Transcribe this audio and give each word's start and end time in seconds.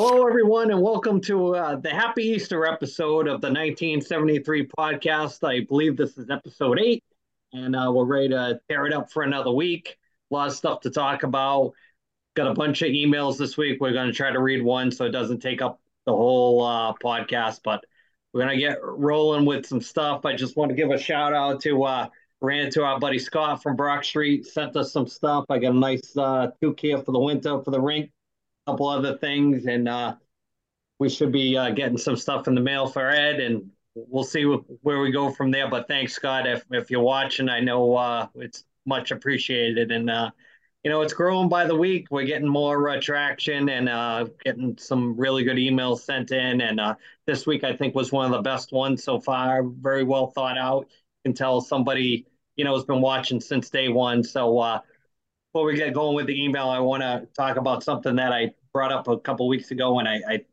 Hello, 0.00 0.24
everyone, 0.28 0.70
and 0.70 0.80
welcome 0.80 1.20
to 1.22 1.56
uh, 1.56 1.74
the 1.74 1.90
Happy 1.90 2.22
Easter 2.22 2.64
episode 2.66 3.26
of 3.26 3.40
the 3.40 3.48
1973 3.48 4.68
podcast. 4.68 5.42
I 5.42 5.64
believe 5.64 5.96
this 5.96 6.16
is 6.16 6.30
episode 6.30 6.78
eight, 6.78 7.02
and 7.52 7.74
uh, 7.74 7.90
we're 7.92 8.04
ready 8.04 8.28
to 8.28 8.60
tear 8.70 8.86
it 8.86 8.92
up 8.92 9.10
for 9.10 9.24
another 9.24 9.50
week. 9.50 9.98
A 10.30 10.34
lot 10.34 10.46
of 10.46 10.54
stuff 10.54 10.82
to 10.82 10.90
talk 10.90 11.24
about. 11.24 11.72
Got 12.36 12.46
a 12.46 12.54
bunch 12.54 12.82
of 12.82 12.90
emails 12.90 13.38
this 13.38 13.56
week. 13.56 13.80
We're 13.80 13.92
going 13.92 14.06
to 14.06 14.12
try 14.12 14.30
to 14.30 14.38
read 14.38 14.62
one 14.62 14.92
so 14.92 15.04
it 15.04 15.10
doesn't 15.10 15.40
take 15.40 15.62
up 15.62 15.80
the 16.06 16.12
whole 16.12 16.64
uh, 16.64 16.92
podcast, 17.02 17.62
but 17.64 17.84
we're 18.32 18.44
going 18.44 18.56
to 18.56 18.64
get 18.64 18.78
rolling 18.80 19.46
with 19.46 19.66
some 19.66 19.80
stuff. 19.80 20.24
I 20.24 20.36
just 20.36 20.56
want 20.56 20.68
to 20.68 20.76
give 20.76 20.92
a 20.92 20.98
shout 20.98 21.34
out 21.34 21.60
to 21.62 21.82
uh, 21.82 22.06
ran 22.40 22.66
into 22.66 22.84
our 22.84 23.00
buddy 23.00 23.18
Scott 23.18 23.64
from 23.64 23.74
Brock 23.74 24.04
Street, 24.04 24.46
sent 24.46 24.76
us 24.76 24.92
some 24.92 25.08
stuff. 25.08 25.46
I 25.50 25.58
got 25.58 25.72
a 25.72 25.76
nice 25.76 26.16
uh, 26.16 26.52
here 26.60 26.98
for 26.98 27.10
the 27.10 27.18
winter 27.18 27.60
for 27.64 27.72
the 27.72 27.80
rink 27.80 28.12
couple 28.68 28.88
other 28.88 29.16
things, 29.16 29.64
and 29.64 29.88
uh, 29.88 30.14
we 30.98 31.08
should 31.08 31.32
be 31.32 31.56
uh, 31.56 31.70
getting 31.70 31.96
some 31.96 32.16
stuff 32.16 32.48
in 32.48 32.54
the 32.54 32.60
mail 32.60 32.86
for 32.86 33.08
Ed, 33.08 33.40
and 33.40 33.70
we'll 33.94 34.24
see 34.24 34.44
where 34.44 35.00
we 35.00 35.10
go 35.10 35.30
from 35.30 35.50
there. 35.50 35.70
But 35.70 35.88
thanks, 35.88 36.12
Scott, 36.12 36.46
if 36.46 36.64
if 36.70 36.90
you're 36.90 37.00
watching, 37.00 37.48
I 37.48 37.60
know 37.60 37.96
uh, 37.96 38.28
it's 38.34 38.64
much 38.84 39.10
appreciated, 39.10 39.90
and 39.90 40.10
uh, 40.10 40.30
you 40.84 40.90
know 40.90 41.00
it's 41.00 41.14
growing 41.14 41.48
by 41.48 41.64
the 41.64 41.74
week. 41.74 42.08
We're 42.10 42.26
getting 42.26 42.46
more 42.48 42.90
uh, 42.90 43.00
traction 43.00 43.70
and 43.70 43.88
uh, 43.88 44.26
getting 44.44 44.76
some 44.76 45.16
really 45.16 45.44
good 45.44 45.56
emails 45.56 46.00
sent 46.00 46.30
in, 46.30 46.60
and 46.60 46.78
uh, 46.78 46.96
this 47.26 47.46
week 47.46 47.64
I 47.64 47.74
think 47.74 47.94
was 47.94 48.12
one 48.12 48.26
of 48.26 48.32
the 48.32 48.42
best 48.42 48.70
ones 48.70 49.02
so 49.02 49.18
far. 49.18 49.62
Very 49.62 50.04
well 50.04 50.26
thought 50.26 50.58
out. 50.58 50.88
Can 51.24 51.32
tell 51.32 51.62
somebody 51.62 52.26
you 52.56 52.66
know 52.66 52.74
has 52.74 52.84
been 52.84 53.00
watching 53.00 53.40
since 53.40 53.70
day 53.70 53.88
one. 53.88 54.22
So 54.22 54.82
before 55.54 55.64
we 55.64 55.76
get 55.76 55.94
going 55.94 56.14
with 56.14 56.26
the 56.26 56.44
email, 56.44 56.68
I 56.68 56.80
want 56.80 57.02
to 57.02 57.26
talk 57.34 57.56
about 57.56 57.82
something 57.82 58.16
that 58.16 58.30
I 58.30 58.52
brought 58.72 58.92
up 58.92 59.08
a 59.08 59.18
couple 59.18 59.48
weeks 59.48 59.70
ago, 59.70 59.98
and 59.98 60.08
I 60.08 60.20
I, 60.28 60.44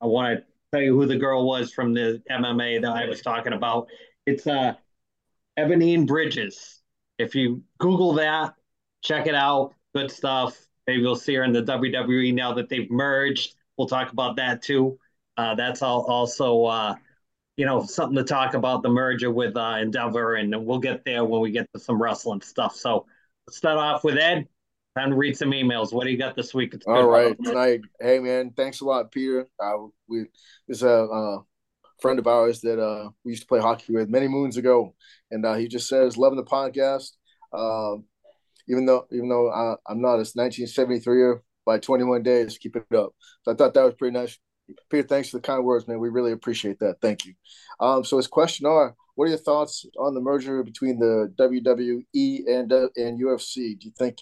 I 0.00 0.06
want 0.06 0.38
to 0.38 0.44
tell 0.72 0.82
you 0.82 0.94
who 0.94 1.06
the 1.06 1.16
girl 1.16 1.46
was 1.46 1.72
from 1.72 1.94
the 1.94 2.22
MMA 2.30 2.82
that 2.82 2.92
I 2.92 3.06
was 3.06 3.20
talking 3.22 3.52
about. 3.52 3.88
It's 4.26 4.46
uh 4.46 4.74
Ebanie 5.58 6.06
Bridges. 6.06 6.80
If 7.18 7.34
you 7.34 7.62
Google 7.78 8.14
that, 8.14 8.54
check 9.02 9.26
it 9.26 9.34
out. 9.34 9.74
Good 9.94 10.10
stuff. 10.10 10.58
Maybe 10.86 11.02
you'll 11.02 11.16
see 11.16 11.34
her 11.34 11.44
in 11.44 11.52
the 11.52 11.62
WWE 11.62 12.34
now 12.34 12.54
that 12.54 12.68
they've 12.68 12.90
merged. 12.90 13.54
We'll 13.76 13.88
talk 13.88 14.12
about 14.12 14.36
that 14.36 14.62
too. 14.62 14.98
Uh, 15.36 15.54
that's 15.54 15.82
all, 15.82 16.04
also, 16.06 16.64
uh, 16.64 16.94
you 17.56 17.66
know, 17.66 17.82
something 17.82 18.16
to 18.16 18.24
talk 18.24 18.54
about 18.54 18.82
the 18.82 18.88
merger 18.88 19.30
with 19.30 19.56
uh, 19.56 19.76
Endeavor, 19.80 20.34
and 20.36 20.66
we'll 20.66 20.78
get 20.78 21.04
there 21.04 21.24
when 21.24 21.40
we 21.40 21.50
get 21.50 21.68
to 21.74 21.80
some 21.80 22.00
wrestling 22.00 22.40
stuff. 22.40 22.74
So 22.74 23.06
let's 23.46 23.56
start 23.56 23.78
off 23.78 24.02
with 24.04 24.16
Ed. 24.16 24.48
Time 25.00 25.10
to 25.12 25.16
read 25.16 25.34
some 25.34 25.52
emails. 25.52 25.94
What 25.94 26.04
do 26.04 26.10
you 26.10 26.18
got 26.18 26.36
this 26.36 26.52
week? 26.52 26.74
It's 26.74 26.86
All 26.86 27.08
right, 27.08 27.34
tonight. 27.42 27.80
Hey 28.02 28.18
man, 28.18 28.50
thanks 28.54 28.82
a 28.82 28.84
lot, 28.84 29.10
Peter. 29.10 29.48
Uh, 29.58 29.86
we 30.06 30.26
this 30.68 30.82
a 30.82 31.04
uh, 31.04 31.38
friend 32.02 32.18
of 32.18 32.26
ours 32.26 32.60
that 32.60 32.78
uh, 32.78 33.08
we 33.24 33.32
used 33.32 33.44
to 33.44 33.48
play 33.48 33.60
hockey 33.60 33.94
with 33.94 34.10
many 34.10 34.28
moons 34.28 34.58
ago, 34.58 34.94
and 35.30 35.46
uh, 35.46 35.54
he 35.54 35.68
just 35.68 35.88
says 35.88 36.18
loving 36.18 36.36
the 36.36 36.44
podcast. 36.44 37.12
Um, 37.54 38.04
even 38.68 38.84
though 38.84 39.06
even 39.10 39.30
though 39.30 39.50
I, 39.50 39.76
I'm 39.90 40.02
not 40.02 40.18
a 40.18 40.22
1973er 40.22 41.40
by 41.64 41.78
21 41.78 42.22
days, 42.22 42.58
keep 42.58 42.76
it 42.76 42.84
up. 42.94 43.14
So 43.44 43.52
I 43.52 43.54
thought 43.54 43.72
that 43.72 43.84
was 43.84 43.94
pretty 43.94 44.18
nice. 44.18 44.38
Peter, 44.90 45.08
thanks 45.08 45.30
for 45.30 45.38
the 45.38 45.42
kind 45.42 45.64
words, 45.64 45.88
man. 45.88 45.98
We 45.98 46.10
really 46.10 46.32
appreciate 46.32 46.78
that. 46.80 46.96
Thank 47.00 47.24
you. 47.24 47.32
Um, 47.80 48.04
so 48.04 48.18
his 48.18 48.26
question 48.26 48.66
are, 48.66 48.94
what 49.14 49.24
are 49.24 49.28
your 49.28 49.38
thoughts 49.38 49.86
on 49.98 50.12
the 50.12 50.20
merger 50.20 50.62
between 50.62 50.98
the 50.98 51.32
WWE 51.38 52.42
and 52.46 52.70
uh, 52.70 52.88
and 52.96 53.18
UFC? 53.18 53.78
Do 53.78 53.86
you 53.86 53.92
think 53.98 54.18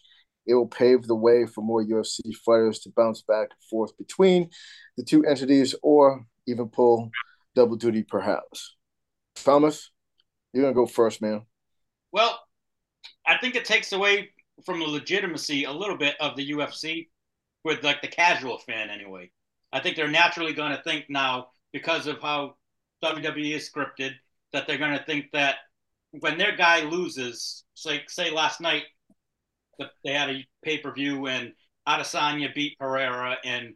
it 0.49 0.55
will 0.55 0.67
pave 0.67 1.07
the 1.07 1.15
way 1.15 1.47
for 1.47 1.61
more 1.61 1.85
UFC 1.85 2.35
fighters 2.45 2.81
to 2.81 2.91
bounce 2.97 3.23
back 3.23 3.49
and 3.51 3.63
forth 3.71 3.97
between 3.99 4.49
the 4.97 5.05
two 5.05 5.25
entities 5.25 5.75
or 5.83 6.25
even 6.47 6.69
pull 6.69 7.11
double 7.55 7.77
duty 7.77 8.03
perhaps. 8.03 8.75
Thomas, 9.37 9.91
you're 10.53 10.63
going 10.63 10.75
to 10.75 10.81
go 10.81 10.87
first, 10.87 11.21
man. 11.21 11.43
Well, 12.13 12.41
I 13.27 13.37
think 13.37 13.55
it 13.55 13.67
takes 13.67 13.93
away 13.93 14.31
from 14.65 14.81
the 14.81 14.87
legitimacy 14.87 15.65
a 15.65 15.73
little 15.73 15.99
bit 15.99 16.17
of 16.19 16.35
the 16.35 16.51
UFC 16.51 17.09
with 17.63 17.85
like 17.85 18.01
the 18.01 18.09
casual 18.09 18.59
fan 18.59 18.89
anyway. 18.89 19.31
I 19.71 19.81
think 19.81 19.97
they're 19.97 20.09
naturally 20.09 20.55
going 20.55 20.75
to 20.75 20.83
think 20.83 21.05
now 21.11 21.49
because 21.73 22.07
of 22.07 22.21
how 22.23 22.57
WWE 23.05 23.55
is 23.55 23.71
scripted 23.71 24.13
that 24.55 24.67
they're 24.67 24.79
going 24.79 24.99
to 24.99 25.05
think 25.05 25.27
that 25.35 25.57
when 26.21 26.39
their 26.39 26.57
guy 26.57 26.81
loses, 26.81 27.65
say 27.75 28.03
say 28.09 28.31
last 28.31 28.63
night 28.63 28.85
they 30.05 30.13
had 30.13 30.31
a 30.31 30.47
pay 30.63 30.79
per 30.79 30.93
view 30.93 31.27
and 31.27 31.53
Adesanya 31.87 32.55
beat 32.55 32.79
Pereira, 32.79 33.39
and 33.45 33.75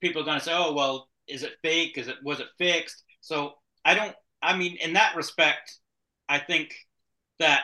people 0.00 0.22
are 0.22 0.24
going 0.24 0.38
to 0.38 0.44
say, 0.44 0.54
"Oh, 0.54 0.72
well, 0.74 1.08
is 1.26 1.42
it 1.42 1.56
fake? 1.62 1.98
Is 1.98 2.08
it 2.08 2.16
was 2.22 2.40
it 2.40 2.46
fixed?" 2.58 3.02
So 3.20 3.54
I 3.84 3.94
don't. 3.94 4.14
I 4.42 4.56
mean, 4.56 4.76
in 4.76 4.92
that 4.92 5.16
respect, 5.16 5.78
I 6.28 6.38
think 6.38 6.74
that 7.40 7.62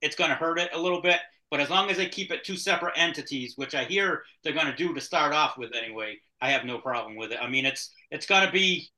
it's 0.00 0.16
going 0.16 0.30
to 0.30 0.36
hurt 0.36 0.58
it 0.58 0.70
a 0.72 0.78
little 0.78 1.02
bit. 1.02 1.18
But 1.50 1.60
as 1.60 1.68
long 1.68 1.90
as 1.90 1.98
they 1.98 2.08
keep 2.08 2.30
it 2.30 2.44
two 2.44 2.56
separate 2.56 2.94
entities, 2.96 3.54
which 3.56 3.74
I 3.74 3.84
hear 3.84 4.22
they're 4.42 4.54
going 4.54 4.66
to 4.66 4.76
do 4.76 4.94
to 4.94 5.00
start 5.00 5.34
off 5.34 5.58
with 5.58 5.74
anyway, 5.74 6.16
I 6.40 6.50
have 6.50 6.64
no 6.64 6.78
problem 6.78 7.16
with 7.16 7.30
it. 7.32 7.38
I 7.42 7.48
mean, 7.48 7.66
it's 7.66 7.92
it's 8.10 8.26
going 8.26 8.46
to 8.46 8.52
be. 8.52 8.88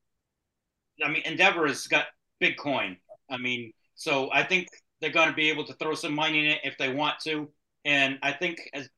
I 1.05 1.09
mean, 1.09 1.23
Endeavor 1.25 1.67
has 1.67 1.87
got 1.87 2.07
big 2.41 2.57
coin. 2.57 2.97
I 3.31 3.39
mean, 3.39 3.73
so 3.95 4.31
I 4.33 4.45
think 4.45 4.69
they're 5.01 5.11
going 5.11 5.31
to 5.31 5.35
be 5.35 5.51
able 5.51 5.65
to 5.65 5.75
throw 5.75 5.95
some 5.95 6.15
money 6.15 6.41
in 6.41 6.47
it 6.47 6.61
if 6.63 6.79
they 6.79 6.93
want 6.93 7.19
to. 7.25 7.51
And 7.85 8.19
I 8.23 8.33
think 8.33 8.59
as 8.73 8.89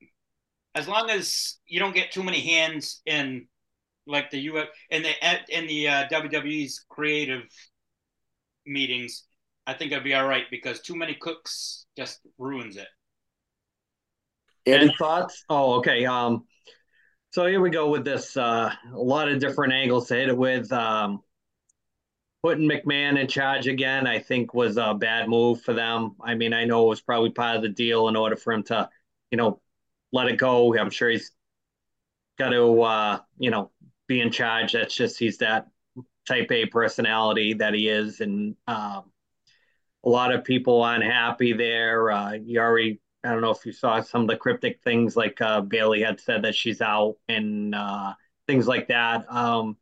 as 0.74 0.86
long 0.86 1.10
as 1.10 1.58
you 1.66 1.80
don't 1.80 1.94
get 1.94 2.12
too 2.12 2.22
many 2.22 2.40
hands 2.40 3.00
in 3.06 3.46
like 4.06 4.30
the 4.30 4.48
UF 4.50 4.68
and 4.90 5.04
the 5.04 5.12
in 5.48 5.66
the 5.66 5.88
uh, 5.88 6.08
WWE's 6.08 6.84
creative 6.88 7.42
meetings, 8.66 9.24
I 9.66 9.74
think 9.74 9.92
I'd 9.92 10.04
be 10.04 10.14
all 10.14 10.26
right 10.26 10.44
because 10.50 10.80
too 10.80 10.94
many 10.94 11.14
cooks 11.14 11.86
just 11.96 12.20
ruins 12.38 12.76
it. 12.76 12.88
Any 14.66 14.92
thoughts? 14.98 15.44
Oh, 15.48 15.74
okay. 15.74 16.04
Um, 16.04 16.44
so 17.30 17.46
here 17.46 17.60
we 17.60 17.70
go 17.70 17.88
with 17.88 18.04
this. 18.04 18.36
Uh, 18.36 18.72
a 18.92 18.98
lot 18.98 19.28
of 19.28 19.38
different 19.40 19.72
angles 19.72 20.08
to 20.08 20.14
hit 20.14 20.28
it 20.28 20.36
with. 20.36 20.72
Um, 20.72 21.20
putting 22.46 22.68
McMahon 22.68 23.20
in 23.20 23.26
charge 23.26 23.66
again, 23.66 24.06
I 24.06 24.20
think 24.20 24.54
was 24.54 24.76
a 24.76 24.94
bad 24.94 25.28
move 25.28 25.62
for 25.62 25.72
them. 25.72 26.14
I 26.20 26.36
mean, 26.36 26.52
I 26.52 26.64
know 26.64 26.84
it 26.84 26.90
was 26.90 27.00
probably 27.00 27.30
part 27.30 27.56
of 27.56 27.62
the 27.62 27.68
deal 27.68 28.06
in 28.06 28.14
order 28.14 28.36
for 28.36 28.52
him 28.52 28.62
to, 28.64 28.88
you 29.32 29.36
know, 29.36 29.60
let 30.12 30.28
it 30.28 30.36
go. 30.36 30.78
I'm 30.78 30.90
sure 30.90 31.10
he's 31.10 31.32
got 32.38 32.50
to, 32.50 32.82
uh, 32.82 33.18
you 33.36 33.50
know, 33.50 33.72
be 34.06 34.20
in 34.20 34.30
charge. 34.30 34.74
That's 34.74 34.94
just 34.94 35.18
he's 35.18 35.38
that 35.38 35.66
type 36.24 36.52
A 36.52 36.66
personality 36.66 37.54
that 37.54 37.74
he 37.74 37.88
is, 37.88 38.20
and 38.20 38.54
um, 38.68 39.10
a 40.04 40.08
lot 40.08 40.32
of 40.32 40.44
people 40.44 40.84
unhappy 40.84 41.52
there. 41.52 42.12
Uh, 42.12 42.34
you 42.34 42.60
already, 42.60 43.00
I 43.24 43.32
don't 43.32 43.40
know 43.40 43.50
if 43.50 43.66
you 43.66 43.72
saw 43.72 44.00
some 44.02 44.22
of 44.22 44.28
the 44.28 44.36
cryptic 44.36 44.78
things 44.84 45.16
like 45.16 45.40
uh, 45.40 45.62
Bayley 45.62 46.00
had 46.00 46.20
said 46.20 46.42
that 46.42 46.54
she's 46.54 46.80
out 46.80 47.16
and 47.28 47.74
uh, 47.74 48.12
things 48.46 48.68
like 48.68 48.86
that. 48.86 49.28
Um, 49.28 49.76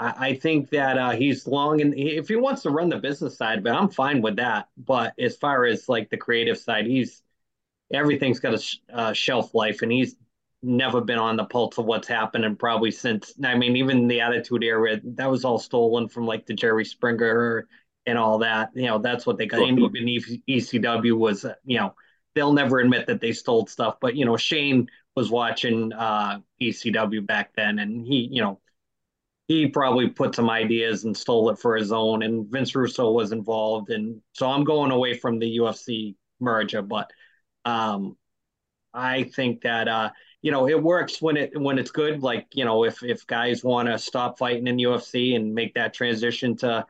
I, 0.00 0.34
think 0.34 0.70
that 0.70 0.96
uh, 0.96 1.10
he's 1.10 1.46
long 1.46 1.82
and 1.82 1.92
if 1.94 2.28
he 2.28 2.36
wants 2.36 2.62
to 2.62 2.70
run 2.70 2.88
the 2.88 2.96
business 2.96 3.36
side, 3.36 3.62
but 3.62 3.74
I'm 3.74 3.90
fine 3.90 4.22
with 4.22 4.36
that. 4.36 4.68
But 4.78 5.12
as 5.18 5.36
far 5.36 5.66
as 5.66 5.88
like 5.88 6.08
the 6.08 6.16
creative 6.16 6.56
side, 6.56 6.86
he's 6.86 7.22
everything's 7.92 8.40
got 8.40 8.54
a 8.54 8.58
sh- 8.58 8.78
uh, 8.92 9.12
shelf 9.12 9.54
life, 9.54 9.82
and 9.82 9.92
he's 9.92 10.16
never 10.62 11.02
been 11.02 11.18
on 11.18 11.36
the 11.36 11.44
pulse 11.44 11.76
of 11.76 11.84
what's 11.84 12.08
happening 12.08 12.56
probably 12.56 12.90
since. 12.90 13.34
I 13.44 13.54
mean, 13.56 13.76
even 13.76 14.08
the 14.08 14.22
Attitude 14.22 14.64
Era 14.64 15.00
that 15.04 15.30
was 15.30 15.44
all 15.44 15.58
stolen 15.58 16.08
from 16.08 16.26
like 16.26 16.46
the 16.46 16.54
Jerry 16.54 16.86
Springer 16.86 17.68
and 18.06 18.16
all 18.16 18.38
that. 18.38 18.70
You 18.74 18.86
know, 18.86 18.98
that's 18.98 19.26
what 19.26 19.36
they 19.36 19.46
got. 19.46 19.60
And 19.60 19.78
even 19.78 20.40
ECW 20.48 21.16
was, 21.16 21.44
you 21.64 21.78
know, 21.78 21.94
they'll 22.34 22.54
never 22.54 22.78
admit 22.78 23.06
that 23.08 23.20
they 23.20 23.32
stole 23.32 23.66
stuff. 23.66 23.98
But 24.00 24.16
you 24.16 24.24
know, 24.24 24.38
Shane 24.38 24.88
was 25.14 25.30
watching 25.30 25.92
uh, 25.92 26.38
ECW 26.58 27.26
back 27.26 27.52
then, 27.54 27.78
and 27.80 28.06
he, 28.06 28.28
you 28.32 28.40
know 28.40 28.60
he 29.50 29.66
probably 29.66 30.08
put 30.08 30.32
some 30.32 30.48
ideas 30.48 31.02
and 31.02 31.16
stole 31.16 31.50
it 31.50 31.58
for 31.58 31.74
his 31.74 31.90
own. 31.90 32.22
And 32.22 32.46
Vince 32.46 32.76
Russo 32.76 33.10
was 33.10 33.32
involved, 33.32 33.90
and 33.90 34.22
so 34.32 34.48
I'm 34.48 34.62
going 34.62 34.92
away 34.92 35.14
from 35.14 35.40
the 35.40 35.58
UFC 35.58 36.14
merger, 36.38 36.82
but 36.82 37.10
um, 37.64 38.16
I 38.94 39.24
think 39.24 39.62
that 39.62 39.88
uh, 39.88 40.10
you 40.40 40.52
know 40.52 40.68
it 40.68 40.80
works 40.80 41.20
when 41.20 41.36
it 41.36 41.60
when 41.60 41.80
it's 41.80 41.90
good. 41.90 42.22
Like 42.22 42.46
you 42.54 42.64
know, 42.64 42.84
if 42.84 43.02
if 43.02 43.26
guys 43.26 43.64
want 43.64 43.88
to 43.88 43.98
stop 43.98 44.38
fighting 44.38 44.68
in 44.68 44.76
UFC 44.76 45.34
and 45.34 45.52
make 45.52 45.74
that 45.74 45.94
transition 45.94 46.56
to 46.58 46.86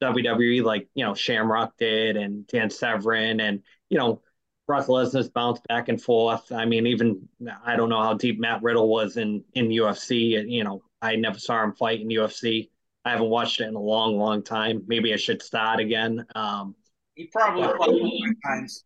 WWE, 0.00 0.62
like 0.62 0.86
you 0.94 1.04
know 1.04 1.14
Shamrock 1.16 1.76
did, 1.78 2.16
and 2.16 2.46
Dan 2.46 2.70
Severn, 2.70 3.40
and 3.40 3.60
you 3.90 3.98
know 3.98 4.22
Brock 4.68 4.86
Lesnar's 4.86 5.30
bounced 5.30 5.66
back 5.66 5.88
and 5.88 6.00
forth. 6.00 6.52
I 6.52 6.64
mean, 6.64 6.86
even 6.86 7.28
I 7.64 7.74
don't 7.74 7.88
know 7.88 8.02
how 8.04 8.14
deep 8.14 8.38
Matt 8.38 8.62
Riddle 8.62 8.88
was 8.88 9.16
in 9.16 9.42
in 9.54 9.66
UFC. 9.66 10.48
You 10.48 10.62
know, 10.62 10.84
I 11.04 11.16
never 11.16 11.38
saw 11.38 11.62
him 11.62 11.72
fight 11.72 12.00
in 12.00 12.08
UFC. 12.08 12.70
I 13.04 13.10
haven't 13.10 13.28
watched 13.28 13.60
it 13.60 13.68
in 13.68 13.74
a 13.74 13.80
long, 13.80 14.16
long 14.16 14.42
time. 14.42 14.82
Maybe 14.86 15.12
I 15.12 15.16
should 15.16 15.42
start 15.42 15.78
again. 15.78 16.24
Um, 16.34 16.74
he 17.14 17.26
probably 17.26 18.34
times. 18.44 18.84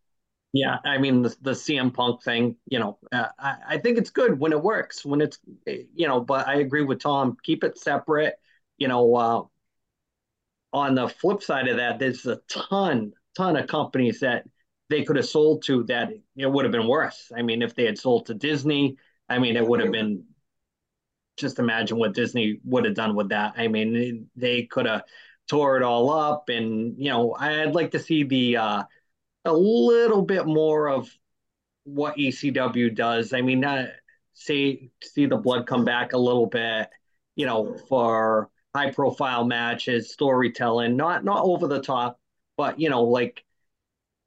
Yeah, 0.51 0.77
I 0.83 0.97
mean 0.97 1.21
the 1.21 1.35
the 1.41 1.51
CM 1.51 1.93
Punk 1.93 2.23
thing, 2.23 2.55
you 2.65 2.79
know, 2.79 2.97
uh, 3.11 3.27
I, 3.37 3.55
I 3.67 3.77
think 3.77 3.97
it's 3.97 4.09
good 4.09 4.39
when 4.39 4.51
it 4.51 4.61
works, 4.61 5.05
when 5.05 5.21
it's, 5.21 5.37
you 5.65 6.07
know, 6.07 6.19
but 6.19 6.47
I 6.47 6.55
agree 6.55 6.83
with 6.83 6.99
Tom. 6.99 7.37
Keep 7.43 7.63
it 7.63 7.77
separate. 7.77 8.35
You 8.77 8.87
know, 8.87 9.15
uh, 9.15 9.43
on 10.73 10.95
the 10.95 11.07
flip 11.07 11.43
side 11.43 11.67
of 11.67 11.77
that, 11.77 11.99
there's 11.99 12.25
a 12.25 12.39
ton, 12.49 13.13
ton 13.37 13.55
of 13.55 13.67
companies 13.67 14.19
that 14.21 14.43
they 14.89 15.03
could 15.03 15.15
have 15.17 15.27
sold 15.27 15.63
to 15.63 15.83
that 15.83 16.09
it 16.35 16.51
would 16.51 16.65
have 16.65 16.71
been 16.71 16.87
worse. 16.87 17.31
I 17.35 17.41
mean, 17.41 17.61
if 17.61 17.75
they 17.75 17.85
had 17.85 17.97
sold 17.97 18.25
to 18.25 18.33
Disney, 18.33 18.97
I 19.29 19.37
mean, 19.37 19.55
it 19.55 19.65
would 19.65 19.79
have 19.81 19.91
been 19.91 20.23
just 21.39 21.59
imagine 21.59 21.97
what 21.97 22.13
Disney 22.13 22.59
would 22.65 22.85
have 22.85 22.95
done 22.95 23.15
with 23.15 23.29
that. 23.29 23.53
I 23.57 23.67
mean, 23.67 24.29
they 24.35 24.63
could 24.63 24.85
have 24.85 25.03
tore 25.47 25.77
it 25.77 25.83
all 25.83 26.09
up, 26.09 26.49
and 26.49 26.95
you 26.97 27.09
know, 27.09 27.35
I'd 27.37 27.73
like 27.73 27.91
to 27.91 27.99
see 27.99 28.23
the 28.23 28.57
uh, 28.57 28.83
a 29.45 29.53
little 29.53 30.21
bit 30.21 30.45
more 30.45 30.89
of 30.89 31.09
what 31.83 32.17
ECW 32.17 32.95
does. 32.95 33.33
I 33.33 33.41
mean, 33.41 33.63
uh, 33.63 33.87
see 34.33 34.91
see 35.03 35.25
the 35.25 35.37
blood 35.37 35.67
come 35.67 35.85
back 35.85 36.13
a 36.13 36.17
little 36.17 36.45
bit, 36.45 36.89
you 37.35 37.45
know, 37.45 37.77
for 37.89 38.49
high 38.75 38.91
profile 38.91 39.45
matches, 39.45 40.11
storytelling, 40.11 40.95
not 40.95 41.23
not 41.23 41.43
over 41.43 41.67
the 41.67 41.81
top, 41.81 42.19
but 42.57 42.79
you 42.79 42.89
know, 42.89 43.03
like 43.03 43.43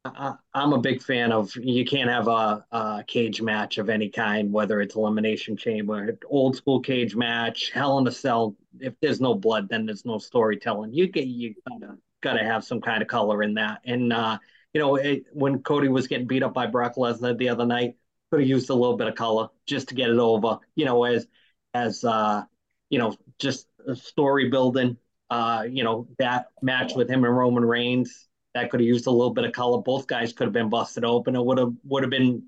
I, 0.04 0.34
am 0.54 0.72
a 0.72 0.80
big 0.80 1.00
fan 1.00 1.30
of 1.30 1.54
you 1.54 1.84
can't 1.84 2.10
have 2.10 2.26
a, 2.26 2.64
a, 2.72 3.04
cage 3.06 3.40
match 3.40 3.78
of 3.78 3.88
any 3.88 4.08
kind, 4.08 4.52
whether 4.52 4.80
it's 4.80 4.96
elimination 4.96 5.56
chamber, 5.56 6.18
old 6.26 6.56
school 6.56 6.80
cage 6.80 7.14
match, 7.14 7.70
hell 7.70 7.98
in 7.98 8.06
a 8.08 8.10
cell. 8.10 8.56
If 8.80 8.94
there's 9.00 9.20
no 9.20 9.34
blood, 9.34 9.68
then 9.68 9.86
there's 9.86 10.04
no 10.04 10.18
storytelling. 10.18 10.92
You 10.92 11.06
get 11.06 11.26
you 11.26 11.54
gotta, 11.68 11.98
gotta 12.20 12.44
have 12.44 12.64
some 12.64 12.80
kind 12.80 13.00
of 13.00 13.08
color 13.08 13.44
in 13.44 13.54
that. 13.54 13.80
And 13.84 14.12
uh, 14.12 14.38
you 14.74 14.80
know, 14.80 14.96
it, 14.96 15.24
when 15.32 15.62
Cody 15.62 15.88
was 15.88 16.08
getting 16.08 16.26
beat 16.26 16.42
up 16.42 16.54
by 16.54 16.66
Brock 16.66 16.96
Lesnar 16.96 17.38
the 17.38 17.50
other 17.50 17.66
night, 17.66 17.94
could 18.30 18.40
have 18.40 18.48
used 18.48 18.70
a 18.70 18.74
little 18.74 18.96
bit 18.96 19.06
of 19.06 19.14
color 19.14 19.48
just 19.66 19.88
to 19.90 19.94
get 19.94 20.10
it 20.10 20.18
over. 20.18 20.58
You 20.74 20.84
know, 20.84 21.04
as 21.04 21.28
as 21.74 22.02
uh, 22.02 22.42
you 22.90 22.98
know, 22.98 23.16
just 23.38 23.68
story 23.94 24.48
building. 24.48 24.96
Uh, 25.30 25.64
you 25.70 25.84
know, 25.84 26.08
that 26.18 26.46
match 26.60 26.92
with 26.94 27.08
him 27.08 27.24
and 27.24 27.34
Roman 27.34 27.64
Reigns 27.64 28.28
that 28.54 28.70
could 28.70 28.80
have 28.80 28.86
used 28.86 29.06
a 29.06 29.10
little 29.10 29.32
bit 29.32 29.44
of 29.44 29.52
color. 29.52 29.80
Both 29.80 30.06
guys 30.06 30.32
could 30.32 30.44
have 30.46 30.52
been 30.52 30.68
busted 30.68 31.04
open. 31.04 31.36
It 31.36 31.44
would 31.44 31.58
have 31.58 31.72
would 31.84 32.02
have 32.02 32.10
been 32.10 32.44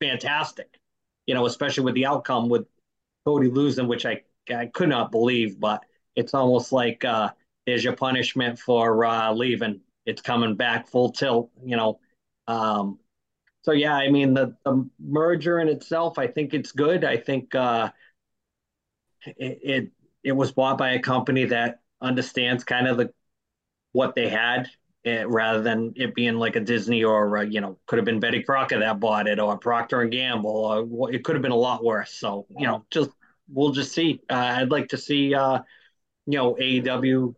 fantastic. 0.00 0.78
You 1.26 1.34
know, 1.34 1.46
especially 1.46 1.84
with 1.84 1.94
the 1.94 2.06
outcome 2.06 2.48
with 2.48 2.66
Cody 3.24 3.48
losing, 3.48 3.88
which 3.88 4.06
I 4.06 4.22
I 4.54 4.66
could 4.66 4.88
not 4.88 5.10
believe, 5.10 5.60
but 5.60 5.84
it's 6.16 6.34
almost 6.34 6.72
like 6.72 7.04
uh, 7.04 7.30
there's 7.66 7.84
your 7.84 7.96
punishment 7.96 8.58
for 8.58 9.04
uh, 9.04 9.32
leaving. 9.32 9.80
It's 10.06 10.22
coming 10.22 10.54
back 10.54 10.88
full 10.88 11.10
tilt. 11.10 11.50
You 11.64 11.76
know. 11.76 12.00
Um, 12.46 12.98
so 13.62 13.72
yeah, 13.72 13.94
I 13.94 14.10
mean 14.10 14.32
the, 14.32 14.56
the 14.64 14.88
merger 14.98 15.58
in 15.58 15.68
itself, 15.68 16.18
I 16.18 16.26
think 16.26 16.54
it's 16.54 16.72
good. 16.72 17.04
I 17.04 17.18
think 17.18 17.54
uh, 17.54 17.90
it, 19.26 19.58
it 19.62 19.92
it 20.22 20.32
was 20.32 20.52
bought 20.52 20.78
by 20.78 20.92
a 20.92 21.00
company 21.00 21.44
that 21.46 21.80
understands 22.00 22.64
kind 22.64 22.86
of 22.88 22.96
the 22.96 23.12
what 23.92 24.14
they 24.14 24.28
had 24.28 24.70
it, 25.04 25.28
rather 25.28 25.62
than 25.62 25.92
it 25.96 26.14
being 26.14 26.34
like 26.36 26.56
a 26.56 26.60
Disney 26.60 27.04
or 27.04 27.38
uh, 27.38 27.42
you 27.42 27.60
know 27.60 27.78
could 27.86 27.98
have 27.98 28.04
been 28.04 28.20
Betty 28.20 28.42
Crocker 28.42 28.78
that 28.80 29.00
bought 29.00 29.28
it 29.28 29.38
or 29.38 29.56
Procter 29.58 30.00
and 30.02 30.10
Gamble 30.10 30.50
or 30.50 31.12
it 31.12 31.24
could 31.24 31.34
have 31.34 31.42
been 31.42 31.52
a 31.52 31.56
lot 31.56 31.84
worse. 31.84 32.12
So 32.12 32.46
you 32.56 32.66
know, 32.66 32.84
just 32.90 33.10
we'll 33.48 33.72
just 33.72 33.92
see. 33.92 34.20
Uh, 34.28 34.34
I'd 34.34 34.70
like 34.70 34.88
to 34.88 34.98
see 34.98 35.34
uh, 35.34 35.60
you 36.26 36.38
know 36.38 36.54
AEW 36.54 37.34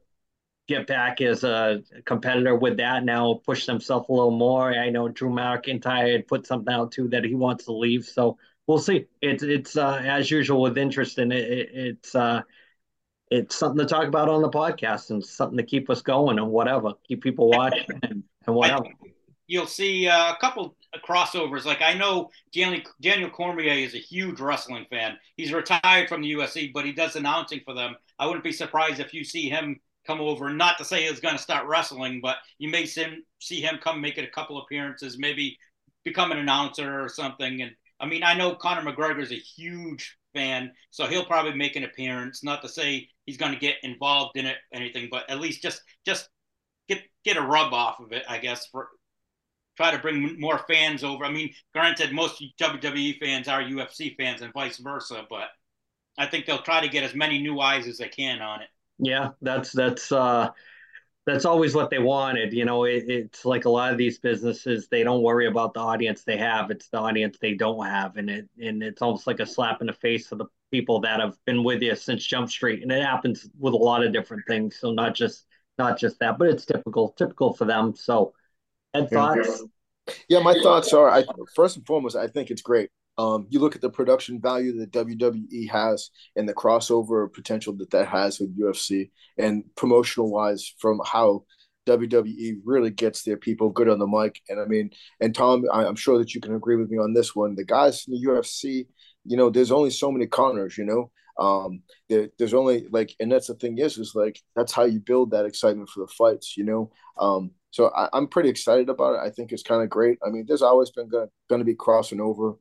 get 0.71 0.87
back 0.87 1.21
as 1.21 1.43
a 1.43 1.83
competitor 2.05 2.55
with 2.55 2.77
that 2.77 3.05
now, 3.05 3.41
push 3.45 3.67
themselves 3.67 4.07
a 4.09 4.13
little 4.13 4.31
more. 4.31 4.73
I 4.73 4.89
know 4.89 5.09
Drew 5.09 5.31
McIntyre 5.31 6.13
had 6.13 6.29
put 6.29 6.47
something 6.47 6.73
out 6.73 6.93
too 6.93 7.09
that 7.09 7.25
he 7.25 7.35
wants 7.35 7.65
to 7.65 7.73
leave, 7.73 8.05
so 8.05 8.39
we'll 8.67 8.79
see. 8.79 9.07
It's 9.21 9.43
it's 9.43 9.77
uh, 9.77 10.01
as 10.05 10.31
usual 10.31 10.63
with 10.63 10.79
interest, 10.79 11.19
and 11.19 11.33
it, 11.33 11.51
it, 11.51 11.71
it's 11.73 12.15
uh, 12.15 12.43
it's 13.31 13.57
something 13.57 13.79
to 13.79 13.87
talk 13.87 14.09
about 14.09 14.29
on 14.29 14.43
the 14.43 14.51
podcast 14.51 15.11
and 15.11 15.25
something 15.25 15.57
to 15.57 15.63
keep 15.63 15.89
us 15.89 16.03
going 16.03 16.39
and 16.39 16.49
whatever, 16.49 16.93
keep 17.07 17.23
people 17.23 17.49
watching 17.49 17.87
and, 18.03 18.25
and 18.47 18.57
whatever. 18.57 18.85
You'll 19.47 19.67
see 19.67 20.09
uh, 20.09 20.33
a 20.33 20.37
couple 20.41 20.77
crossovers. 21.05 21.65
Like 21.65 21.83
I 21.83 21.95
know 21.95 22.31
Daniel, 22.53 22.83
Daniel 23.01 23.31
Cormier 23.31 23.73
is 23.73 23.95
a 23.95 23.99
huge 23.99 24.41
wrestling 24.41 24.87
fan. 24.91 25.17
He's 25.37 25.53
retired 25.53 26.09
from 26.09 26.23
the 26.23 26.33
UFC, 26.33 26.73
but 26.73 26.85
he 26.85 26.93
does 26.93 27.17
announcing 27.17 27.61
for 27.65 27.75
them. 27.75 27.97
I 28.19 28.27
wouldn't 28.27 28.45
be 28.45 28.53
surprised 28.53 29.01
if 29.01 29.15
you 29.15 29.25
see 29.25 29.49
him 29.49 29.81
come 30.07 30.21
over. 30.21 30.51
Not 30.51 30.79
to 30.79 30.85
say 30.85 31.07
he's 31.07 31.21
going 31.21 31.37
to 31.37 31.43
start 31.43 31.67
wrestling, 31.67 32.21
but 32.23 32.39
you 32.59 32.69
may 32.69 32.87
see 32.87 33.61
him 33.61 33.79
come 33.83 34.01
make 34.01 34.19
it 34.19 34.25
a 34.25 34.31
couple 34.31 34.59
appearances, 34.59 35.19
maybe 35.19 35.57
become 36.05 36.33
an 36.33 36.39
announcer 36.39 37.03
or 37.03 37.09
something. 37.09 37.63
And 37.63 37.73
I 38.01 38.07
mean, 38.07 38.23
I 38.23 38.35
know 38.35 38.55
Conor 38.55 38.91
McGregor 38.91 39.23
is 39.23 39.33
a 39.33 39.37
huge 39.37 40.17
fan, 40.35 40.73
so 40.91 41.07
he'll 41.07 41.25
probably 41.25 41.55
make 41.55 41.77
an 41.77 41.85
appearance. 41.85 42.43
Not 42.43 42.63
to 42.63 42.69
say 42.69 43.09
he's 43.31 43.37
going 43.37 43.53
to 43.53 43.59
get 43.59 43.77
involved 43.85 44.37
in 44.37 44.45
it, 44.45 44.57
anything, 44.75 45.07
but 45.09 45.31
at 45.31 45.39
least 45.39 45.63
just 45.63 45.83
just 46.05 46.29
get 46.89 47.01
get 47.25 47.37
a 47.37 47.41
rub 47.41 47.73
off 47.73 48.01
of 48.01 48.11
it, 48.11 48.25
I 48.29 48.39
guess. 48.39 48.67
For 48.67 48.89
try 49.77 49.93
to 49.93 49.99
bring 49.99 50.39
more 50.41 50.59
fans 50.69 51.05
over. 51.05 51.25
I 51.25 51.31
mean, 51.31 51.55
granted, 51.73 52.13
most 52.13 52.43
WWE 52.61 53.21
fans 53.21 53.47
are 53.47 53.63
UFC 53.63 54.17
fans 54.17 54.43
and 54.43 54.53
vice 54.53 54.79
versa, 54.79 55.25
but 55.31 55.49
I 56.19 56.27
think 56.27 56.45
they'll 56.45 56.63
try 56.63 56.81
to 56.81 56.89
get 56.89 57.05
as 57.05 57.15
many 57.15 57.39
new 57.39 57.61
eyes 57.61 57.87
as 57.87 57.99
they 57.99 58.09
can 58.09 58.43
on 58.43 58.63
it. 58.63 58.69
Yeah, 58.99 59.31
that's 59.41 59.71
that's 59.71 60.11
uh 60.11 60.51
that's 61.27 61.45
always 61.45 61.75
what 61.75 61.91
they 61.91 61.99
wanted. 61.99 62.53
You 62.53 62.65
know, 62.65 62.85
it, 62.85 63.05
it's 63.09 63.45
like 63.45 63.65
a 63.65 63.71
lot 63.71 63.93
of 63.93 63.99
these 63.99 64.19
businesses, 64.19 64.89
they 64.89 65.03
don't 65.03 65.23
worry 65.23 65.47
about 65.47 65.75
the 65.75 65.81
audience 65.81 66.25
they 66.25 66.39
have. 66.39 66.71
It's 66.71 66.89
the 66.89 66.99
audience 66.99 67.39
they 67.41 67.55
don't 67.55 67.85
have. 67.85 68.17
And 68.17 68.31
it 68.31 68.49
and 68.61 68.83
it's 68.83 69.03
almost 69.03 69.27
like 69.27 69.41
a 69.41 69.47
slap 69.47 69.81
in 69.81 69.87
the 69.87 69.93
face 69.93 70.27
for 70.27 70.37
the 70.37 70.47
people 70.71 71.01
that 71.01 71.21
have 71.21 71.37
been 71.47 71.63
with 71.63 71.83
you 71.83 71.95
since 71.95 72.25
Jump 72.25 72.49
Street. 72.49 72.83
And 72.83 72.91
it 72.91 73.03
happens 73.03 73.49
with 73.59 73.75
a 73.75 73.77
lot 73.77 74.05
of 74.05 74.13
different 74.13 74.45
things. 74.49 74.79
So 74.81 74.93
not 74.93 75.15
just 75.15 75.47
not 75.79 75.99
just 75.99 76.19
that, 76.21 76.39
but 76.39 76.49
it's 76.49 76.65
typical, 76.67 77.15
typical 77.17 77.55
for 77.55 77.65
them. 77.65 77.95
So 77.97 78.33
and 78.95 79.09
thoughts? 79.09 79.63
Yeah, 80.29 80.41
my 80.41 80.55
thoughts 80.63 80.93
are 80.93 81.11
I 81.11 81.25
first 81.55 81.77
and 81.77 81.87
foremost, 81.87 82.17
I 82.17 82.27
think 82.27 82.51
it's 82.51 82.63
great. 82.63 82.91
Um, 83.21 83.47
you 83.51 83.61
look 83.61 83.75
at 83.75 83.83
the 83.83 83.91
production 83.91 84.41
value 84.41 84.79
that 84.79 84.93
WWE 84.93 85.69
has 85.69 86.09
and 86.37 86.49
the 86.49 86.55
crossover 86.55 87.31
potential 87.31 87.75
that 87.77 87.91
that 87.91 88.09
has 88.09 88.41
with 88.41 88.59
UFC, 88.59 89.11
and 89.37 89.63
promotional 89.77 90.33
wise, 90.33 90.73
from 90.79 91.03
how 91.05 91.45
WWE 91.87 92.61
really 92.65 92.89
gets 92.89 93.23
their 93.23 93.37
people 93.37 93.69
good 93.69 93.91
on 93.91 93.99
the 93.99 94.07
mic. 94.07 94.41
And 94.49 94.59
I 94.59 94.65
mean, 94.65 94.89
and 95.21 95.35
Tom, 95.35 95.67
I'm 95.71 95.97
sure 95.97 96.17
that 96.17 96.35
you 96.35 96.41
can 96.41 96.55
agree 96.55 96.77
with 96.77 96.89
me 96.89 96.97
on 96.97 97.13
this 97.13 97.37
one. 97.37 97.57
The 97.57 97.65
guys 97.65 98.07
in 98.09 98.15
the 98.15 98.27
UFC, 98.27 98.87
you 99.27 99.37
know, 99.37 99.51
there's 99.51 99.73
only 99.73 99.91
so 99.91 100.11
many 100.11 100.27
corners, 100.27 100.79
you 100.79 100.87
know. 100.87 101.11
Um, 101.39 101.83
there, 102.09 102.31
there's 102.39 102.55
only 102.55 102.87
like, 102.91 103.15
and 103.21 103.31
that's 103.31 103.49
the 103.49 103.55
thing 103.55 103.77
is, 103.77 103.99
is 103.99 104.15
like 104.15 104.41
that's 104.57 104.73
how 104.73 104.85
you 104.85 104.99
build 104.99 105.33
that 105.33 105.45
excitement 105.45 105.91
for 105.91 106.01
the 106.07 106.13
fights, 106.17 106.57
you 106.57 106.65
know. 106.65 106.91
Um, 107.19 107.51
so 107.71 107.89
I, 107.89 108.09
am 108.17 108.29
pretty 108.29 108.49
excited 108.49 108.89
about 108.89 109.17
it. 109.17 109.27
I 109.27 109.29
think 109.29 109.53
it's 109.53 109.63
kind 109.63 109.83
of 109.83 109.91
great. 109.91 110.19
I 110.27 110.31
mean, 110.31 110.47
there's 110.49 110.63
always 110.63 110.91
been 110.91 111.11
going 111.11 111.29
to 111.51 111.65
be 111.65 111.75
crossing 111.75 112.21
over. 112.21 112.57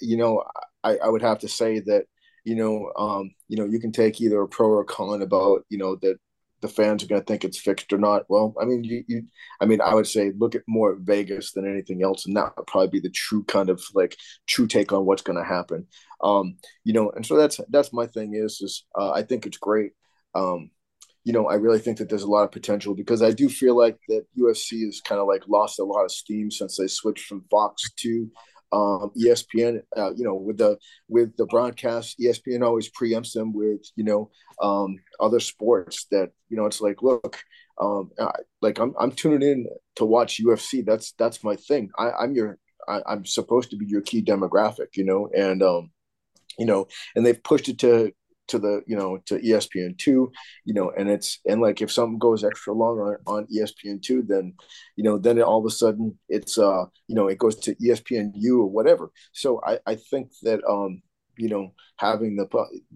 You 0.00 0.16
know, 0.16 0.44
I, 0.82 0.96
I 0.96 1.08
would 1.08 1.22
have 1.22 1.40
to 1.40 1.48
say 1.48 1.80
that, 1.80 2.06
you 2.44 2.54
know, 2.54 2.92
um, 2.96 3.30
you 3.48 3.56
know, 3.56 3.64
you 3.64 3.80
can 3.80 3.92
take 3.92 4.20
either 4.20 4.40
a 4.40 4.48
pro 4.48 4.68
or 4.68 4.82
a 4.82 4.84
con 4.84 5.22
about, 5.22 5.64
you 5.68 5.78
know, 5.78 5.96
that 5.96 6.18
the 6.60 6.68
fans 6.68 7.02
are 7.02 7.06
going 7.06 7.20
to 7.20 7.26
think 7.26 7.44
it's 7.44 7.58
fixed 7.58 7.92
or 7.92 7.98
not. 7.98 8.24
Well, 8.28 8.54
I 8.60 8.64
mean, 8.64 8.84
you, 8.84 9.04
you, 9.06 9.22
I 9.60 9.66
mean, 9.66 9.80
I 9.80 9.94
would 9.94 10.06
say 10.06 10.32
look 10.36 10.54
at 10.54 10.62
more 10.66 10.96
Vegas 11.00 11.52
than 11.52 11.66
anything 11.66 12.02
else, 12.02 12.26
and 12.26 12.36
that 12.36 12.52
would 12.56 12.66
probably 12.66 12.88
be 12.88 13.00
the 13.00 13.10
true 13.10 13.44
kind 13.44 13.70
of 13.70 13.82
like 13.94 14.16
true 14.46 14.66
take 14.66 14.92
on 14.92 15.06
what's 15.06 15.22
going 15.22 15.38
to 15.38 15.44
happen. 15.44 15.86
Um, 16.22 16.56
you 16.84 16.92
know, 16.92 17.10
and 17.10 17.24
so 17.24 17.36
that's 17.36 17.60
that's 17.70 17.92
my 17.92 18.06
thing 18.06 18.34
is 18.34 18.60
is 18.60 18.84
uh, 18.98 19.10
I 19.12 19.22
think 19.22 19.46
it's 19.46 19.58
great. 19.58 19.92
Um, 20.34 20.70
you 21.24 21.32
know, 21.32 21.46
I 21.46 21.54
really 21.54 21.78
think 21.78 21.98
that 21.98 22.08
there's 22.08 22.22
a 22.22 22.30
lot 22.30 22.44
of 22.44 22.52
potential 22.52 22.94
because 22.94 23.22
I 23.22 23.30
do 23.30 23.48
feel 23.48 23.76
like 23.76 23.98
that 24.08 24.24
UFC 24.38 24.84
has 24.86 25.00
kind 25.00 25.20
of 25.20 25.26
like 25.26 25.48
lost 25.48 25.78
a 25.78 25.84
lot 25.84 26.04
of 26.04 26.12
steam 26.12 26.50
since 26.50 26.76
they 26.76 26.86
switched 26.86 27.26
from 27.26 27.44
Fox 27.50 27.90
to 28.00 28.30
um, 28.72 29.10
ESPN, 29.20 29.82
uh, 29.96 30.12
you 30.14 30.24
know, 30.24 30.34
with 30.34 30.58
the 30.58 30.78
with 31.08 31.36
the 31.36 31.46
broadcast, 31.46 32.18
ESPN 32.18 32.62
always 32.62 32.90
preempts 32.90 33.32
them 33.32 33.52
with 33.52 33.80
you 33.96 34.04
know 34.04 34.30
um, 34.62 34.96
other 35.18 35.40
sports 35.40 36.06
that 36.10 36.30
you 36.48 36.56
know 36.56 36.66
it's 36.66 36.80
like 36.80 37.02
look, 37.02 37.38
um, 37.80 38.10
I, 38.18 38.30
like 38.60 38.78
I'm 38.78 38.94
I'm 38.98 39.12
tuning 39.12 39.42
in 39.42 39.66
to 39.96 40.04
watch 40.04 40.40
UFC. 40.42 40.84
That's 40.84 41.12
that's 41.12 41.42
my 41.42 41.56
thing. 41.56 41.90
I, 41.98 42.10
I'm 42.12 42.34
your 42.34 42.58
I, 42.88 43.00
I'm 43.06 43.24
supposed 43.24 43.70
to 43.70 43.76
be 43.76 43.86
your 43.86 44.02
key 44.02 44.22
demographic, 44.22 44.96
you 44.96 45.04
know, 45.04 45.28
and 45.34 45.62
um, 45.62 45.90
you 46.58 46.66
know, 46.66 46.88
and 47.14 47.24
they've 47.24 47.42
pushed 47.42 47.68
it 47.68 47.78
to 47.80 48.12
to 48.50 48.58
the 48.58 48.82
you 48.86 48.96
know 48.96 49.18
to 49.26 49.38
espn 49.40 49.96
2 49.98 50.30
you 50.64 50.74
know 50.74 50.92
and 50.96 51.08
it's 51.08 51.40
and 51.46 51.60
like 51.60 51.80
if 51.80 51.90
something 51.90 52.18
goes 52.18 52.44
extra 52.44 52.72
long 52.72 52.98
on, 52.98 53.16
on 53.26 53.46
espn 53.56 54.02
2 54.02 54.22
then 54.22 54.52
you 54.96 55.04
know 55.04 55.18
then 55.18 55.38
it, 55.38 55.42
all 55.42 55.60
of 55.60 55.66
a 55.66 55.70
sudden 55.70 56.18
it's 56.28 56.58
uh 56.58 56.84
you 57.06 57.14
know 57.14 57.28
it 57.28 57.38
goes 57.38 57.56
to 57.56 57.74
espnu 57.76 58.58
or 58.58 58.66
whatever 58.66 59.10
so 59.32 59.60
i 59.66 59.78
i 59.86 59.94
think 59.94 60.30
that 60.42 60.60
um 60.68 61.02
you 61.40 61.48
know 61.48 61.72
having 61.96 62.36
the 62.36 62.46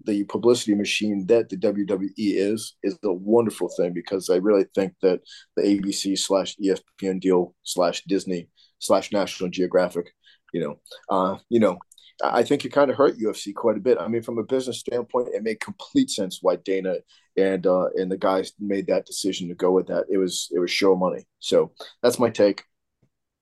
the 0.03 0.23
publicity 0.25 0.75
machine 0.75 1.25
that 1.27 1.49
the 1.49 1.57
WWE 1.57 2.13
is 2.17 2.75
is 2.83 2.97
a 3.03 3.11
wonderful 3.11 3.69
thing 3.69 3.93
because 3.93 4.29
I 4.29 4.35
really 4.35 4.65
think 4.75 4.93
that 5.01 5.21
the 5.55 5.63
ABC 5.63 6.17
slash 6.17 6.55
ESPN 6.57 7.19
deal 7.19 7.55
slash 7.63 8.03
Disney 8.07 8.47
slash 8.79 9.11
National 9.11 9.49
Geographic. 9.49 10.11
You 10.53 10.61
know, 10.61 10.79
uh, 11.09 11.37
you 11.49 11.59
know, 11.59 11.79
I 12.23 12.43
think 12.43 12.63
it 12.63 12.69
kind 12.69 12.89
of 12.89 12.97
hurt 12.97 13.17
UFC 13.17 13.53
quite 13.53 13.77
a 13.77 13.81
bit. 13.81 13.97
I 13.99 14.07
mean, 14.07 14.21
from 14.21 14.37
a 14.37 14.43
business 14.43 14.79
standpoint, 14.79 15.29
it 15.33 15.43
made 15.43 15.59
complete 15.59 16.09
sense 16.09 16.39
why 16.41 16.55
Dana 16.57 16.95
and 17.37 17.65
uh, 17.67 17.87
and 17.95 18.11
the 18.11 18.17
guys 18.17 18.53
made 18.59 18.87
that 18.87 19.05
decision 19.05 19.49
to 19.49 19.55
go 19.55 19.71
with 19.71 19.87
that. 19.87 20.05
It 20.09 20.17
was 20.17 20.49
it 20.53 20.59
was 20.59 20.71
show 20.71 20.95
money. 20.95 21.25
So 21.39 21.71
that's 22.01 22.19
my 22.19 22.29
take. 22.29 22.63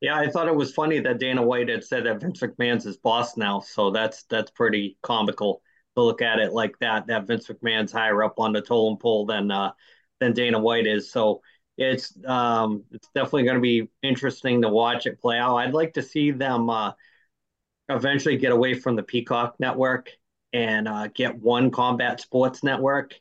Yeah, 0.02 0.18
I 0.18 0.30
thought 0.30 0.48
it 0.48 0.56
was 0.56 0.74
funny 0.74 1.00
that 1.00 1.20
Dana 1.20 1.42
White 1.42 1.70
had 1.70 1.84
said 1.84 2.06
that 2.06 2.20
Vince 2.20 2.42
McMahon's 2.42 2.84
his 2.84 2.98
boss 2.98 3.38
now. 3.38 3.60
So 3.62 3.92
that's 3.92 4.24
that's 4.24 4.52
pretty 4.52 4.98
comical 5.02 5.62
to 5.96 6.04
look 6.04 6.22
at 6.22 6.40
it 6.40 6.52
like 6.52 6.78
that. 6.80 7.08
That 7.08 7.28
Vince 7.28 7.48
McMahon's 7.48 7.92
higher 7.92 8.24
up 8.24 8.40
on 8.40 8.54
the 8.54 8.62
totem 8.62 8.98
pole 8.98 9.26
than 9.26 9.52
uh, 9.52 9.72
than 10.20 10.34
Dana 10.34 10.60
White 10.60 10.88
is. 10.88 11.12
So 11.12 11.42
it's 11.78 12.14
um, 12.26 12.84
it's 12.92 13.08
definitely 13.16 13.44
going 13.44 13.56
to 13.56 13.62
be 13.62 13.90
interesting 14.02 14.62
to 14.62 14.70
watch 14.70 15.06
it 15.06 15.22
play 15.22 15.38
out. 15.38 15.58
I'd 15.58 15.74
like 15.74 15.94
to 15.94 16.04
see 16.04 16.32
them 16.32 16.70
uh, 16.70 16.94
eventually 17.90 18.38
get 18.38 18.52
away 18.52 18.74
from 18.74 18.96
the 18.96 19.04
Peacock 19.04 19.56
network 19.60 20.10
and 20.52 20.88
uh, 20.88 21.08
get 21.08 21.36
one 21.36 21.72
combat 21.72 22.22
sports 22.22 22.64
network 22.64 23.14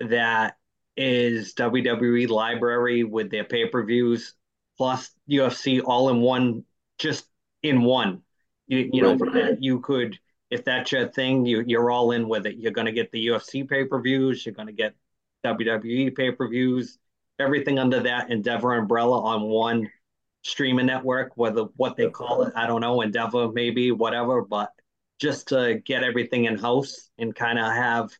that 0.00 0.56
is 0.96 1.54
WWE 1.54 2.28
library 2.28 3.04
with 3.04 3.30
their 3.30 3.44
pay 3.44 3.68
per 3.68 3.84
views 3.84 4.34
plus 4.76 5.10
UFC 5.28 5.82
all 5.84 6.08
in 6.08 6.20
one, 6.20 6.64
just 6.98 7.26
in 7.62 7.82
one. 7.82 8.22
You, 8.66 8.88
you 8.92 9.02
know, 9.02 9.18
you 9.60 9.80
could 9.80 10.18
if 10.50 10.64
that's 10.64 10.92
your 10.92 11.08
thing, 11.08 11.44
you 11.44 11.62
you're 11.66 11.90
all 11.90 12.12
in 12.12 12.28
with 12.28 12.46
it. 12.46 12.56
You're 12.56 12.72
going 12.72 12.86
to 12.86 12.92
get 12.92 13.12
the 13.12 13.26
UFC 13.28 13.68
pay 13.68 13.84
per 13.84 14.00
views. 14.00 14.44
You're 14.44 14.54
going 14.54 14.68
to 14.68 14.72
get 14.72 14.94
WWE 15.44 16.14
pay 16.16 16.32
per 16.32 16.48
views. 16.48 16.98
Everything 17.38 17.78
under 17.78 18.00
that 18.00 18.30
Endeavor 18.30 18.74
umbrella 18.74 19.20
on 19.20 19.42
one 19.42 19.88
streaming 20.42 20.86
network, 20.86 21.32
whether 21.36 21.64
what 21.76 21.96
they 21.96 22.08
call 22.10 22.42
it, 22.42 22.52
I 22.56 22.66
don't 22.66 22.80
know, 22.80 23.00
Endeavor 23.02 23.50
maybe, 23.52 23.92
whatever. 23.92 24.42
But 24.42 24.70
just 25.18 25.48
to 25.48 25.80
get 25.84 26.04
everything 26.04 26.44
in 26.44 26.58
house 26.58 27.10
and 27.18 27.34
kind 27.34 27.58
of 27.58 27.72
have 27.72 28.10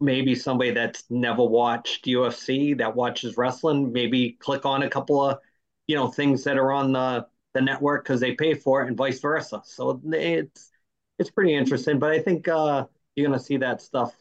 maybe 0.00 0.34
somebody 0.34 0.70
that's 0.70 1.04
never 1.10 1.44
watched 1.44 2.06
UFC 2.06 2.74
that 2.74 2.94
watches 2.94 3.36
wrestling, 3.36 3.92
maybe 3.92 4.32
click 4.40 4.64
on 4.64 4.82
a 4.82 4.90
couple 4.90 5.22
of 5.22 5.38
you 5.86 5.96
know 5.96 6.08
things 6.08 6.44
that 6.44 6.58
are 6.58 6.72
on 6.72 6.92
the 6.92 7.26
the 7.54 7.60
network 7.60 8.04
because 8.04 8.20
they 8.20 8.34
pay 8.34 8.54
for 8.54 8.82
it, 8.82 8.88
and 8.88 8.96
vice 8.96 9.20
versa. 9.20 9.62
So 9.64 10.00
it's 10.12 10.70
it's 11.18 11.30
pretty 11.30 11.54
interesting. 11.54 11.98
But 11.98 12.12
I 12.12 12.20
think 12.20 12.48
uh, 12.48 12.86
you're 13.14 13.26
going 13.26 13.38
to 13.38 13.44
see 13.44 13.56
that 13.58 13.82
stuff 13.82 14.14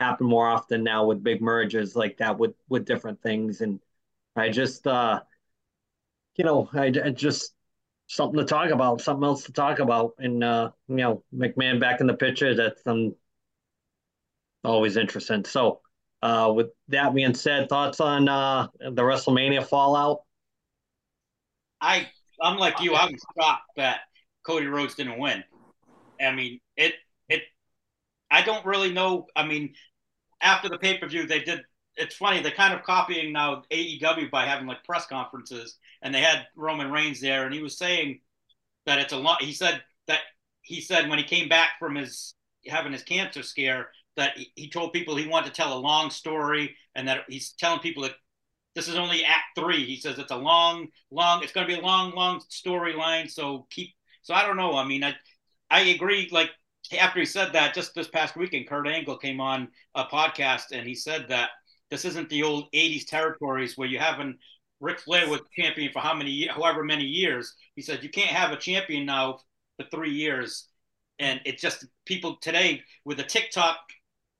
happen 0.00 0.26
more 0.26 0.46
often 0.46 0.84
now 0.84 1.04
with 1.04 1.22
big 1.22 1.40
mergers 1.42 1.96
like 1.96 2.18
that 2.18 2.38
with 2.38 2.54
with 2.68 2.86
different 2.86 3.20
things. 3.22 3.60
And 3.60 3.80
I 4.36 4.50
just, 4.50 4.86
uh, 4.86 5.20
you 6.38 6.46
know, 6.46 6.70
I, 6.72 6.86
I 6.86 7.10
just 7.10 7.52
something 8.06 8.38
to 8.38 8.46
talk 8.46 8.70
about, 8.70 9.02
something 9.02 9.24
else 9.24 9.44
to 9.44 9.52
talk 9.52 9.80
about. 9.80 10.14
And 10.18 10.42
uh, 10.42 10.70
you 10.88 10.96
know, 10.96 11.22
McMahon 11.34 11.78
back 11.78 12.00
in 12.00 12.06
the 12.06 12.14
picture. 12.14 12.54
That's 12.54 12.80
um, 12.86 13.14
always 14.64 14.96
interesting. 14.96 15.44
So. 15.44 15.80
Uh, 16.20 16.52
with 16.52 16.66
that 16.88 17.14
being 17.14 17.32
said, 17.32 17.68
thoughts 17.68 18.00
on 18.00 18.28
uh, 18.28 18.66
the 18.80 19.02
WrestleMania 19.02 19.64
fallout? 19.64 20.22
I 21.80 22.08
I'm 22.40 22.56
like 22.56 22.80
you. 22.80 22.94
I 22.94 23.06
was 23.06 23.20
shocked 23.36 23.70
that 23.76 24.00
Cody 24.44 24.66
Rhodes 24.66 24.94
didn't 24.94 25.18
win. 25.18 25.44
I 26.20 26.32
mean, 26.32 26.60
it 26.76 26.94
it. 27.28 27.42
I 28.30 28.42
don't 28.42 28.64
really 28.66 28.92
know. 28.92 29.26
I 29.36 29.46
mean, 29.46 29.74
after 30.40 30.68
the 30.68 30.78
pay 30.78 30.98
per 30.98 31.08
view, 31.08 31.26
they 31.26 31.40
did. 31.40 31.60
It's 31.98 32.16
funny. 32.16 32.40
They're 32.40 32.52
kind 32.52 32.74
of 32.74 32.82
copying 32.82 33.32
now 33.32 33.62
AEW 33.70 34.30
by 34.30 34.46
having 34.46 34.66
like 34.66 34.84
press 34.84 35.06
conferences, 35.06 35.76
and 36.02 36.14
they 36.14 36.20
had 36.20 36.46
Roman 36.56 36.90
Reigns 36.90 37.20
there, 37.20 37.44
and 37.44 37.54
he 37.54 37.62
was 37.62 37.76
saying 37.76 38.20
that 38.86 38.98
it's 38.98 39.12
a 39.12 39.16
lot. 39.16 39.42
He 39.42 39.52
said 39.52 39.82
that 40.06 40.20
he 40.62 40.80
said 40.80 41.08
when 41.08 41.18
he 41.18 41.24
came 41.24 41.48
back 41.48 41.70
from 41.78 41.96
his 41.96 42.34
having 42.66 42.92
his 42.92 43.02
cancer 43.02 43.42
scare 43.42 43.88
that 44.16 44.36
he, 44.36 44.52
he 44.56 44.70
told 44.70 44.92
people 44.92 45.16
he 45.16 45.28
wanted 45.28 45.46
to 45.46 45.52
tell 45.52 45.76
a 45.76 45.78
long 45.78 46.10
story, 46.10 46.76
and 46.94 47.08
that 47.08 47.24
he's 47.28 47.52
telling 47.52 47.80
people 47.80 48.02
that 48.04 48.14
this 48.74 48.88
is 48.88 48.96
only 48.96 49.24
act 49.24 49.58
three. 49.58 49.84
He 49.84 49.96
says 49.96 50.18
it's 50.18 50.30
a 50.30 50.36
long, 50.36 50.88
long. 51.10 51.42
It's 51.42 51.52
going 51.52 51.66
to 51.66 51.74
be 51.74 51.80
a 51.80 51.84
long, 51.84 52.12
long 52.14 52.40
storyline. 52.50 53.30
So 53.30 53.66
keep. 53.70 53.90
So 54.22 54.34
I 54.34 54.46
don't 54.46 54.56
know. 54.56 54.76
I 54.76 54.84
mean, 54.86 55.02
I 55.02 55.14
I 55.70 55.80
agree. 55.80 56.28
Like 56.30 56.50
after 56.98 57.20
he 57.20 57.26
said 57.26 57.52
that, 57.52 57.74
just 57.74 57.94
this 57.94 58.08
past 58.08 58.36
weekend, 58.36 58.68
Kurt 58.68 58.86
Angle 58.86 59.18
came 59.18 59.40
on 59.40 59.68
a 59.94 60.04
podcast 60.04 60.72
and 60.72 60.86
he 60.86 60.94
said 60.94 61.26
that 61.28 61.50
this 61.90 62.04
isn't 62.04 62.28
the 62.28 62.42
old 62.42 62.70
'80s 62.72 63.06
territories 63.06 63.76
where 63.76 63.88
you 63.88 63.98
haven't. 63.98 64.38
Ric 64.80 65.00
Flair 65.00 65.28
was 65.28 65.40
champion 65.56 65.92
for 65.92 66.00
how 66.00 66.14
many, 66.14 66.46
however 66.46 66.84
many 66.84 67.04
years. 67.04 67.54
He 67.74 67.82
said 67.82 68.02
you 68.02 68.10
can't 68.10 68.30
have 68.30 68.52
a 68.52 68.56
champion 68.56 69.06
now 69.06 69.40
for 69.76 69.86
three 69.90 70.12
years, 70.12 70.68
and 71.18 71.40
it's 71.44 71.62
just 71.62 71.86
people 72.04 72.36
today 72.40 72.82
with 73.04 73.18
a 73.20 73.24
TikTok 73.24 73.76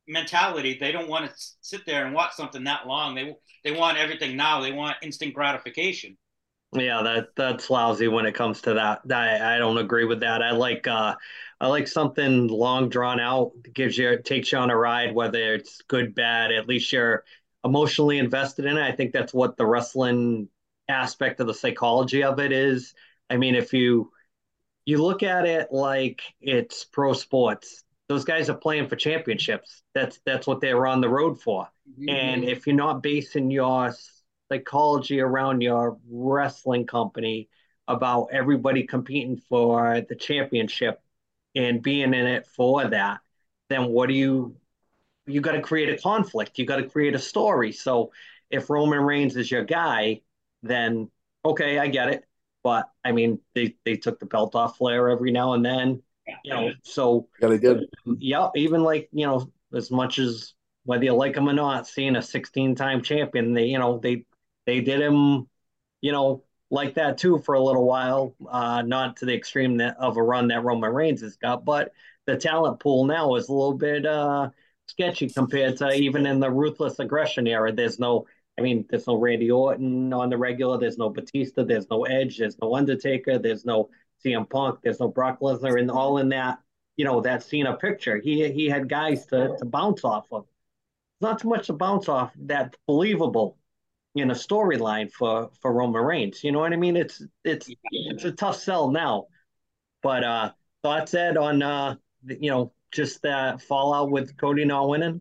mentality. 0.06 0.76
They 0.78 0.92
don't 0.92 1.08
want 1.08 1.30
to 1.30 1.36
sit 1.60 1.84
there 1.86 2.06
and 2.06 2.14
watch 2.14 2.34
something 2.34 2.64
that 2.64 2.86
long. 2.86 3.14
They 3.14 3.34
they 3.64 3.72
want 3.72 3.98
everything 3.98 4.36
now. 4.36 4.60
They 4.60 4.72
want 4.72 4.96
instant 5.02 5.34
gratification. 5.34 6.16
Yeah, 6.74 7.02
that 7.02 7.28
that's 7.34 7.70
lousy 7.70 8.08
when 8.08 8.26
it 8.26 8.34
comes 8.34 8.60
to 8.62 8.74
that. 8.74 9.00
I, 9.10 9.56
I 9.56 9.58
don't 9.58 9.78
agree 9.78 10.04
with 10.04 10.20
that. 10.20 10.42
I 10.42 10.50
like 10.50 10.86
uh 10.86 11.16
I 11.60 11.66
like 11.66 11.88
something 11.88 12.48
long 12.48 12.88
drawn 12.90 13.20
out, 13.20 13.52
gives 13.72 13.96
you 13.96 14.20
takes 14.22 14.52
you 14.52 14.58
on 14.58 14.70
a 14.70 14.76
ride, 14.76 15.14
whether 15.14 15.54
it's 15.54 15.80
good, 15.88 16.14
bad, 16.14 16.52
at 16.52 16.68
least 16.68 16.92
you're 16.92 17.24
emotionally 17.64 18.18
invested 18.18 18.66
in 18.66 18.76
it. 18.76 18.82
I 18.82 18.92
think 18.92 19.12
that's 19.12 19.32
what 19.32 19.56
the 19.56 19.66
wrestling 19.66 20.48
aspect 20.88 21.40
of 21.40 21.46
the 21.46 21.54
psychology 21.54 22.22
of 22.22 22.38
it 22.38 22.52
is. 22.52 22.94
I 23.30 23.38
mean, 23.38 23.54
if 23.54 23.72
you 23.72 24.12
you 24.84 25.02
look 25.02 25.22
at 25.22 25.46
it 25.46 25.72
like 25.72 26.22
it's 26.40 26.84
pro 26.84 27.14
sports, 27.14 27.82
those 28.08 28.24
guys 28.24 28.50
are 28.50 28.56
playing 28.56 28.88
for 28.88 28.96
championships. 28.96 29.82
That's 29.94 30.20
that's 30.26 30.46
what 30.46 30.60
they're 30.60 30.86
on 30.86 31.00
the 31.00 31.08
road 31.08 31.40
for. 31.40 31.68
Mm-hmm. 31.90 32.08
And 32.10 32.44
if 32.44 32.66
you're 32.66 32.76
not 32.76 33.02
basing 33.02 33.50
your 33.50 33.94
psychology 34.50 35.20
around 35.20 35.60
your 35.60 35.98
wrestling 36.10 36.86
company 36.86 37.48
about 37.86 38.28
everybody 38.32 38.84
competing 38.84 39.36
for 39.48 40.02
the 40.08 40.14
championship 40.14 41.00
and 41.54 41.82
being 41.82 42.14
in 42.14 42.26
it 42.26 42.46
for 42.46 42.88
that, 42.88 43.20
then 43.68 43.88
what 43.88 44.08
do 44.08 44.14
you 44.14 44.56
you 45.28 45.40
got 45.40 45.52
to 45.52 45.60
create 45.60 45.90
a 45.90 46.00
conflict. 46.00 46.58
You 46.58 46.64
got 46.64 46.76
to 46.76 46.88
create 46.88 47.14
a 47.14 47.18
story. 47.18 47.72
So 47.72 48.12
if 48.50 48.70
Roman 48.70 49.00
Reigns 49.00 49.36
is 49.36 49.50
your 49.50 49.64
guy, 49.64 50.22
then 50.62 51.10
okay, 51.44 51.78
I 51.78 51.88
get 51.88 52.08
it. 52.08 52.24
But 52.64 52.88
I 53.04 53.12
mean, 53.12 53.38
they, 53.54 53.76
they 53.84 53.96
took 53.96 54.18
the 54.18 54.26
belt 54.26 54.54
off 54.54 54.78
Flair 54.78 55.08
every 55.10 55.30
now 55.30 55.52
and 55.52 55.64
then, 55.64 56.02
you 56.42 56.52
know. 56.52 56.70
So 56.82 57.28
yeah, 57.40 57.48
they 57.48 57.58
did. 57.58 57.84
Yeah, 58.04 58.48
even 58.56 58.82
like 58.82 59.08
you 59.12 59.26
know, 59.26 59.50
as 59.74 59.90
much 59.90 60.18
as 60.18 60.54
whether 60.84 61.04
you 61.04 61.12
like 61.12 61.36
him 61.36 61.48
or 61.48 61.52
not, 61.52 61.86
seeing 61.86 62.16
a 62.16 62.22
16 62.22 62.74
time 62.74 63.02
champion, 63.02 63.52
they 63.52 63.66
you 63.66 63.78
know 63.78 63.98
they 63.98 64.24
they 64.68 64.82
did 64.82 65.00
him, 65.00 65.48
you 66.02 66.12
know, 66.12 66.44
like 66.70 66.92
that 66.96 67.16
too 67.16 67.38
for 67.38 67.54
a 67.54 67.60
little 67.60 67.86
while. 67.86 68.34
Uh, 68.46 68.82
not 68.82 69.16
to 69.16 69.24
the 69.24 69.34
extreme 69.34 69.78
that, 69.78 69.96
of 69.98 70.18
a 70.18 70.22
run 70.22 70.48
that 70.48 70.62
Roman 70.62 70.92
Reigns 70.92 71.22
has 71.22 71.38
got, 71.38 71.64
but 71.64 71.94
the 72.26 72.36
talent 72.36 72.78
pool 72.78 73.06
now 73.06 73.34
is 73.36 73.48
a 73.48 73.52
little 73.54 73.72
bit 73.72 74.04
uh, 74.04 74.50
sketchy 74.84 75.30
compared 75.30 75.78
to 75.78 75.90
even 75.92 76.26
in 76.26 76.38
the 76.38 76.50
ruthless 76.50 76.98
aggression 76.98 77.46
era. 77.46 77.72
There's 77.72 77.98
no, 77.98 78.26
I 78.58 78.60
mean, 78.60 78.84
there's 78.90 79.06
no 79.06 79.14
Randy 79.14 79.50
Orton 79.50 80.12
on 80.12 80.28
the 80.28 80.36
regular. 80.36 80.76
There's 80.76 80.98
no 80.98 81.08
Batista. 81.08 81.64
There's 81.64 81.88
no 81.90 82.04
Edge. 82.04 82.36
There's 82.36 82.58
no 82.60 82.74
Undertaker. 82.74 83.38
There's 83.38 83.64
no 83.64 83.88
CM 84.22 84.50
Punk. 84.50 84.80
There's 84.82 85.00
no 85.00 85.08
Brock 85.08 85.40
Lesnar, 85.40 85.80
and 85.80 85.90
all 85.90 86.18
in 86.18 86.28
that, 86.28 86.58
you 86.98 87.06
know, 87.06 87.22
that 87.22 87.42
Cena 87.42 87.74
picture. 87.74 88.20
He 88.20 88.52
he 88.52 88.66
had 88.66 88.86
guys 88.86 89.24
to 89.28 89.56
to 89.58 89.64
bounce 89.64 90.04
off 90.04 90.26
of. 90.30 90.44
Not 91.22 91.38
too 91.40 91.48
much 91.48 91.68
to 91.68 91.72
bounce 91.72 92.06
off. 92.10 92.32
That's 92.36 92.76
believable 92.86 93.56
in 94.18 94.30
a 94.30 94.34
storyline 94.34 95.10
for 95.10 95.50
for 95.60 95.72
Roman 95.72 96.02
Reigns. 96.02 96.42
You 96.44 96.52
know 96.52 96.60
what 96.60 96.72
I 96.72 96.76
mean? 96.76 96.96
It's 96.96 97.22
it's 97.44 97.70
it's 97.90 98.24
a 98.24 98.32
tough 98.32 98.56
sell 98.56 98.90
now. 98.90 99.26
But 100.02 100.24
uh 100.24 100.52
thoughts 100.82 101.14
Ed 101.14 101.36
on 101.36 101.62
uh 101.62 101.96
you 102.24 102.50
know 102.50 102.72
just 102.92 103.22
that 103.22 103.62
fallout 103.62 104.10
with 104.10 104.36
Cody 104.36 104.64
not 104.64 104.88
winning? 104.88 105.20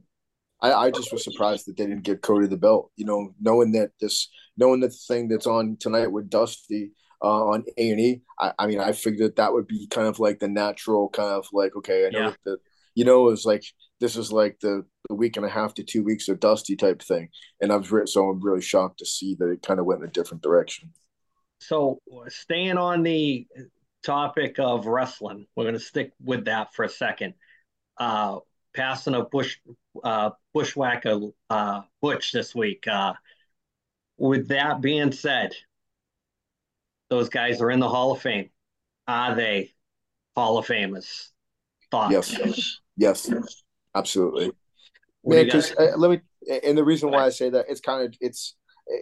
I, 0.61 0.73
I 0.73 0.91
just 0.91 1.11
was 1.11 1.23
surprised 1.23 1.67
that 1.67 1.77
they 1.77 1.85
didn't 1.85 2.03
give 2.03 2.21
Cody 2.21 2.47
the 2.47 2.57
belt. 2.57 2.91
You 2.95 3.05
know, 3.05 3.33
knowing 3.39 3.71
that 3.73 3.91
this 4.01 4.29
knowing 4.57 4.79
that 4.81 4.91
the 4.91 4.97
thing 5.07 5.27
that's 5.27 5.47
on 5.47 5.77
tonight 5.79 6.11
with 6.11 6.29
Dusty 6.29 6.91
uh, 7.21 7.45
on 7.47 7.65
A 7.77 7.91
and 7.91 7.99
E. 7.99 8.21
I, 8.39 8.53
I 8.59 8.67
mean, 8.67 8.79
I 8.79 8.91
figured 8.91 9.29
that 9.29 9.35
that 9.37 9.53
would 9.53 9.67
be 9.67 9.87
kind 9.87 10.07
of 10.07 10.19
like 10.19 10.39
the 10.39 10.47
natural 10.47 11.09
kind 11.09 11.29
of 11.29 11.47
like 11.53 11.75
okay, 11.75 12.07
I 12.07 12.09
know 12.09 12.19
yeah. 12.19 12.33
that 12.45 12.57
you 12.95 13.05
know, 13.05 13.29
it's 13.29 13.45
like 13.45 13.63
this 13.99 14.15
is 14.15 14.31
like 14.31 14.59
the, 14.59 14.85
the 15.09 15.15
week 15.15 15.37
and 15.37 15.45
a 15.45 15.49
half 15.49 15.73
to 15.75 15.83
two 15.83 16.03
weeks 16.03 16.27
of 16.27 16.39
Dusty 16.39 16.75
type 16.75 17.01
thing. 17.01 17.29
And 17.61 17.71
I've 17.71 17.91
written, 17.91 18.07
so 18.07 18.29
I'm 18.29 18.41
really 18.41 18.61
shocked 18.61 18.99
to 18.99 19.05
see 19.05 19.35
that 19.35 19.49
it 19.49 19.61
kind 19.61 19.79
of 19.79 19.85
went 19.85 20.01
in 20.01 20.09
a 20.09 20.11
different 20.11 20.43
direction. 20.43 20.91
So, 21.59 21.99
staying 22.27 22.77
on 22.77 23.01
the 23.01 23.47
topic 24.03 24.59
of 24.59 24.85
wrestling, 24.85 25.47
we're 25.55 25.63
going 25.63 25.73
to 25.73 25.79
stick 25.79 26.11
with 26.23 26.45
that 26.45 26.73
for 26.75 26.85
a 26.85 26.89
second. 26.89 27.33
Uh, 27.97 28.39
passing 28.75 29.15
a 29.15 29.23
bush 29.23 29.57
uh, 30.03 30.29
bushwhacker 30.53 31.19
uh, 31.49 31.81
Butch 31.99 32.31
this 32.31 32.53
week. 32.53 32.87
Uh, 32.87 33.13
with 34.17 34.49
that 34.49 34.81
being 34.81 35.11
said, 35.11 35.53
those 37.09 37.29
guys 37.29 37.59
are 37.61 37.71
in 37.71 37.79
the 37.79 37.89
Hall 37.89 38.11
of 38.11 38.21
Fame. 38.21 38.49
are 39.07 39.35
they 39.35 39.73
Hall 40.35 40.59
of 40.59 40.67
Famers? 40.67 41.29
Thoughts? 41.89 42.33
Yes, 42.35 42.79
yes, 42.97 43.31
absolutely. 43.97 44.51
Man, 45.25 45.45
because 45.45 45.71
uh, 45.77 45.97
let 45.97 46.11
me, 46.11 46.21
and 46.63 46.77
the 46.77 46.83
reason 46.85 47.11
why 47.11 47.25
I 47.25 47.29
say 47.29 47.49
that 47.49 47.65
it's 47.69 47.81
kind 47.81 48.05
of 48.05 48.15
it's, 48.21 48.55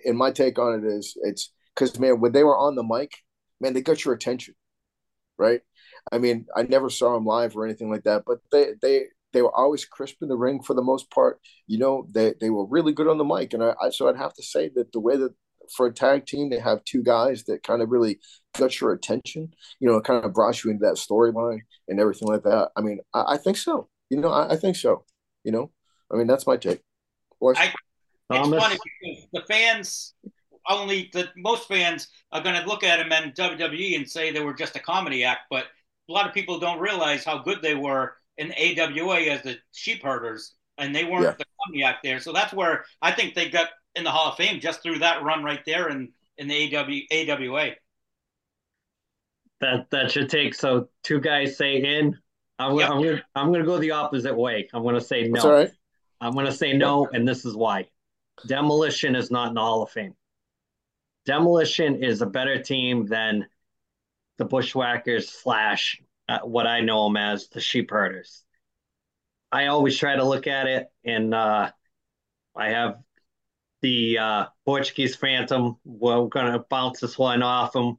in 0.04 0.16
my 0.16 0.32
take 0.32 0.58
on 0.58 0.80
it 0.80 0.88
is 0.88 1.16
it's 1.22 1.52
because 1.74 2.00
man, 2.00 2.20
when 2.20 2.32
they 2.32 2.44
were 2.44 2.58
on 2.58 2.76
the 2.76 2.84
mic, 2.84 3.12
man, 3.62 3.74
they 3.74 3.82
got 3.82 4.04
your 4.04 4.14
attention, 4.14 4.56
right? 5.38 5.62
I 6.12 6.18
mean, 6.18 6.48
I 6.56 6.64
never 6.64 6.90
saw 6.90 7.14
them 7.14 7.26
live 7.26 7.56
or 7.56 7.66
anything 7.66 7.92
like 7.92 8.04
that, 8.04 8.24
but 8.26 8.40
they 8.52 8.74
they 8.82 9.06
they 9.34 9.42
were 9.42 9.56
always 9.56 9.86
crisp 9.86 10.18
in 10.22 10.30
the 10.30 10.38
ring 10.38 10.62
for 10.64 10.74
the 10.74 10.82
most 10.82 11.12
part. 11.12 11.40
You 11.68 11.78
know, 11.78 12.08
they 12.12 12.34
they 12.40 12.50
were 12.50 12.66
really 12.66 12.94
good 12.94 13.08
on 13.08 13.18
the 13.18 13.26
mic, 13.26 13.54
and 13.54 13.64
I, 13.64 13.76
I 13.82 13.90
so 13.90 14.08
I'd 14.08 14.18
have 14.18 14.34
to 14.36 14.44
say 14.44 14.70
that 14.76 14.92
the 14.92 15.00
way 15.00 15.18
that 15.18 15.34
for 15.76 15.88
a 15.88 15.94
tag 15.94 16.26
team 16.26 16.50
they 16.50 16.60
have 16.60 16.84
two 16.84 17.04
guys 17.04 17.44
that 17.46 17.64
kind 17.64 17.82
of 17.82 17.90
really 17.90 18.20
got 18.58 18.80
your 18.80 18.92
attention, 18.94 19.54
you 19.80 19.88
know, 19.88 20.00
kind 20.02 20.24
of 20.24 20.34
brought 20.34 20.64
you 20.64 20.72
into 20.72 20.86
that 20.86 20.96
storyline 20.96 21.60
and 21.88 22.00
everything 22.00 22.28
like 22.28 22.44
that. 22.44 22.70
I 22.76 22.82
mean, 22.82 23.00
I, 23.14 23.34
I 23.34 23.38
think 23.38 23.58
so. 23.58 23.90
You 24.10 24.18
know, 24.18 24.30
I, 24.30 24.54
I, 24.54 24.56
think 24.56 24.76
so. 24.76 25.04
You 25.44 25.52
know, 25.52 25.72
I 26.12 26.16
mean, 26.16 26.28
that's 26.28 26.48
my 26.48 26.58
take. 26.58 26.82
Or 27.40 27.56
I, 27.58 27.74
it's 28.30 28.50
funny 28.50 28.78
because 29.02 29.28
the 29.34 29.42
fans 29.48 30.14
only 30.68 31.10
the 31.14 31.30
most 31.36 31.68
fans 31.68 32.08
are 32.32 32.42
going 32.42 32.60
to 32.60 32.68
look 32.68 32.84
at 32.84 33.00
him 33.00 33.12
and 33.12 33.34
WWE 33.36 33.96
and 33.96 34.10
say 34.10 34.32
they 34.32 34.40
were 34.40 34.54
just 34.54 34.76
a 34.76 34.80
comedy 34.80 35.24
act, 35.24 35.42
but 35.50 35.66
a 36.10 36.12
lot 36.12 36.28
of 36.28 36.34
people 36.34 36.60
don't 36.60 36.80
realize 36.80 37.24
how 37.24 37.40
good 37.40 37.62
they 37.62 37.76
were 37.76 38.16
in 38.38 38.52
AWA 38.52 39.22
as 39.22 39.42
the 39.44 39.58
sheep 39.72 40.04
herders, 40.04 40.54
and 40.78 40.96
they 40.96 41.04
weren't 41.04 41.24
yeah. 41.24 41.36
the 41.38 41.46
comedy 41.64 41.84
act 41.84 42.04
there. 42.04 42.20
So 42.20 42.34
that's 42.34 42.54
where 42.54 42.86
I 43.02 43.12
think 43.12 43.34
they 43.34 43.50
got 43.50 43.70
in 43.96 44.04
the 44.04 44.12
Hall 44.12 44.32
of 44.32 44.38
Fame 44.38 44.60
just 44.60 44.82
through 44.84 45.00
that 45.00 45.24
run 45.24 45.44
right 45.44 45.64
there 45.66 45.90
in 45.90 46.12
in 46.38 46.48
the 46.48 46.76
AW, 46.76 46.90
AWA. 47.12 47.72
That 49.62 49.90
that 49.92 50.12
should 50.12 50.30
take 50.30 50.54
so 50.54 50.90
two 51.04 51.20
guys 51.20 51.58
say 51.58 51.78
in. 51.78 52.18
I'm, 52.58 52.78
yep. 52.78 52.90
I'm 52.90 53.04
gonna 53.04 53.24
I'm 53.36 53.52
gonna 53.52 53.66
go 53.66 53.78
the 53.78 53.92
opposite 53.92 54.36
way. 54.36 54.70
I'm 54.74 54.84
gonna 54.84 55.02
say 55.02 55.28
no. 55.28 55.52
Right. 55.52 55.72
I'm 56.22 56.34
gonna 56.34 56.52
say 56.52 56.74
no, 56.74 57.08
and 57.12 57.28
this 57.28 57.46
is 57.46 57.56
why. 57.56 57.88
Demolition 58.48 59.16
is 59.16 59.32
not 59.32 59.50
in 59.50 59.54
the 59.56 59.62
Hall 59.62 59.84
of 59.84 59.90
Fame. 59.90 60.16
Demolition 61.26 62.04
is 62.04 62.22
a 62.22 62.26
better 62.26 62.62
team 62.62 63.06
than 63.06 63.48
the 64.38 64.46
Bushwhackers 64.46 65.30
slash 65.30 66.02
uh, 66.30 66.40
what 66.40 66.68
I 66.68 66.82
know 66.82 67.06
them 67.06 67.18
as 67.18 67.48
the 67.50 67.62
Sheep 67.62 67.92
Herders. 67.92 68.44
I 69.52 69.68
always 69.68 69.98
try 69.98 70.16
to 70.16 70.24
look 70.24 70.48
at 70.48 70.68
it, 70.68 70.88
and 71.04 71.34
uh, 71.34 71.72
I 72.56 72.70
have 72.70 72.98
the 73.82 74.18
uh, 74.18 74.46
Portuguese 74.66 75.16
Phantom. 75.16 75.78
We're 75.86 76.26
going 76.26 76.52
to 76.52 76.66
bounce 76.70 77.00
this 77.00 77.18
one 77.18 77.42
off 77.42 77.76
him, 77.76 77.98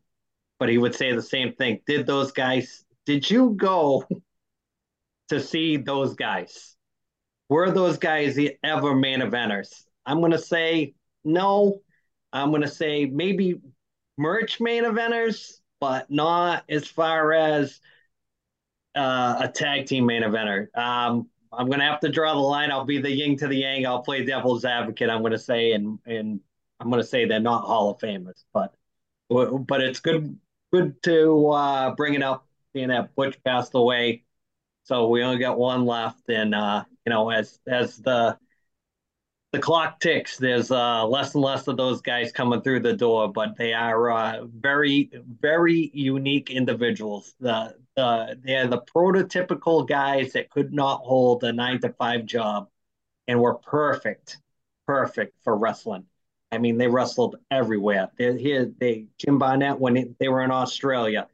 but 0.58 0.68
he 0.68 0.78
would 0.78 0.94
say 0.94 1.12
the 1.12 1.22
same 1.22 1.52
thing. 1.54 1.80
Did 1.86 2.06
those 2.06 2.32
guys, 2.32 2.84
did 3.06 3.30
you 3.30 3.50
go 3.50 4.06
to 5.28 5.40
see 5.40 5.76
those 5.76 6.14
guys? 6.14 6.76
Were 7.48 7.70
those 7.70 7.98
guys 7.98 8.38
ever 8.64 8.94
main 8.94 9.20
eventers? 9.20 9.84
I'm 10.04 10.20
going 10.20 10.32
to 10.32 10.38
say 10.38 10.94
no. 11.24 11.80
I'm 12.32 12.50
going 12.50 12.62
to 12.62 12.68
say 12.68 13.06
maybe 13.06 13.60
merch 14.18 14.60
main 14.60 14.84
eventers, 14.84 15.60
but 15.80 16.10
not 16.10 16.64
as 16.68 16.86
far 16.86 17.32
as 17.32 17.80
uh, 18.96 19.36
a 19.42 19.48
tag 19.48 19.86
team 19.86 20.06
main 20.06 20.22
eventer. 20.22 20.76
Um, 20.76 21.28
I'm 21.52 21.66
going 21.66 21.78
to 21.78 21.86
have 21.86 22.00
to 22.00 22.08
draw 22.08 22.34
the 22.34 22.40
line. 22.40 22.70
I'll 22.70 22.84
be 22.84 23.00
the 23.00 23.10
yin 23.10 23.36
to 23.38 23.48
the 23.48 23.56
yang. 23.56 23.86
I'll 23.86 24.02
play 24.02 24.24
devil's 24.24 24.64
advocate. 24.64 25.08
I'm 25.10 25.20
going 25.20 25.32
to 25.32 25.38
say, 25.38 25.72
and 25.72 25.98
and 26.06 26.40
I'm 26.80 26.90
going 26.90 27.02
to 27.02 27.06
say 27.08 27.24
they're 27.24 27.40
not 27.40 27.64
Hall 27.64 27.90
of 27.90 27.98
Famers, 27.98 28.44
but 28.52 28.74
but 29.28 29.80
it's 29.80 30.00
good 30.00 30.38
good 30.72 31.02
to 31.04 31.48
uh, 31.48 31.94
bring 31.94 32.14
it 32.14 32.22
up. 32.22 32.46
Being 32.74 32.88
that 32.88 33.14
Butch 33.14 33.42
passed 33.42 33.70
away, 33.74 34.24
so 34.86 35.08
we 35.08 35.24
only 35.24 35.38
got 35.38 35.58
one 35.58 35.84
left, 35.84 36.28
and 36.28 36.54
uh, 36.54 36.84
you 37.04 37.10
know, 37.10 37.28
as 37.28 37.58
as 37.66 37.96
the 37.96 38.38
the 39.50 39.58
clock 39.58 39.98
ticks. 39.98 40.36
There's 40.36 40.70
uh, 40.70 41.04
less 41.08 41.34
and 41.34 41.42
less 41.42 41.66
of 41.66 41.76
those 41.76 42.00
guys 42.00 42.30
coming 42.30 42.60
through 42.60 42.80
the 42.80 42.92
door, 42.92 43.32
but 43.32 43.56
they 43.56 43.72
are 43.72 44.10
uh, 44.12 44.44
very, 44.44 45.10
very 45.40 45.90
unique 45.92 46.50
individuals. 46.50 47.34
The, 47.40 47.74
the 47.96 48.38
they're 48.44 48.68
the 48.68 48.82
prototypical 48.82 49.88
guys 49.88 50.32
that 50.34 50.50
could 50.50 50.72
not 50.72 51.00
hold 51.00 51.42
a 51.42 51.52
nine 51.52 51.80
to 51.80 51.88
five 51.94 52.24
job, 52.24 52.68
and 53.26 53.40
were 53.40 53.54
perfect, 53.54 54.38
perfect 54.86 55.36
for 55.42 55.56
wrestling. 55.56 56.04
I 56.52 56.58
mean, 56.58 56.78
they 56.78 56.86
wrestled 56.86 57.36
everywhere. 57.50 58.10
They 58.16 58.38
here. 58.38 58.72
They 58.78 59.06
Jim 59.18 59.38
Barnett 59.38 59.80
when 59.80 60.14
they 60.20 60.28
were 60.28 60.42
in 60.42 60.52
Australia. 60.52 61.26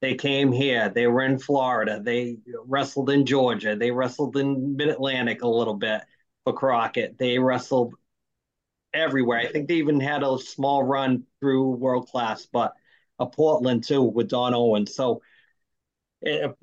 They 0.00 0.14
came 0.14 0.50
here. 0.50 0.88
They 0.88 1.06
were 1.06 1.22
in 1.22 1.38
Florida. 1.38 2.00
They 2.02 2.38
wrestled 2.64 3.10
in 3.10 3.26
Georgia. 3.26 3.76
They 3.76 3.90
wrestled 3.90 4.36
in 4.36 4.76
Mid 4.76 4.88
Atlantic 4.88 5.42
a 5.42 5.48
little 5.48 5.74
bit 5.74 6.02
for 6.44 6.54
Crockett. 6.54 7.18
They 7.18 7.38
wrestled 7.38 7.94
everywhere. 8.94 9.38
I 9.38 9.52
think 9.52 9.68
they 9.68 9.74
even 9.74 10.00
had 10.00 10.22
a 10.22 10.38
small 10.38 10.82
run 10.82 11.24
through 11.38 11.72
world 11.72 12.08
class, 12.08 12.46
but 12.46 12.72
a 13.18 13.26
Portland 13.26 13.84
too 13.84 14.02
with 14.02 14.28
Don 14.28 14.54
Owens. 14.54 14.94
So 14.94 15.20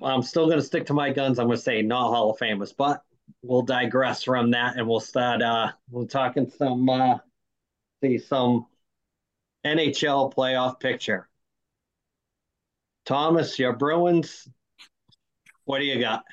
I'm 0.01 0.23
still 0.23 0.45
going 0.45 0.59
to 0.59 0.65
stick 0.65 0.87
to 0.87 0.93
my 0.93 1.11
guns. 1.11 1.39
I'm 1.39 1.47
going 1.47 1.57
to 1.57 1.63
say 1.63 1.81
not 1.81 2.09
Hall 2.09 2.31
of 2.31 2.39
Famers, 2.39 2.73
but 2.75 3.01
we'll 3.41 3.61
digress 3.61 4.23
from 4.23 4.51
that 4.51 4.77
and 4.77 4.87
we'll 4.87 4.99
start. 4.99 5.41
Uh, 5.41 5.71
we're 5.89 6.05
talking 6.05 6.49
some 6.49 6.89
uh, 6.89 7.17
see 8.03 8.17
some 8.17 8.65
NHL 9.65 10.33
playoff 10.33 10.79
picture. 10.79 11.27
Thomas, 13.07 13.57
your 13.57 13.73
Bruins. 13.73 14.47
What 15.63 15.79
do 15.79 15.85
you 15.85 15.99
got? 15.99 16.23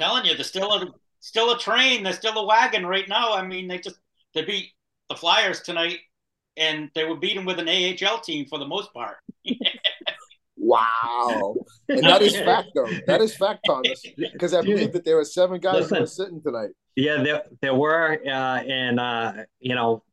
Telling 0.00 0.24
you, 0.24 0.34
they're 0.34 0.42
still 0.42 0.72
a 0.72 0.88
still 1.20 1.52
a 1.52 1.58
train. 1.58 2.02
They're 2.02 2.14
still 2.14 2.36
a 2.38 2.46
wagon 2.46 2.86
right 2.86 3.06
now. 3.06 3.34
I 3.34 3.46
mean, 3.46 3.68
they 3.68 3.78
just 3.78 3.98
they 4.34 4.42
beat 4.42 4.70
the 5.10 5.16
Flyers 5.16 5.60
tonight, 5.60 5.98
and 6.56 6.90
they 6.94 7.04
were 7.04 7.16
beaten 7.16 7.44
with 7.44 7.58
an 7.58 7.68
AHL 7.68 8.20
team 8.20 8.46
for 8.46 8.58
the 8.58 8.66
most 8.66 8.92
part. 8.94 9.16
wow, 10.56 11.54
and 11.90 12.04
that 12.04 12.22
is 12.22 12.36
fact, 12.36 12.68
though. 12.74 12.88
That 13.06 13.20
is 13.20 13.36
fact, 13.36 13.60
Thomas, 13.66 14.02
because 14.16 14.54
I 14.54 14.62
believe 14.62 14.94
that 14.94 15.04
there 15.04 15.16
were 15.16 15.24
seven 15.26 15.60
guys 15.60 15.74
Listen, 15.74 15.96
who 15.96 16.02
were 16.02 16.06
sitting 16.06 16.40
tonight. 16.40 16.70
Yeah, 16.96 17.22
there 17.22 17.42
there 17.60 17.74
were, 17.74 18.18
uh, 18.26 18.62
and 18.62 18.98
uh, 18.98 19.32
you 19.58 19.74
know, 19.74 20.04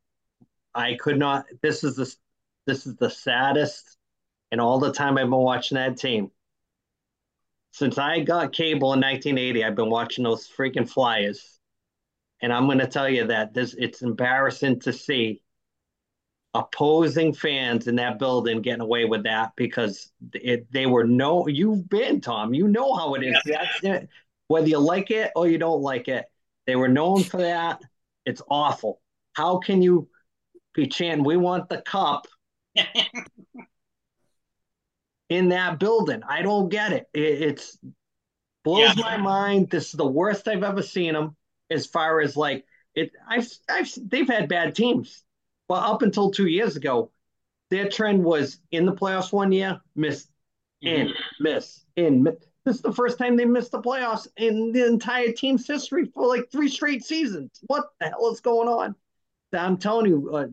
I 0.76 0.96
could 0.96 1.18
not. 1.18 1.46
This 1.62 1.86
is 1.86 1.96
the 1.96 2.14
this 2.66 2.86
is 2.86 2.98
the 2.98 3.10
saddest, 3.10 3.97
and 4.52 4.62
all 4.62 4.80
the 4.80 4.92
time 4.92 5.18
I've 5.18 5.30
been 5.30 5.32
watching 5.32 5.76
that 5.76 5.98
team. 5.98 6.32
Since 7.72 7.98
I 7.98 8.22
got 8.22 8.54
cable 8.54 8.94
in 8.94 9.02
1980, 9.02 9.64
I've 9.64 9.76
been 9.76 9.90
watching 9.90 10.24
those 10.24 10.48
freaking 10.48 10.90
Flyers, 10.90 11.60
and 12.42 12.52
I'm 12.52 12.66
going 12.66 12.80
to 12.80 12.88
tell 12.88 13.10
you 13.10 13.28
that 13.28 13.54
this 13.54 13.76
it's 13.78 14.02
embarrassing 14.02 14.80
to 14.82 14.94
see 14.94 15.42
opposing 16.54 17.34
fans 17.34 17.88
in 17.88 17.96
that 17.98 18.18
building 18.18 18.62
getting 18.62 18.82
away 18.82 19.06
with 19.06 19.24
that 19.24 19.52
because 19.56 20.12
it 20.34 20.66
they 20.72 20.88
were 20.88 21.04
no 21.04 21.48
you've 21.48 21.88
been 21.88 22.20
Tom 22.20 22.54
you 22.54 22.68
know 22.68 22.96
how 22.96 23.14
it 23.14 23.24
is. 23.24 23.38
Yeah. 23.46 23.66
that's 23.84 24.08
whether 24.48 24.68
you 24.68 24.80
like 24.80 25.12
it 25.12 25.32
or 25.36 25.48
you 25.48 25.60
don't 25.60 25.82
like 25.82 26.08
it 26.08 26.26
they 26.68 26.76
were 26.76 26.90
known 26.90 27.24
for 27.24 27.38
that. 27.38 27.82
It's 28.26 28.42
awful. 28.52 29.02
How 29.34 29.58
can 29.58 29.82
you 29.82 30.10
be 30.76 30.86
chanting 30.86 31.26
we 31.26 31.38
want 31.38 31.70
the 31.70 31.82
cup 31.82 32.28
in 35.30 35.50
that 35.50 35.80
building. 35.80 36.22
I 36.28 36.42
don't 36.42 36.70
get 36.70 36.94
it. 36.94 37.08
it 37.14 37.42
it's 37.42 37.78
blows 38.64 38.96
yeah. 38.98 39.04
my 39.04 39.18
mind. 39.18 39.70
This 39.70 39.88
is 39.88 39.94
the 39.94 40.08
worst 40.08 40.48
I've 40.48 40.64
ever 40.64 40.82
seen 40.82 41.14
them 41.14 41.36
as 41.70 41.86
far 41.86 42.22
as 42.22 42.38
like 42.38 42.66
it. 42.96 43.12
I've, 43.28 43.48
I've 43.70 43.90
they've 44.10 44.28
had 44.28 44.50
bad 44.50 44.76
teams, 44.76 45.24
but 45.68 45.84
up 45.84 46.02
until 46.02 46.32
two 46.32 46.48
years 46.48 46.76
ago, 46.76 47.12
their 47.70 47.90
trend 47.90 48.24
was 48.24 48.60
in 48.72 48.86
the 48.86 48.94
playoffs 48.94 49.34
one 49.34 49.52
year, 49.52 49.80
miss, 49.96 50.28
in, 50.82 51.08
mm-hmm. 51.08 51.44
miss, 51.44 51.86
in. 51.96 52.24
Miss. 52.24 52.36
This 52.66 52.76
is 52.76 52.82
the 52.82 52.92
first 52.92 53.18
time 53.18 53.38
they 53.38 53.46
missed 53.46 53.72
the 53.72 53.82
playoffs 53.82 54.28
in 54.36 54.74
the 54.74 54.86
entire 54.86 55.32
team's 55.32 55.66
history 55.66 56.04
for 56.14 56.28
like 56.28 56.52
three 56.52 56.68
straight 56.68 57.02
seasons. 57.02 57.62
What 57.68 57.86
the 58.02 58.10
hell 58.10 58.30
is 58.30 58.42
going 58.42 58.68
on? 58.68 58.94
I'm 59.54 59.78
telling 59.78 60.08
you, 60.08 60.30
uh, 60.36 60.48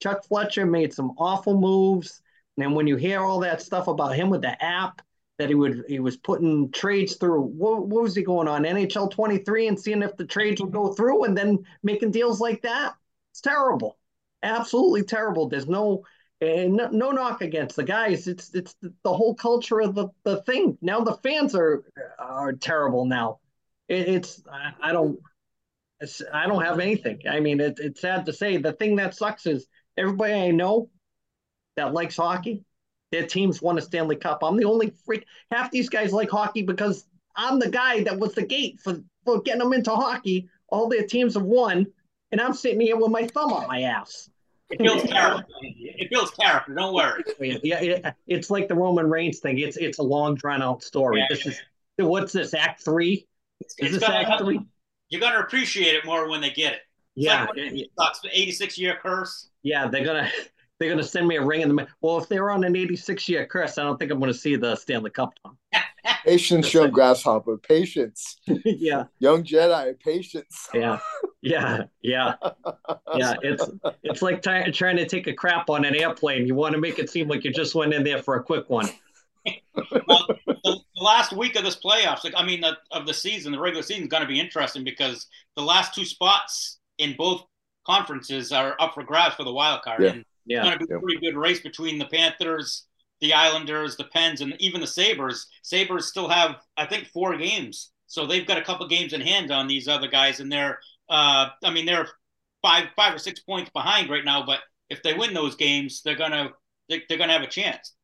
Chuck 0.00 0.24
Fletcher 0.24 0.66
made 0.66 0.94
some 0.94 1.14
awful 1.18 1.58
moves. 1.58 2.22
And 2.58 2.74
when 2.74 2.86
you 2.86 2.96
hear 2.96 3.20
all 3.20 3.40
that 3.40 3.62
stuff 3.62 3.88
about 3.88 4.14
him 4.14 4.30
with 4.30 4.42
the 4.42 4.62
app 4.62 5.02
that 5.38 5.48
he 5.48 5.54
would 5.54 5.84
he 5.88 6.00
was 6.00 6.16
putting 6.16 6.70
trades 6.72 7.16
through, 7.16 7.42
what, 7.42 7.86
what 7.86 8.02
was 8.02 8.14
he 8.14 8.22
going 8.22 8.48
on 8.48 8.64
NHL 8.64 9.10
23 9.10 9.68
and 9.68 9.78
seeing 9.78 10.02
if 10.02 10.16
the 10.16 10.24
trades 10.24 10.60
would 10.60 10.72
go 10.72 10.92
through 10.92 11.24
and 11.24 11.36
then 11.36 11.58
making 11.82 12.10
deals 12.10 12.40
like 12.40 12.62
that? 12.62 12.94
It's 13.32 13.40
terrible, 13.40 13.98
absolutely 14.42 15.04
terrible. 15.04 15.48
There's 15.48 15.68
no 15.68 16.04
and 16.40 16.74
no, 16.74 16.88
no 16.88 17.10
knock 17.10 17.42
against 17.42 17.76
the 17.76 17.84
guys. 17.84 18.28
It's 18.28 18.54
it's 18.54 18.74
the, 18.80 18.92
the, 19.02 19.12
whole 19.12 19.34
culture 19.34 19.80
of 19.80 19.94
the, 19.94 20.08
the 20.24 20.42
thing. 20.42 20.78
Now 20.80 21.00
the 21.00 21.14
fans 21.14 21.54
are 21.54 21.84
are 22.18 22.52
terrible. 22.52 23.04
Now 23.04 23.40
it, 23.88 24.08
it's 24.08 24.42
I, 24.50 24.90
I 24.90 24.92
don't 24.92 25.18
I 26.32 26.46
don't 26.46 26.62
have 26.62 26.78
anything. 26.78 27.22
I 27.28 27.40
mean, 27.40 27.60
it, 27.60 27.78
it's 27.80 28.00
sad 28.00 28.26
to 28.26 28.32
say. 28.32 28.56
The 28.56 28.72
thing 28.72 28.96
that 28.96 29.14
sucks 29.14 29.46
is 29.46 29.66
everybody 29.96 30.32
I 30.32 30.50
know 30.50 30.90
that 31.78 31.94
likes 31.94 32.16
hockey, 32.16 32.64
their 33.10 33.26
teams 33.26 33.62
won 33.62 33.78
a 33.78 33.80
Stanley 33.80 34.16
Cup. 34.16 34.40
I'm 34.42 34.56
the 34.56 34.64
only 34.64 34.92
freak. 35.04 35.24
Half 35.50 35.70
these 35.70 35.88
guys 35.88 36.12
like 36.12 36.30
hockey 36.30 36.62
because 36.62 37.06
I'm 37.36 37.58
the 37.58 37.70
guy 37.70 38.02
that 38.04 38.18
was 38.18 38.34
the 38.34 38.44
gate 38.44 38.80
for, 38.80 39.00
for 39.24 39.40
getting 39.40 39.60
them 39.60 39.72
into 39.72 39.90
hockey. 39.90 40.48
All 40.68 40.88
their 40.88 41.06
teams 41.06 41.34
have 41.34 41.44
won, 41.44 41.86
and 42.30 42.40
I'm 42.40 42.52
sitting 42.52 42.80
here 42.80 42.96
with 42.96 43.10
my 43.10 43.26
thumb 43.26 43.52
up 43.52 43.68
my 43.68 43.82
ass. 43.82 44.28
It 44.70 44.78
builds 44.80 45.04
character. 45.04 45.46
It 45.62 46.10
builds 46.10 46.30
character. 46.32 46.74
Don't 46.74 46.92
worry. 46.92 47.24
Yeah, 47.62 47.80
yeah, 47.80 48.12
it's 48.26 48.50
like 48.50 48.68
the 48.68 48.74
Roman 48.74 49.08
Reigns 49.08 49.38
thing. 49.38 49.58
It's 49.58 49.78
it's 49.78 49.98
a 49.98 50.02
long 50.02 50.34
drawn 50.34 50.60
out 50.60 50.82
story. 50.82 51.20
Yeah, 51.20 51.26
this 51.30 51.46
yeah. 51.46 51.52
is 51.52 52.06
what's 52.06 52.32
this 52.34 52.52
Act 52.52 52.82
three? 52.82 53.26
It's, 53.60 53.74
is 53.78 53.92
this 53.92 54.02
Act 54.02 54.42
three? 54.42 54.60
You're 55.08 55.22
gonna 55.22 55.40
appreciate 55.40 55.94
it 55.94 56.04
more 56.04 56.28
when 56.28 56.42
they 56.42 56.50
get 56.50 56.74
it. 56.74 56.80
It's 57.16 57.24
yeah, 57.24 57.46
like 57.46 57.56
it 57.56 57.90
sucks. 57.98 58.20
The 58.20 58.28
86 58.38 58.76
year 58.76 58.98
curse. 59.02 59.48
Yeah, 59.62 59.88
they're 59.88 60.04
gonna 60.04 60.30
they're 60.78 60.90
gonna 60.90 61.02
send 61.02 61.26
me 61.26 61.36
a 61.36 61.44
ring 61.44 61.60
in 61.62 61.68
the 61.68 61.74
mail. 61.74 61.86
well. 62.00 62.18
If 62.18 62.28
they're 62.28 62.50
on 62.50 62.64
an 62.64 62.76
86 62.76 63.28
year 63.28 63.46
curse, 63.46 63.78
I 63.78 63.82
don't 63.82 63.98
think 63.98 64.10
I'm 64.10 64.20
gonna 64.20 64.34
see 64.34 64.56
the 64.56 64.76
Stanley 64.76 65.10
Cup. 65.10 65.34
patience, 66.24 66.72
young 66.72 66.90
grasshopper. 66.90 67.58
Patience. 67.58 68.36
yeah. 68.64 69.04
Young 69.18 69.42
Jedi. 69.42 69.98
Patience. 70.00 70.68
Yeah. 70.74 70.98
Yeah. 71.42 71.84
Yeah. 72.02 72.34
Yeah. 73.16 73.34
It's 73.42 73.64
it's 74.02 74.22
like 74.22 74.42
t- 74.42 74.70
trying 74.70 74.96
to 74.96 75.06
take 75.06 75.26
a 75.26 75.32
crap 75.32 75.70
on 75.70 75.84
an 75.84 75.94
airplane. 75.94 76.46
You 76.46 76.54
want 76.54 76.74
to 76.74 76.80
make 76.80 76.98
it 76.98 77.10
seem 77.10 77.26
like 77.26 77.42
you 77.42 77.52
just 77.52 77.74
went 77.74 77.94
in 77.94 78.04
there 78.04 78.22
for 78.22 78.36
a 78.36 78.42
quick 78.42 78.68
one. 78.68 78.88
well, 80.06 80.26
the, 80.46 80.78
last 81.00 81.32
week 81.32 81.56
of 81.56 81.64
this 81.64 81.76
playoffs, 81.76 82.22
like 82.22 82.34
I 82.36 82.44
mean, 82.44 82.60
the, 82.60 82.76
of 82.92 83.06
the 83.06 83.14
season, 83.14 83.52
the 83.52 83.58
regular 83.58 83.82
season 83.82 84.04
is 84.04 84.08
going 84.08 84.20
to 84.20 84.28
be 84.28 84.38
interesting 84.38 84.84
because 84.84 85.26
the 85.56 85.62
last 85.62 85.94
two 85.94 86.04
spots 86.04 86.78
in 86.98 87.16
both 87.16 87.44
conferences 87.86 88.52
are 88.52 88.76
up 88.78 88.94
for 88.94 89.02
grabs 89.02 89.34
for 89.34 89.44
the 89.44 89.52
wild 89.52 89.82
card. 89.82 90.02
Yeah. 90.02 90.10
And 90.10 90.24
yeah. 90.48 90.58
It's 90.58 90.66
going 90.66 90.78
to 90.78 90.86
be 90.86 90.94
a 90.94 90.98
pretty 90.98 91.20
good 91.20 91.36
race 91.36 91.60
between 91.60 91.98
the 91.98 92.06
Panthers, 92.06 92.86
the 93.20 93.32
Islanders, 93.32 93.96
the 93.96 94.04
Pens, 94.04 94.40
and 94.40 94.54
even 94.58 94.80
the 94.80 94.86
Sabres. 94.86 95.46
Sabres 95.62 96.06
still 96.06 96.28
have, 96.28 96.56
I 96.76 96.86
think, 96.86 97.06
four 97.08 97.36
games. 97.36 97.90
So 98.06 98.26
they've 98.26 98.46
got 98.46 98.58
a 98.58 98.62
couple 98.62 98.88
games 98.88 99.12
in 99.12 99.20
hand 99.20 99.50
on 99.50 99.66
these 99.66 99.88
other 99.88 100.08
guys, 100.08 100.40
and 100.40 100.50
they're, 100.50 100.78
uh, 101.10 101.48
I 101.62 101.70
mean, 101.70 101.84
they're 101.84 102.08
five, 102.62 102.86
five 102.96 103.14
or 103.14 103.18
six 103.18 103.40
points 103.40 103.70
behind 103.70 104.10
right 104.10 104.24
now. 104.24 104.44
But 104.46 104.60
if 104.88 105.02
they 105.02 105.14
win 105.14 105.34
those 105.34 105.56
games, 105.56 106.02
they're 106.02 106.16
gonna, 106.16 106.50
they're, 106.88 107.02
they're 107.08 107.18
gonna 107.18 107.32
have 107.34 107.42
a 107.42 107.48
chance. 107.48 107.94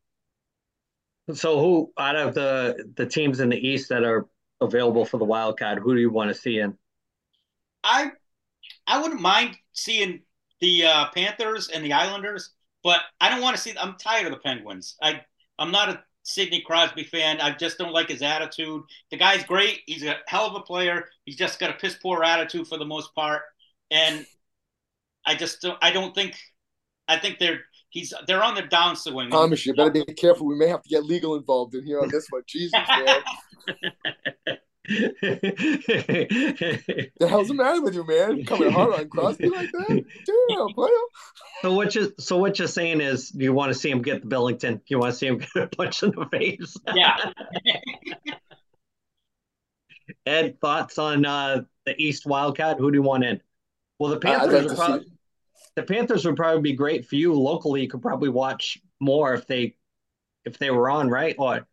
So, 1.33 1.59
who 1.59 1.93
out 1.99 2.17
of 2.17 2.35
the 2.35 2.93
the 2.97 3.07
teams 3.07 3.41
in 3.41 3.49
the 3.49 3.57
East 3.57 3.89
that 3.89 4.05
are 4.05 4.27
available 4.61 5.07
for 5.07 5.17
the 5.17 5.25
wild 5.25 5.59
card, 5.59 5.79
who 5.79 5.95
do 5.95 6.01
you 6.01 6.11
want 6.11 6.29
to 6.29 6.35
see 6.35 6.59
in? 6.59 6.77
I, 7.83 8.11
I 8.87 9.01
wouldn't 9.01 9.21
mind 9.21 9.57
seeing 9.73 10.21
the 10.61 10.85
uh, 10.85 11.07
Panthers 11.15 11.69
and 11.69 11.85
the 11.85 11.93
Islanders, 11.93 12.51
but 12.83 13.01
I 13.21 13.31
don't 13.31 13.41
want 13.41 13.57
to 13.57 13.63
see. 13.63 13.75
I'm 13.79 13.97
tired 13.97 14.27
of 14.27 14.33
the 14.33 14.39
Penguins. 14.39 14.97
I 15.03 15.21
I'm 15.59 15.71
not 15.71 15.89
a 15.89 16.03
Sidney 16.23 16.63
Crosby 16.63 17.05
fan. 17.05 17.41
I 17.41 17.55
just 17.55 17.79
don't 17.79 17.93
like 17.93 18.09
his 18.09 18.23
attitude. 18.23 18.83
The 19.11 19.17
guy's 19.17 19.45
great. 19.45 19.81
He's 19.87 20.05
a 20.05 20.17
hell 20.27 20.47
of 20.47 20.55
a 20.55 20.61
player. 20.61 21.07
He's 21.25 21.37
just 21.37 21.59
got 21.59 21.71
a 21.71 21.75
piss 21.75 21.97
poor 22.03 22.25
attitude 22.25 22.67
for 22.67 22.79
the 22.79 22.85
most 22.85 23.15
part, 23.15 23.43
and 23.91 24.27
I 25.27 25.35
just 25.35 25.61
don't. 25.63 25.79
I 25.83 25.91
don't 25.91 26.15
think. 26.15 26.37
I 27.07 27.19
think 27.19 27.39
they're 27.39 27.61
he's 27.91 28.13
they're 28.27 28.43
on 28.43 28.55
the 28.55 28.63
downswing. 28.63 29.31
Thomas, 29.31 29.65
you 29.65 29.75
better 29.75 29.91
be 29.91 30.05
careful. 30.15 30.47
We 30.47 30.57
may 30.57 30.69
have 30.69 30.83
to 30.83 30.89
get 30.89 31.05
legal 31.05 31.37
involved 31.37 31.75
in 31.75 31.85
here 31.85 32.01
on 32.01 32.09
this 32.09 32.27
one. 32.31 32.43
Jesus, 32.47 32.73
man. 32.89 33.23
the 34.87 35.17
hell's 37.21 37.49
the 37.49 37.55
matter 37.55 37.81
with 37.81 37.95
you, 37.95 38.07
man? 38.07 38.45
Coming 38.45 38.71
hard 38.71 38.93
on 38.93 39.09
Crosby 39.09 39.49
like 39.49 39.73
that? 39.73 40.05
Damn, 40.49 40.69
player. 40.75 40.91
So 41.63 41.73
what 41.73 41.95
you 41.95 42.13
so 42.19 42.37
what 42.37 42.59
you're 42.59 42.69
saying 42.69 43.01
is 43.01 43.33
you 43.35 43.55
want 43.55 43.73
to 43.73 43.79
see 43.79 43.91
him 43.91 44.03
get 44.03 44.21
the 44.21 44.29
Binnington. 44.29 44.83
You 44.87 44.99
want 44.99 45.15
to 45.15 45.19
see 45.19 45.29
him 45.29 45.39
get 45.39 45.57
a 45.57 45.69
punch 45.69 46.03
in 46.03 46.11
the 46.11 46.27
face. 46.27 46.77
Yeah. 46.95 47.17
Ed, 50.27 50.61
thoughts 50.61 50.99
on 50.99 51.25
uh, 51.25 51.63
the 51.87 51.95
East 51.99 52.27
Wildcat? 52.27 52.79
Who 52.79 52.91
do 52.91 52.99
you 52.99 53.03
want 53.03 53.25
in? 53.25 53.41
Well, 53.99 54.11
the 54.11 54.19
Panthers 54.19 54.67
like 54.67 54.77
probably, 54.77 55.07
the 55.77 55.83
Panthers 55.83 56.27
would 56.27 56.37
probably 56.37 56.61
be 56.61 56.75
great 56.75 57.07
for 57.07 57.17
you 57.17 57.33
locally. 57.33 57.81
You 57.81 57.89
could 57.89 58.03
probably 58.03 58.29
watch 58.29 58.79
more 59.01 59.33
if 59.33 59.47
they 59.47 59.77
if 60.45 60.59
they 60.59 60.71
were 60.71 60.91
on, 60.91 61.09
right? 61.09 61.35
Or 61.39 61.67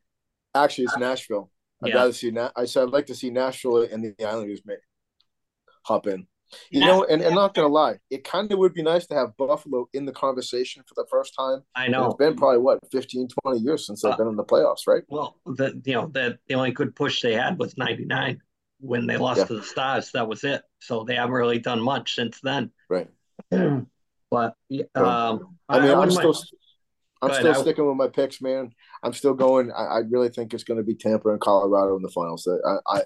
actually, 0.56 0.86
it's 0.86 0.98
Nashville. 0.98 1.51
I'd 1.84 1.90
yeah. 1.90 1.96
rather 1.96 2.14
see. 2.14 2.32
Na- 2.32 2.52
I 2.56 2.66
said 2.66 2.84
I'd 2.84 2.90
like 2.90 3.08
to 3.08 3.16
see 3.16 3.30
Nashville 3.30 3.84
and 3.84 4.04
the 4.04 4.26
Islanders 4.26 4.62
make 4.66 4.80
hop 5.84 6.08
in. 6.08 6.28
You 6.70 6.82
know, 6.82 7.06
and, 7.06 7.22
and 7.22 7.34
not 7.34 7.54
gonna 7.54 7.70
lie, 7.70 8.00
it 8.10 8.26
kind 8.26 8.52
of 8.52 8.60
would 8.60 8.74
be 8.74 8.84
nice 8.84 9.06
to 9.08 9.16
have 9.16 9.38
Buffalo 9.38 9.88
in 9.94 10.06
the 10.06 10.12
conversation 10.12 10.84
for 10.86 10.96
the 10.96 11.08
first 11.10 11.34
time. 11.34 11.64
I 11.76 11.88
know 11.88 12.08
it's 12.08 12.18
been 12.18 12.36
probably 12.36 12.60
what 12.60 12.80
15, 12.92 13.30
20 13.44 13.60
years 13.60 13.88
since 13.88 14.02
they've 14.02 14.12
uh, 14.12 14.18
been 14.18 14.28
in 14.28 14.36
the 14.36 14.44
playoffs, 14.44 14.86
right? 14.86 15.04
Well, 15.08 15.38
the 15.46 15.82
you 15.86 15.94
know 15.94 16.08
the 16.08 16.38
the 16.48 16.56
only 16.56 16.72
good 16.72 16.94
push 16.96 17.22
they 17.22 17.36
had 17.36 17.58
was 17.58 17.78
ninety 17.78 18.04
nine 18.04 18.42
when 18.80 19.08
they 19.08 19.18
lost 19.18 19.40
yeah. 19.40 19.46
to 19.46 19.54
the 19.56 19.64
Stars. 19.64 20.12
That 20.12 20.28
was 20.28 20.44
it. 20.44 20.62
So 20.80 21.04
they 21.04 21.16
haven't 21.16 21.32
really 21.32 21.60
done 21.60 21.82
much 21.82 22.16
since 22.16 22.40
then. 22.42 22.72
Right. 22.90 23.08
but 23.50 24.56
um, 24.96 25.58
I 25.70 25.80
mean, 25.80 25.90
I, 25.90 26.04
am 26.04 26.12
still 26.12 26.34
I'm 27.22 27.34
still 27.34 27.56
sticking 27.56 27.88
with 27.88 27.98
my 27.98 28.08
picks, 28.08 28.42
man. 28.42 28.72
I'm 29.04 29.14
still 29.14 29.34
going. 29.34 29.72
I, 29.72 29.84
I 29.84 29.98
really 30.10 30.30
think 30.30 30.54
it's 30.54 30.64
going 30.64 30.80
to 30.80 30.84
be 30.84 30.96
Tampa 30.96 31.30
and 31.30 31.40
Colorado 31.40 31.96
in 31.96 32.02
the 32.02 32.10
finals. 32.10 32.48
I, 32.48 32.78
I 32.88 33.02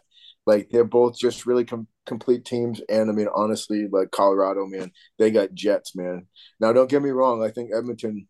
like 0.46 0.70
they're 0.70 0.84
both 0.84 1.18
just 1.18 1.46
really 1.46 1.66
com- 1.66 1.88
complete 2.06 2.46
teams, 2.46 2.82
and 2.88 3.10
I 3.10 3.14
mean 3.14 3.28
honestly, 3.34 3.88
like 3.92 4.12
Colorado, 4.12 4.66
man, 4.68 4.92
they 5.18 5.32
got 5.32 5.54
jets, 5.54 5.96
man. 5.96 6.28
Now, 6.60 6.72
don't 6.72 6.90
get 6.90 7.02
me 7.02 7.10
wrong. 7.10 7.44
I 7.44 7.50
think 7.50 7.72
Edmonton 7.74 8.28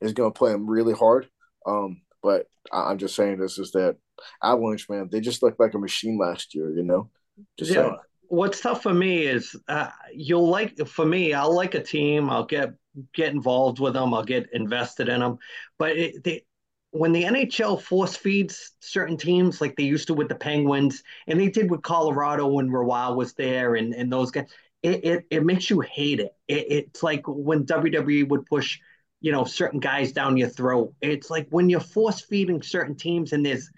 is 0.00 0.12
going 0.12 0.32
to 0.32 0.38
play 0.38 0.52
them 0.52 0.68
really 0.68 0.94
hard. 0.94 1.28
Um, 1.66 2.02
but 2.22 2.46
I, 2.72 2.90
am 2.90 2.98
just 2.98 3.14
saying 3.14 3.38
this 3.38 3.58
is 3.58 3.72
that 3.72 3.96
Avalanche, 4.42 4.88
man, 4.88 5.08
they 5.10 5.20
just 5.20 5.42
looked 5.42 5.60
like 5.60 5.74
a 5.74 5.78
machine 5.78 6.18
last 6.18 6.54
year. 6.54 6.74
You 6.74 6.82
know, 6.82 7.10
just 7.58 7.70
yeah. 7.70 7.82
Saying. 7.82 7.96
What's 8.28 8.60
tough 8.60 8.84
for 8.84 8.94
me 8.94 9.22
is 9.22 9.56
uh, 9.68 9.88
you'll 10.14 10.48
like 10.48 10.78
for 10.86 11.04
me. 11.04 11.34
I'll 11.34 11.54
like 11.54 11.74
a 11.74 11.82
team. 11.82 12.30
I'll 12.30 12.44
get 12.44 12.70
get 13.14 13.32
involved 13.32 13.78
with 13.78 13.94
them. 13.94 14.14
I'll 14.14 14.24
get 14.24 14.48
invested 14.52 15.08
in 15.08 15.20
them. 15.20 15.38
But 15.78 15.96
it, 15.96 16.24
they, 16.24 16.44
when 16.92 17.12
the 17.12 17.24
NHL 17.24 17.80
force 17.80 18.16
feeds 18.16 18.72
certain 18.80 19.16
teams, 19.16 19.60
like 19.60 19.76
they 19.76 19.84
used 19.84 20.08
to 20.08 20.14
with 20.14 20.28
the 20.28 20.34
Penguins, 20.34 21.02
and 21.26 21.38
they 21.38 21.48
did 21.48 21.70
with 21.70 21.82
Colorado 21.82 22.48
when 22.48 22.70
Roy 22.70 23.12
was 23.12 23.34
there, 23.34 23.76
and, 23.76 23.94
and 23.94 24.12
those 24.12 24.30
guys, 24.30 24.48
it, 24.82 25.04
it, 25.04 25.26
it 25.30 25.44
makes 25.44 25.70
you 25.70 25.80
hate 25.80 26.20
it. 26.20 26.34
it. 26.48 26.66
It's 26.68 27.02
like 27.02 27.22
when 27.26 27.64
WWE 27.64 28.28
would 28.28 28.46
push, 28.46 28.80
you 29.20 29.30
know, 29.30 29.44
certain 29.44 29.78
guys 29.78 30.12
down 30.12 30.36
your 30.36 30.48
throat. 30.48 30.94
It's 31.00 31.30
like 31.30 31.46
when 31.50 31.68
you're 31.68 31.80
force 31.80 32.22
feeding 32.22 32.62
certain 32.62 32.96
teams, 32.96 33.32
and 33.32 33.46
there's 33.46 33.70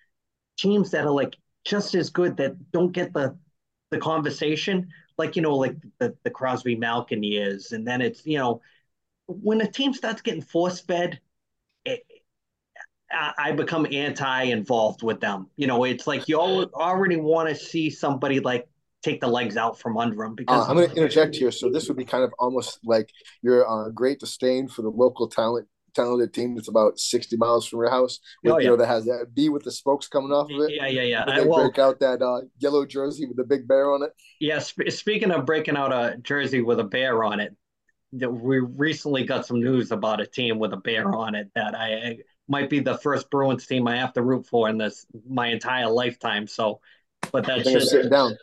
teams 0.56 0.90
that 0.92 1.04
are 1.04 1.10
like 1.10 1.36
just 1.64 1.94
as 1.94 2.10
good 2.10 2.36
that 2.38 2.72
don't 2.72 2.92
get 2.92 3.12
the 3.12 3.36
the 3.90 3.98
conversation, 3.98 4.88
like 5.18 5.36
you 5.36 5.42
know, 5.42 5.56
like 5.56 5.76
the 5.98 6.16
the 6.22 6.30
Crosby 6.30 6.76
Malkin 6.76 7.22
years, 7.22 7.72
and 7.72 7.86
then 7.86 8.00
it's 8.00 8.24
you 8.24 8.38
know 8.38 8.62
when 9.26 9.60
a 9.60 9.70
team 9.70 9.94
starts 9.94 10.22
getting 10.22 10.42
force 10.42 10.80
fed, 10.80 11.20
it, 11.84 12.04
I 13.10 13.52
become 13.52 13.86
anti-involved 13.90 15.02
with 15.02 15.20
them. 15.20 15.48
You 15.56 15.66
know, 15.66 15.84
it's 15.84 16.06
like 16.06 16.28
you 16.28 16.40
already 16.40 17.16
want 17.16 17.48
to 17.50 17.54
see 17.54 17.90
somebody 17.90 18.40
like 18.40 18.66
take 19.02 19.20
the 19.20 19.28
legs 19.28 19.56
out 19.56 19.78
from 19.78 19.98
under 19.98 20.16
them. 20.16 20.34
Because 20.34 20.66
uh, 20.66 20.70
I'm 20.70 20.76
going 20.76 20.88
to 20.88 20.96
interject 20.96 21.36
here. 21.36 21.50
So 21.50 21.70
this 21.70 21.88
would 21.88 21.96
be 21.96 22.04
kind 22.04 22.24
of 22.24 22.32
almost 22.38 22.78
like 22.84 23.10
your 23.42 23.68
uh, 23.68 23.90
great 23.90 24.20
disdain 24.20 24.68
for 24.68 24.82
the 24.82 24.88
local 24.88 25.28
talent 25.28 25.68
talented 25.94 26.32
team 26.32 26.54
that's 26.54 26.68
about 26.68 26.98
60 26.98 27.36
miles 27.36 27.66
from 27.66 27.80
your 27.80 27.90
house 27.90 28.18
with, 28.42 28.52
oh, 28.52 28.58
yeah. 28.58 28.64
you 28.64 28.70
know 28.70 28.76
that 28.76 28.86
has 28.86 29.04
that 29.04 29.26
B 29.34 29.50
with 29.50 29.62
the 29.62 29.70
spokes 29.70 30.08
coming 30.08 30.30
off 30.30 30.50
of 30.50 30.60
it. 30.60 30.74
Yeah, 30.74 30.86
yeah, 30.86 31.02
yeah. 31.02 31.24
They 31.26 31.32
I, 31.32 31.44
well, 31.44 31.60
break 31.60 31.78
out 31.78 32.00
that 32.00 32.22
uh, 32.22 32.40
yellow 32.58 32.86
jersey 32.86 33.26
with 33.26 33.36
the 33.36 33.44
big 33.44 33.68
bear 33.68 33.92
on 33.92 34.02
it. 34.02 34.12
Yeah, 34.40 34.58
sp- 34.64 34.88
speaking 34.88 35.30
of 35.30 35.44
breaking 35.44 35.76
out 35.76 35.92
a 35.92 36.16
jersey 36.22 36.62
with 36.62 36.80
a 36.80 36.84
bear 36.84 37.24
on 37.24 37.40
it, 37.40 37.54
we 38.12 38.58
recently 38.58 39.24
got 39.24 39.46
some 39.46 39.60
news 39.60 39.90
about 39.90 40.20
a 40.20 40.26
team 40.26 40.58
with 40.58 40.72
a 40.72 40.76
bear 40.76 41.14
on 41.14 41.34
it 41.34 41.50
that 41.54 41.74
I 41.74 42.18
might 42.48 42.68
be 42.68 42.80
the 42.80 42.98
first 42.98 43.30
Bruins 43.30 43.66
team 43.66 43.88
I 43.88 43.96
have 43.96 44.12
to 44.14 44.22
root 44.22 44.46
for 44.46 44.68
in 44.68 44.78
this 44.78 45.06
my 45.28 45.48
entire 45.48 45.88
lifetime. 45.88 46.46
So, 46.46 46.80
but 47.30 47.46
that's 47.46 47.64
just 47.64 47.90
sitting 47.90 48.10
down. 48.10 48.36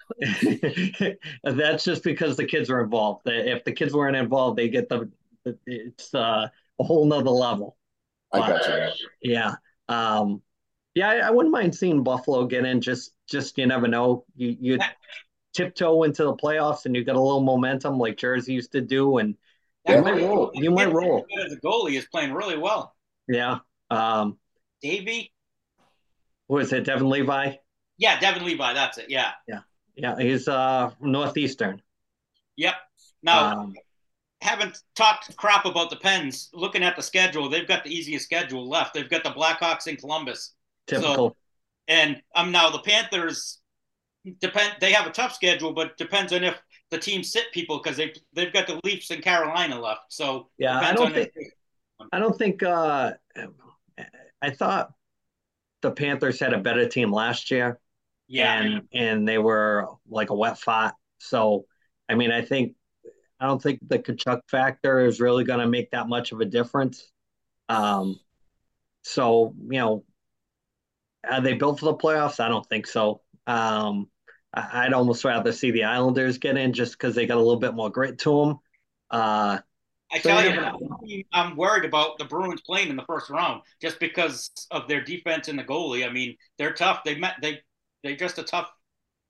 that's 1.43 1.83
just 1.83 2.03
because 2.03 2.35
the 2.35 2.45
kids 2.45 2.69
are 2.69 2.81
involved. 2.81 3.21
If 3.25 3.63
the 3.63 3.71
kids 3.71 3.93
weren't 3.93 4.15
involved, 4.15 4.57
they 4.57 4.69
get 4.69 4.89
the 4.89 5.09
it's 5.65 6.13
uh, 6.13 6.47
a 6.79 6.83
whole 6.83 7.05
nother 7.05 7.29
level. 7.29 7.77
I 8.31 8.39
got 8.39 8.67
you. 8.67 9.31
Yeah. 9.33 9.55
Um, 9.87 10.41
yeah, 10.95 11.09
I, 11.09 11.15
I, 11.17 11.31
wouldn't 11.31 11.53
mind 11.53 11.73
seeing 11.75 12.03
Buffalo 12.03 12.45
get 12.45 12.65
in. 12.65 12.81
Just, 12.81 13.13
just 13.27 13.57
you 13.57 13.65
never 13.67 13.87
know. 13.87 14.25
You 14.35 14.55
you 14.59 14.79
tiptoe 15.53 16.03
into 16.03 16.23
the 16.23 16.35
playoffs 16.35 16.85
and 16.85 16.95
you 16.95 17.03
get 17.03 17.15
a 17.15 17.21
little 17.21 17.41
momentum 17.41 17.97
like 17.97 18.17
Jersey 18.17 18.53
used 18.53 18.71
to 18.73 18.81
do, 18.81 19.17
and 19.17 19.35
yeah. 19.89 19.97
you 19.97 20.03
might 20.03 20.21
roll. 20.21 20.51
You 20.53 20.71
might 20.71 20.91
roll. 20.91 21.25
The 21.29 21.59
goalie 21.63 21.97
is 21.97 22.05
playing 22.05 22.33
really 22.33 22.57
well. 22.57 22.95
Yeah. 23.27 23.59
Um, 23.89 24.37
Davy. 24.81 25.33
Was 26.47 26.73
it 26.73 26.85
Devon 26.85 27.09
Levi? 27.09 27.55
Yeah, 27.97 28.19
Devon 28.19 28.45
Levi. 28.45 28.73
That's 28.73 28.97
it. 28.97 29.09
Yeah. 29.09 29.31
Yeah. 29.47 29.59
Yeah. 29.95 30.17
He's 30.17 30.47
uh 30.47 30.91
northeastern. 31.01 31.81
Yep. 32.57 32.75
Now, 33.21 33.59
um, 33.59 33.73
haven't 34.41 34.79
talked 34.95 35.35
crap 35.37 35.65
about 35.65 35.89
the 35.89 35.97
Pens. 35.97 36.49
Looking 36.53 36.83
at 36.83 36.95
the 36.95 37.01
schedule, 37.01 37.49
they've 37.49 37.67
got 37.67 37.83
the 37.83 37.93
easiest 37.93 38.25
schedule 38.25 38.67
left. 38.67 38.93
They've 38.93 39.09
got 39.09 39.23
the 39.23 39.31
Blackhawks 39.31 39.87
in 39.87 39.97
Columbus. 39.97 40.53
Typical. 40.87 41.15
So, 41.15 41.35
and 41.87 42.21
um, 42.35 42.51
now 42.51 42.69
the 42.69 42.79
Panthers 42.79 43.59
depend. 44.39 44.75
They 44.79 44.91
have 44.93 45.07
a 45.07 45.11
tough 45.11 45.33
schedule, 45.33 45.73
but 45.73 45.97
depends 45.97 46.31
on 46.31 46.43
if 46.43 46.55
the 46.91 46.97
team 46.97 47.23
sit 47.23 47.51
people 47.51 47.79
because 47.81 47.97
they 47.97 48.13
they've 48.33 48.53
got 48.53 48.67
the 48.67 48.79
Leafs 48.83 49.11
and 49.11 49.23
Carolina 49.23 49.79
left. 49.79 50.01
So 50.09 50.49
yeah, 50.57 50.79
I 50.79 50.93
don't 50.93 51.13
think. 51.13 51.31
I 52.11 52.19
don't 52.19 52.37
think. 52.37 52.63
Uh, 52.63 53.13
I 54.41 54.49
thought 54.51 54.91
the 55.81 55.91
Panthers 55.91 56.39
had 56.39 56.53
a 56.53 56.59
better 56.59 56.87
team 56.87 57.11
last 57.11 57.51
year. 57.51 57.79
Yeah, 58.27 58.61
and 58.61 58.87
and 58.93 59.27
they 59.27 59.37
were 59.37 59.87
like 60.07 60.29
a 60.29 60.35
wet 60.35 60.59
fart. 60.59 60.93
So, 61.19 61.65
I 62.07 62.15
mean, 62.15 62.31
I 62.31 62.41
think 62.43 62.75
I 63.39 63.47
don't 63.47 63.61
think 63.61 63.79
the 63.87 63.99
Tkachuk 63.99 64.41
factor 64.47 64.99
is 65.05 65.19
really 65.19 65.43
going 65.43 65.59
to 65.59 65.67
make 65.67 65.91
that 65.91 66.07
much 66.07 66.31
of 66.31 66.39
a 66.39 66.45
difference. 66.45 67.11
Um, 67.69 68.19
so 69.03 69.53
you 69.69 69.79
know, 69.79 70.05
are 71.29 71.41
they 71.41 71.53
built 71.53 71.79
for 71.79 71.85
the 71.85 71.95
playoffs? 71.95 72.39
I 72.39 72.49
don't 72.49 72.67
think 72.67 72.87
so. 72.87 73.21
Um, 73.47 74.09
I'd 74.53 74.93
almost 74.93 75.23
rather 75.23 75.51
see 75.51 75.71
the 75.71 75.83
Islanders 75.83 76.37
get 76.37 76.57
in 76.57 76.73
just 76.73 76.93
because 76.93 77.15
they 77.15 77.27
got 77.27 77.37
a 77.37 77.41
little 77.41 77.59
bit 77.59 77.75
more 77.75 77.89
grit 77.89 78.17
to 78.19 78.45
them. 78.45 78.59
Uh, 79.11 79.59
I 80.11 80.17
tell 80.17 80.43
you, 81.03 81.23
I'm 81.31 81.55
worried 81.55 81.85
about 81.85 82.17
the 82.17 82.25
Bruins 82.25 82.61
playing 82.61 82.89
in 82.89 82.95
the 82.95 83.05
first 83.05 83.29
round 83.29 83.61
just 83.79 83.99
because 83.99 84.49
of 84.71 84.87
their 84.87 85.03
defense 85.03 85.47
and 85.47 85.59
the 85.59 85.63
goalie. 85.63 86.07
I 86.07 86.11
mean, 86.11 86.35
they're 86.57 86.73
tough. 86.73 87.03
They 87.03 87.15
met 87.15 87.35
they 87.41 87.59
they're 88.03 88.15
just 88.15 88.39
a 88.39 88.43
tough 88.43 88.71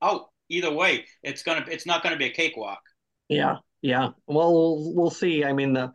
out 0.01 0.29
either 0.47 0.71
way. 0.71 1.05
It's 1.21 1.43
gonna 1.43 1.65
it's 1.69 1.85
not 1.85 2.01
gonna 2.01 2.17
be 2.17 2.25
a 2.25 2.31
cakewalk. 2.31 2.79
Yeah, 3.27 3.57
yeah. 3.81 4.11
Well, 4.25 4.53
we'll, 4.53 4.93
we'll 4.93 5.09
see. 5.09 5.43
I 5.43 5.51
mean, 5.51 5.73
the 5.73 5.91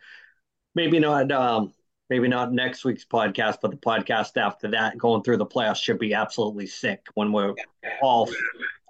maybe 0.75 0.99
not 0.99 1.33
um 1.33 1.73
maybe 2.11 2.29
not 2.29 2.53
next 2.53 2.85
week's 2.85 3.07
podcast, 3.07 3.59
but 3.63 3.71
the 3.71 3.79
podcast 3.79 4.37
after 4.37 4.73
that, 4.73 4.99
going 4.99 5.23
through 5.23 5.39
the 5.39 5.47
playoffs 5.47 5.83
should 5.83 5.99
be 5.99 6.13
absolutely 6.13 6.67
sick 6.67 7.07
when 7.15 7.33
we're 7.33 7.55
all 8.03 8.29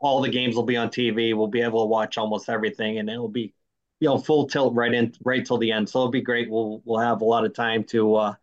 all 0.04 0.20
the 0.20 0.28
games 0.28 0.54
will 0.54 0.64
be 0.64 0.76
on 0.76 0.90
TV. 0.90 1.34
We'll 1.34 1.48
be 1.48 1.62
able 1.62 1.82
to 1.82 1.88
watch 1.88 2.18
almost 2.18 2.50
everything, 2.50 2.98
and 2.98 3.08
it'll 3.08 3.26
be 3.26 3.54
you 4.00 4.08
know 4.08 4.18
full 4.18 4.46
tilt 4.46 4.74
right 4.74 4.92
in 4.92 5.14
right 5.24 5.44
till 5.44 5.56
the 5.56 5.72
end. 5.72 5.88
So 5.88 6.00
it'll 6.00 6.10
be 6.10 6.20
great. 6.20 6.50
We'll 6.50 6.82
we'll 6.84 7.00
have 7.00 7.22
a 7.22 7.24
lot 7.24 7.46
of 7.46 7.54
time 7.54 7.84
to 7.84 8.14
uh 8.14 8.34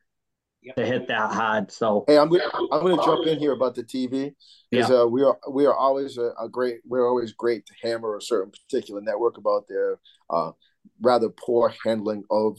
yep. 0.63 0.75
to 0.75 0.85
hit 0.85 1.07
that 1.09 1.31
hard. 1.31 1.71
So 1.71 2.03
hey, 2.07 2.17
I'm 2.17 2.29
gonna 2.29 2.49
I'm 2.71 2.81
gonna 2.81 3.03
jump 3.03 3.27
in 3.27 3.37
here 3.37 3.51
about 3.51 3.75
the 3.75 3.83
TV 3.83 4.33
because 4.71 4.89
yeah. 4.89 5.01
uh, 5.01 5.05
we 5.05 5.21
are 5.21 5.37
we 5.51 5.67
are 5.67 5.75
always 5.75 6.17
a, 6.17 6.33
a, 6.41 6.49
great 6.49 6.79
we're 6.83 7.07
always 7.07 7.31
great 7.31 7.67
to 7.67 7.73
hammer 7.83 8.17
a 8.17 8.21
certain 8.21 8.51
particular 8.51 8.99
network 8.99 9.37
about 9.37 9.67
their 9.69 9.99
uh, 10.31 10.51
rather 10.99 11.29
poor 11.29 11.71
handling 11.85 12.23
of 12.31 12.57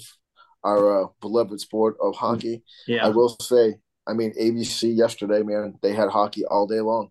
our 0.62 1.02
uh, 1.02 1.08
beloved 1.20 1.60
sport 1.60 1.96
of 2.00 2.14
hockey. 2.14 2.62
Yeah, 2.86 3.04
I 3.04 3.08
will 3.08 3.30
say, 3.40 3.74
I 4.06 4.12
mean 4.12 4.32
ABC 4.40 4.96
yesterday, 4.96 5.42
man, 5.42 5.74
they 5.82 5.92
had 5.92 6.08
hockey 6.08 6.44
all 6.44 6.68
day 6.68 6.80
long 6.80 7.10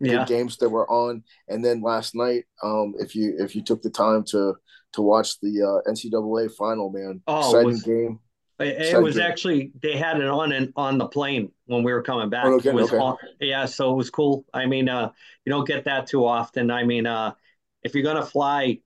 yeah. 0.00 0.24
games 0.24 0.56
that 0.58 0.68
were 0.68 0.90
on. 0.90 1.22
And 1.48 1.64
then 1.64 1.82
last 1.82 2.14
night, 2.14 2.44
um, 2.62 2.94
if 2.98 3.14
you 3.14 3.34
if 3.38 3.54
you 3.54 3.62
took 3.62 3.82
the 3.82 3.90
time 3.90 4.24
to 4.30 4.54
to 4.92 5.02
watch 5.02 5.38
the 5.40 5.62
uh, 5.62 5.90
NCAA 5.90 6.52
final, 6.52 6.90
man, 6.90 7.22
oh, 7.26 7.38
exciting 7.40 7.66
was, 7.66 7.82
game. 7.82 8.18
It, 8.58 9.00
was 9.00 9.16
game. 9.16 9.26
actually 9.26 9.72
they 9.82 9.96
had 9.96 10.20
it 10.20 10.26
on 10.26 10.52
and 10.52 10.72
on 10.76 10.98
the 10.98 11.06
plane 11.06 11.50
when 11.66 11.82
we 11.82 11.92
were 11.92 12.02
coming 12.02 12.30
back. 12.30 12.46
Oh, 12.46 12.54
okay, 12.54 12.70
okay. 12.70 13.16
yeah, 13.40 13.66
so 13.66 13.92
it 13.92 13.96
was 13.96 14.10
cool. 14.10 14.44
I 14.52 14.66
mean, 14.66 14.88
uh, 14.88 15.10
you 15.44 15.50
don't 15.50 15.66
get 15.66 15.84
that 15.84 16.06
too 16.06 16.26
often. 16.26 16.70
I 16.70 16.84
mean, 16.84 17.06
uh, 17.06 17.34
if 17.82 17.94
you're 17.94 18.04
gonna 18.04 18.24
fly, 18.24 18.80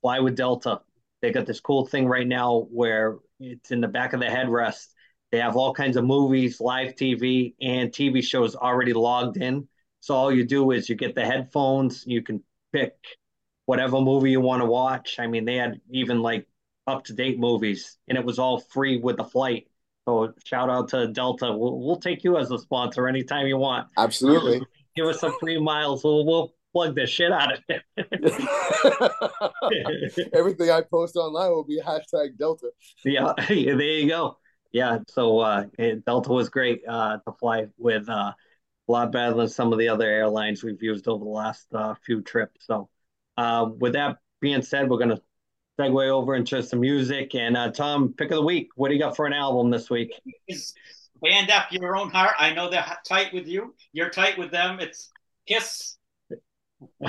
fly 0.00 0.20
with 0.20 0.36
Delta. 0.36 0.80
They 1.22 1.32
got 1.32 1.44
this 1.44 1.60
cool 1.60 1.86
thing 1.86 2.06
right 2.06 2.26
now 2.26 2.66
where 2.70 3.18
it's 3.38 3.70
in 3.70 3.82
the 3.82 3.88
back 3.88 4.14
of 4.14 4.20
the 4.20 4.26
headrest. 4.26 4.86
They 5.30 5.38
have 5.38 5.54
all 5.54 5.74
kinds 5.74 5.96
of 5.96 6.04
movies, 6.04 6.60
live 6.60 6.94
TV, 6.94 7.54
and 7.60 7.90
TV 7.90 8.24
shows 8.24 8.56
already 8.56 8.94
logged 8.94 9.36
in. 9.36 9.68
So 10.00 10.14
all 10.14 10.32
you 10.32 10.44
do 10.44 10.70
is 10.70 10.88
you 10.88 10.94
get 10.94 11.14
the 11.14 11.24
headphones, 11.24 12.04
you 12.06 12.22
can 12.22 12.42
pick 12.72 12.94
whatever 13.66 14.00
movie 14.00 14.30
you 14.30 14.40
want 14.40 14.62
to 14.62 14.66
watch. 14.66 15.18
I 15.18 15.26
mean, 15.26 15.44
they 15.44 15.56
had 15.56 15.80
even 15.90 16.22
like 16.22 16.46
up 16.86 17.04
to 17.04 17.12
date 17.12 17.38
movies, 17.38 17.98
and 18.08 18.18
it 18.18 18.24
was 18.24 18.38
all 18.38 18.60
free 18.60 18.96
with 18.96 19.16
the 19.16 19.24
flight. 19.24 19.68
So 20.08 20.32
shout 20.44 20.70
out 20.70 20.88
to 20.88 21.08
Delta. 21.08 21.52
We'll, 21.52 21.78
we'll 21.78 22.00
take 22.00 22.24
you 22.24 22.38
as 22.38 22.50
a 22.50 22.58
sponsor 22.58 23.06
anytime 23.06 23.46
you 23.46 23.58
want. 23.58 23.88
Absolutely. 23.96 24.62
Give 24.96 25.06
us 25.06 25.20
some 25.20 25.34
free 25.38 25.60
miles. 25.60 26.02
We'll, 26.02 26.26
we'll 26.26 26.52
plug 26.72 26.94
the 26.94 27.06
shit 27.06 27.32
out 27.32 27.52
of 27.52 27.58
it. 27.68 27.82
Everything 30.34 30.70
I 30.70 30.80
post 30.82 31.16
online 31.16 31.50
will 31.50 31.64
be 31.64 31.80
hashtag 31.80 32.38
Delta. 32.38 32.70
Yeah, 33.04 33.32
there 33.48 33.54
you 33.54 34.08
go. 34.08 34.38
Yeah, 34.72 35.00
so 35.08 35.40
uh, 35.40 35.64
Delta 36.06 36.32
was 36.32 36.48
great 36.48 36.82
uh, 36.88 37.18
to 37.18 37.32
fly 37.38 37.66
with. 37.76 38.08
Uh, 38.08 38.32
a 38.90 38.92
lot 38.92 39.12
better 39.12 39.34
than 39.34 39.48
some 39.48 39.72
of 39.72 39.78
the 39.78 39.88
other 39.88 40.06
airlines 40.06 40.64
we've 40.64 40.82
used 40.82 41.06
over 41.06 41.24
the 41.24 41.30
last 41.30 41.66
uh, 41.72 41.94
few 42.04 42.22
trips. 42.22 42.66
So, 42.66 42.88
uh, 43.36 43.70
with 43.78 43.92
that 43.92 44.18
being 44.40 44.62
said, 44.62 44.90
we're 44.90 44.98
going 44.98 45.10
to 45.10 45.22
segue 45.78 46.08
over 46.08 46.34
into 46.34 46.60
some 46.62 46.80
music. 46.80 47.36
And 47.36 47.56
uh, 47.56 47.70
Tom, 47.70 48.14
pick 48.16 48.32
of 48.32 48.36
the 48.36 48.42
week. 48.42 48.70
What 48.74 48.88
do 48.88 48.94
you 48.94 49.00
got 49.00 49.14
for 49.14 49.26
an 49.26 49.32
album 49.32 49.70
this 49.70 49.88
week? 49.88 50.12
Band 51.22 51.50
after 51.50 51.76
your 51.76 51.96
own 51.96 52.10
heart. 52.10 52.34
I 52.38 52.52
know 52.52 52.68
they're 52.68 52.84
tight 53.06 53.32
with 53.32 53.46
you. 53.46 53.74
You're 53.92 54.10
tight 54.10 54.36
with 54.38 54.50
them. 54.50 54.80
It's 54.80 55.10
Kiss. 55.46 55.96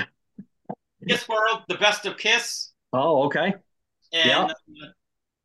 Kiss 1.08 1.28
World, 1.28 1.62
the 1.68 1.76
best 1.76 2.06
of 2.06 2.16
Kiss. 2.16 2.70
Oh, 2.92 3.24
okay. 3.24 3.54
And 4.12 4.28
yeah. 4.28 4.44
Uh, 4.44 4.88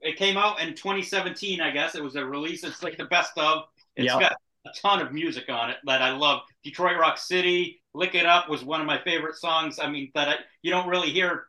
it 0.02 0.18
came 0.18 0.38
out 0.38 0.62
in 0.62 0.76
2017, 0.76 1.62
I 1.62 1.72
guess. 1.72 1.96
It 1.96 2.04
was 2.04 2.16
a 2.16 2.24
release. 2.24 2.64
It's 2.64 2.84
like 2.84 2.98
the 2.98 3.06
best 3.06 3.32
of. 3.38 3.64
It's 3.96 4.06
yep. 4.06 4.20
got 4.20 4.36
a 4.68 4.80
ton 4.82 5.02
of 5.02 5.12
music 5.12 5.46
on 5.50 5.70
it 5.70 5.78
that 5.86 6.02
I 6.02 6.12
love. 6.12 6.42
Detroit 6.64 6.98
Rock 6.98 7.18
City, 7.18 7.82
Lick 7.94 8.16
It 8.16 8.26
Up 8.26 8.50
was 8.50 8.64
one 8.64 8.82
of 8.82 8.88
my 8.88 9.02
favorite 9.04 9.36
songs. 9.36 9.80
I 9.80 9.90
mean, 9.90 10.12
that 10.16 10.30
I, 10.30 10.36
you 10.62 10.72
don't 10.72 10.88
really 10.88 11.10
hear 11.10 11.46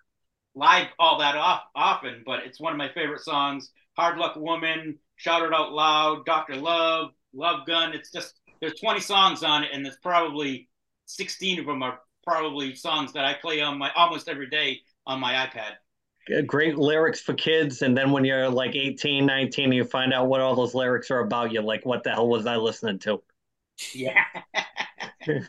live 0.55 0.89
all 0.99 1.19
that 1.19 1.37
off, 1.37 1.63
often, 1.75 2.23
but 2.25 2.41
it's 2.45 2.61
one 2.61 2.73
of 2.73 2.79
my 2.79 2.91
favorite 2.93 3.21
songs. 3.21 3.71
Hard 3.97 4.19
Luck 4.19 4.37
Woman, 4.37 4.99
Shout 5.17 5.43
It 5.43 5.53
Out 5.53 5.73
Loud, 5.73 6.25
Dr. 6.25 6.57
Love, 6.57 7.11
Love 7.35 7.67
Gun. 7.67 7.93
It's 7.93 8.11
just, 8.11 8.35
there's 8.61 8.79
20 8.81 9.01
songs 9.01 9.43
on 9.43 9.65
it, 9.65 9.71
and 9.73 9.85
there's 9.85 9.99
probably 10.03 10.69
16 11.07 11.61
of 11.61 11.67
them 11.67 11.83
are 11.83 12.01
probably 12.25 12.75
songs 12.75 13.13
that 13.13 13.25
I 13.25 13.35
play 13.35 13.61
on 13.61 13.79
my 13.79 13.91
almost 13.95 14.29
every 14.29 14.49
day 14.51 14.81
on 15.07 15.21
my 15.21 15.33
iPad 15.33 15.77
great 16.47 16.77
lyrics 16.77 17.21
for 17.21 17.35
kids 17.35 17.83
and 17.83 17.97
then 17.97 18.11
when 18.11 18.25
you're 18.25 18.49
like 18.49 18.75
18 18.75 19.25
19 19.25 19.73
you 19.73 19.85
find 19.85 20.13
out 20.13 20.29
what 20.29 20.41
all 20.41 20.55
those 20.55 20.75
lyrics 20.75 21.11
are 21.11 21.21
about 21.21 21.53
you're 21.53 21.63
like 21.63 21.85
what 21.87 22.03
the 22.03 22.11
hell 22.11 22.29
was 22.29 22.47
i 22.47 22.57
listening 22.57 22.99
to? 23.01 23.23
Yeah. 23.95 24.25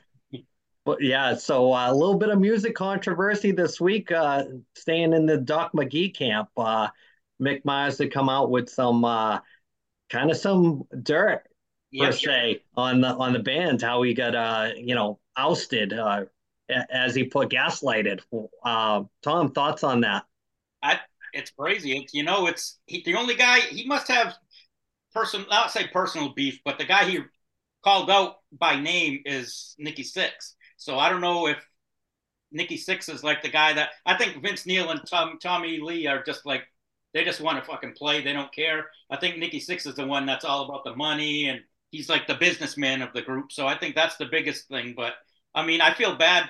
But 0.85 1.03
yeah 1.03 1.35
so 1.35 1.71
uh, 1.71 1.91
a 1.91 1.93
little 1.93 2.17
bit 2.17 2.29
of 2.29 2.39
music 2.39 2.73
controversy 2.73 3.51
this 3.51 3.79
week 3.79 4.11
uh, 4.11 4.45
staying 4.75 5.13
in 5.13 5.27
the 5.27 5.37
doc 5.37 5.71
McGhee 5.73 6.15
camp 6.15 6.49
uh, 6.57 6.87
mick 7.39 7.63
mars 7.63 7.97
to 7.97 8.07
come 8.07 8.27
out 8.27 8.49
with 8.49 8.69
some 8.69 9.05
uh, 9.05 9.39
kind 10.09 10.31
of 10.31 10.37
some 10.37 10.83
dirt 11.03 11.43
per 11.95 12.11
se 12.11 12.63
on 12.75 13.01
the 13.01 13.07
on 13.07 13.33
the 13.33 13.39
band 13.39 13.81
how 13.81 14.01
he 14.01 14.13
got 14.13 14.33
uh 14.35 14.69
you 14.75 14.95
know 14.95 15.19
ousted 15.37 15.93
uh 15.93 16.25
as 16.69 17.13
he 17.13 17.23
put 17.23 17.49
gaslighted. 17.49 18.21
Uh, 18.63 19.03
tom 19.21 19.51
thoughts 19.51 19.83
on 19.83 20.01
that 20.01 20.25
I, 20.81 20.99
it's 21.33 21.51
crazy. 21.51 21.97
It's 21.97 22.13
you 22.13 22.23
know, 22.23 22.47
it's 22.47 22.79
he, 22.85 23.03
the 23.03 23.15
only 23.15 23.35
guy. 23.35 23.59
He 23.59 23.85
must 23.85 24.07
have 24.07 24.33
person. 25.13 25.45
Not 25.49 25.71
say 25.71 25.87
personal 25.87 26.29
beef, 26.33 26.59
but 26.65 26.77
the 26.77 26.85
guy 26.85 27.05
he 27.05 27.19
called 27.83 28.09
out 28.09 28.37
by 28.51 28.79
name 28.79 29.21
is 29.25 29.75
Nikki 29.77 30.03
Sixx. 30.03 30.53
So 30.77 30.97
I 30.97 31.09
don't 31.09 31.21
know 31.21 31.47
if 31.47 31.57
Nikki 32.51 32.77
Sixx 32.77 33.13
is 33.13 33.23
like 33.23 33.41
the 33.41 33.49
guy 33.49 33.73
that 33.73 33.89
I 34.05 34.17
think 34.17 34.41
Vince 34.41 34.65
Neil 34.65 34.89
and 34.89 35.01
Tom, 35.09 35.37
Tommy 35.41 35.79
Lee 35.79 36.07
are 36.07 36.23
just 36.23 36.45
like 36.45 36.63
they 37.13 37.23
just 37.23 37.41
want 37.41 37.59
to 37.59 37.65
fucking 37.65 37.93
play. 37.93 38.23
They 38.23 38.33
don't 38.33 38.53
care. 38.53 38.87
I 39.09 39.17
think 39.17 39.37
Nikki 39.37 39.59
Sixx 39.59 39.87
is 39.87 39.95
the 39.95 40.05
one 40.05 40.25
that's 40.25 40.45
all 40.45 40.65
about 40.65 40.83
the 40.83 40.95
money 40.95 41.49
and 41.49 41.61
he's 41.91 42.09
like 42.09 42.27
the 42.27 42.35
businessman 42.35 43.01
of 43.01 43.13
the 43.13 43.21
group. 43.21 43.51
So 43.51 43.67
I 43.67 43.77
think 43.77 43.95
that's 43.95 44.17
the 44.17 44.25
biggest 44.25 44.67
thing. 44.67 44.93
But 44.95 45.13
I 45.53 45.65
mean, 45.65 45.81
I 45.81 45.93
feel 45.93 46.15
bad 46.15 46.49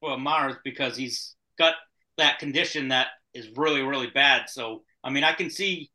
for 0.00 0.16
Mars 0.16 0.56
because 0.64 0.96
he's 0.96 1.34
got 1.58 1.74
that 2.16 2.38
condition 2.38 2.88
that 2.88 3.08
is 3.38 3.56
really 3.56 3.82
really 3.82 4.10
bad. 4.10 4.48
So 4.48 4.82
I 5.04 5.10
mean, 5.10 5.24
I 5.24 5.32
can 5.32 5.50
see, 5.50 5.90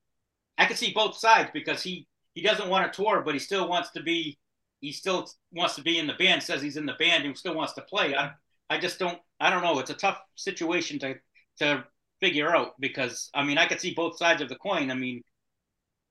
I 0.58 0.66
can 0.66 0.76
see 0.76 0.92
both 0.94 1.18
sides 1.18 1.50
because 1.54 1.84
he 1.84 2.08
he 2.34 2.42
doesn't 2.42 2.70
want 2.70 2.92
to 2.92 3.04
tour, 3.04 3.22
but 3.22 3.34
he 3.34 3.40
still 3.40 3.68
wants 3.68 3.92
to 3.92 4.04
be. 4.04 4.38
He 4.82 4.92
still 4.92 5.28
wants 5.52 5.76
to 5.76 5.82
be 5.82 5.98
in 6.00 6.08
the 6.08 6.14
band. 6.14 6.44
Says 6.44 6.62
he's 6.62 6.78
in 6.78 6.86
the 6.86 6.94
band 6.94 7.26
and 7.26 7.38
still 7.38 7.56
wants 7.56 7.74
to 7.74 7.82
play. 7.82 8.16
I 8.16 8.32
I 8.70 8.80
just 8.80 9.00
don't. 9.00 9.20
I 9.40 9.50
don't 9.50 9.64
know. 9.64 9.80
It's 9.80 9.90
a 9.90 9.96
tough 9.96 10.20
situation 10.36 11.00
to 11.00 11.16
to 11.60 11.86
figure 12.20 12.56
out 12.56 12.74
because 12.80 13.30
I 13.34 13.44
mean 13.44 13.58
I 13.58 13.68
could 13.68 13.82
see 13.82 13.94
both 13.94 14.18
sides 14.18 14.42
of 14.42 14.50
the 14.50 14.56
coin. 14.56 14.90
I 14.92 14.96
mean, 14.96 15.22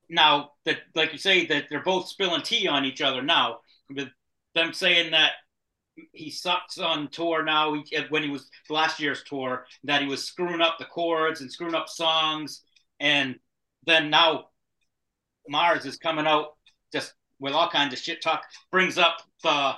now 0.08 0.52
that 0.64 0.78
like 0.94 1.12
you 1.12 1.18
say 1.18 1.46
that 1.46 1.64
they're 1.70 1.82
both 1.82 2.08
spilling 2.08 2.42
tea 2.42 2.68
on 2.68 2.84
each 2.84 3.02
other 3.02 3.22
now 3.22 3.60
with 3.90 4.08
them 4.54 4.72
saying 4.72 5.10
that 5.12 5.32
he 6.12 6.30
sucks 6.30 6.78
on 6.78 7.08
tour 7.08 7.44
now. 7.44 7.74
He, 7.74 7.84
when 8.08 8.22
he 8.22 8.30
was 8.30 8.48
last 8.70 9.00
year's 9.00 9.22
tour, 9.24 9.66
that 9.84 10.02
he 10.02 10.08
was 10.08 10.24
screwing 10.24 10.60
up 10.60 10.78
the 10.78 10.84
chords 10.86 11.40
and 11.40 11.50
screwing 11.50 11.74
up 11.74 11.88
songs, 11.88 12.62
and 13.00 13.36
then 13.86 14.10
now 14.10 14.46
Mars 15.48 15.84
is 15.84 15.96
coming 15.96 16.26
out 16.26 16.48
just 16.92 17.14
with 17.40 17.52
all 17.52 17.68
kinds 17.68 17.92
of 17.92 17.98
shit 17.98 18.22
talk. 18.22 18.42
Brings 18.70 18.98
up 18.98 19.18
the 19.42 19.74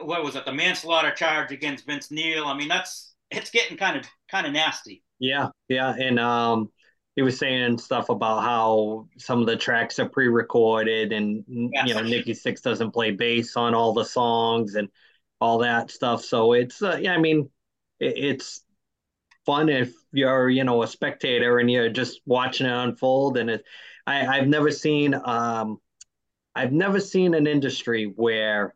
what 0.00 0.24
was 0.24 0.36
it, 0.36 0.44
the 0.44 0.52
manslaughter 0.52 1.10
charge 1.10 1.52
against 1.52 1.86
Vince 1.86 2.10
Neil. 2.10 2.44
I 2.44 2.56
mean, 2.56 2.68
that's 2.68 3.14
it's 3.30 3.50
getting 3.50 3.76
kind 3.76 3.96
of 3.96 4.06
kind 4.30 4.46
of 4.46 4.52
nasty. 4.52 5.02
Yeah, 5.18 5.48
yeah, 5.68 5.94
and 5.94 6.18
um, 6.18 6.70
he 7.16 7.22
was 7.22 7.38
saying 7.38 7.78
stuff 7.78 8.08
about 8.08 8.42
how 8.42 9.08
some 9.18 9.40
of 9.40 9.46
the 9.46 9.56
tracks 9.56 9.98
are 9.98 10.08
pre-recorded, 10.08 11.12
and 11.12 11.44
yes. 11.48 11.88
you 11.88 11.94
know, 11.94 12.02
Nikki 12.02 12.32
Sixx 12.32 12.62
doesn't 12.62 12.92
play 12.92 13.10
bass 13.10 13.56
on 13.56 13.74
all 13.74 13.92
the 13.92 14.04
songs 14.04 14.74
and 14.74 14.88
all 15.40 15.58
that 15.58 15.90
stuff. 15.90 16.24
So 16.24 16.52
it's 16.52 16.82
uh, 16.82 16.98
yeah, 17.00 17.12
I 17.12 17.18
mean, 17.18 17.50
it, 18.00 18.14
it's 18.16 18.62
fun 19.46 19.68
if 19.68 19.92
you're 20.12 20.48
you 20.48 20.64
know 20.64 20.82
a 20.82 20.86
spectator 20.86 21.58
and 21.58 21.70
you're 21.70 21.90
just 21.90 22.20
watching 22.26 22.66
it 22.66 22.72
unfold. 22.72 23.36
And 23.36 23.50
it, 23.50 23.64
I 24.06 24.26
I've 24.26 24.48
never 24.48 24.70
seen 24.70 25.14
um, 25.14 25.78
I've 26.54 26.72
never 26.72 27.00
seen 27.00 27.34
an 27.34 27.46
industry 27.46 28.04
where 28.04 28.74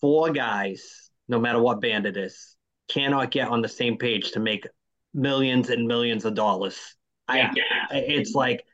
four 0.00 0.30
guys, 0.30 1.10
no 1.28 1.38
matter 1.38 1.60
what 1.60 1.80
band 1.80 2.06
it 2.06 2.16
is, 2.16 2.56
cannot 2.88 3.30
get 3.30 3.48
on 3.48 3.62
the 3.62 3.68
same 3.68 3.96
page 3.96 4.32
to 4.32 4.40
make 4.40 4.66
millions 5.14 5.70
and 5.70 5.86
millions 5.86 6.24
of 6.24 6.34
dollars. 6.34 6.96
Yeah. 7.32 7.52
I, 7.90 7.98
it's 7.98 8.34
like 8.34 8.64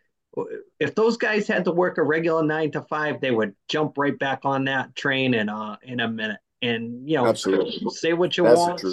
if 0.78 0.94
those 0.94 1.16
guys 1.16 1.46
had 1.46 1.64
to 1.64 1.72
work 1.72 1.98
a 1.98 2.02
regular 2.02 2.44
nine 2.44 2.70
to 2.72 2.82
five, 2.82 3.20
they 3.20 3.30
would 3.30 3.54
jump 3.68 3.98
right 3.98 4.18
back 4.18 4.40
on 4.44 4.64
that 4.64 4.94
train 4.94 5.34
in 5.34 5.48
uh 5.48 5.76
in 5.82 6.00
a 6.00 6.08
minute. 6.08 6.40
And 6.62 7.08
you 7.08 7.16
know, 7.16 7.26
absolutely 7.26 7.80
say 7.90 8.12
what 8.12 8.36
you 8.36 8.44
That's 8.44 8.58
want. 8.58 8.84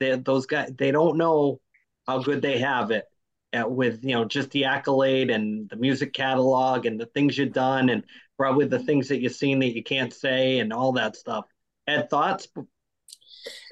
They, 0.00 0.16
those 0.16 0.46
guys, 0.46 0.72
they 0.76 0.90
don't 0.90 1.16
know 1.16 1.60
how 2.06 2.22
good 2.22 2.42
they 2.42 2.58
have 2.58 2.90
it 2.90 3.04
at, 3.52 3.70
with 3.70 4.04
you 4.04 4.14
know 4.14 4.24
just 4.24 4.50
the 4.50 4.64
accolade 4.64 5.30
and 5.30 5.68
the 5.70 5.76
music 5.76 6.12
catalog 6.12 6.86
and 6.86 7.00
the 7.00 7.06
things 7.06 7.36
you've 7.36 7.52
done 7.52 7.88
and 7.88 8.04
probably 8.36 8.66
the 8.66 8.78
things 8.78 9.08
that 9.08 9.20
you've 9.20 9.34
seen 9.34 9.58
that 9.60 9.74
you 9.74 9.82
can't 9.82 10.12
say 10.12 10.58
and 10.58 10.72
all 10.72 10.92
that 10.92 11.16
stuff. 11.16 11.44
Ed, 11.86 12.08
thoughts? 12.08 12.48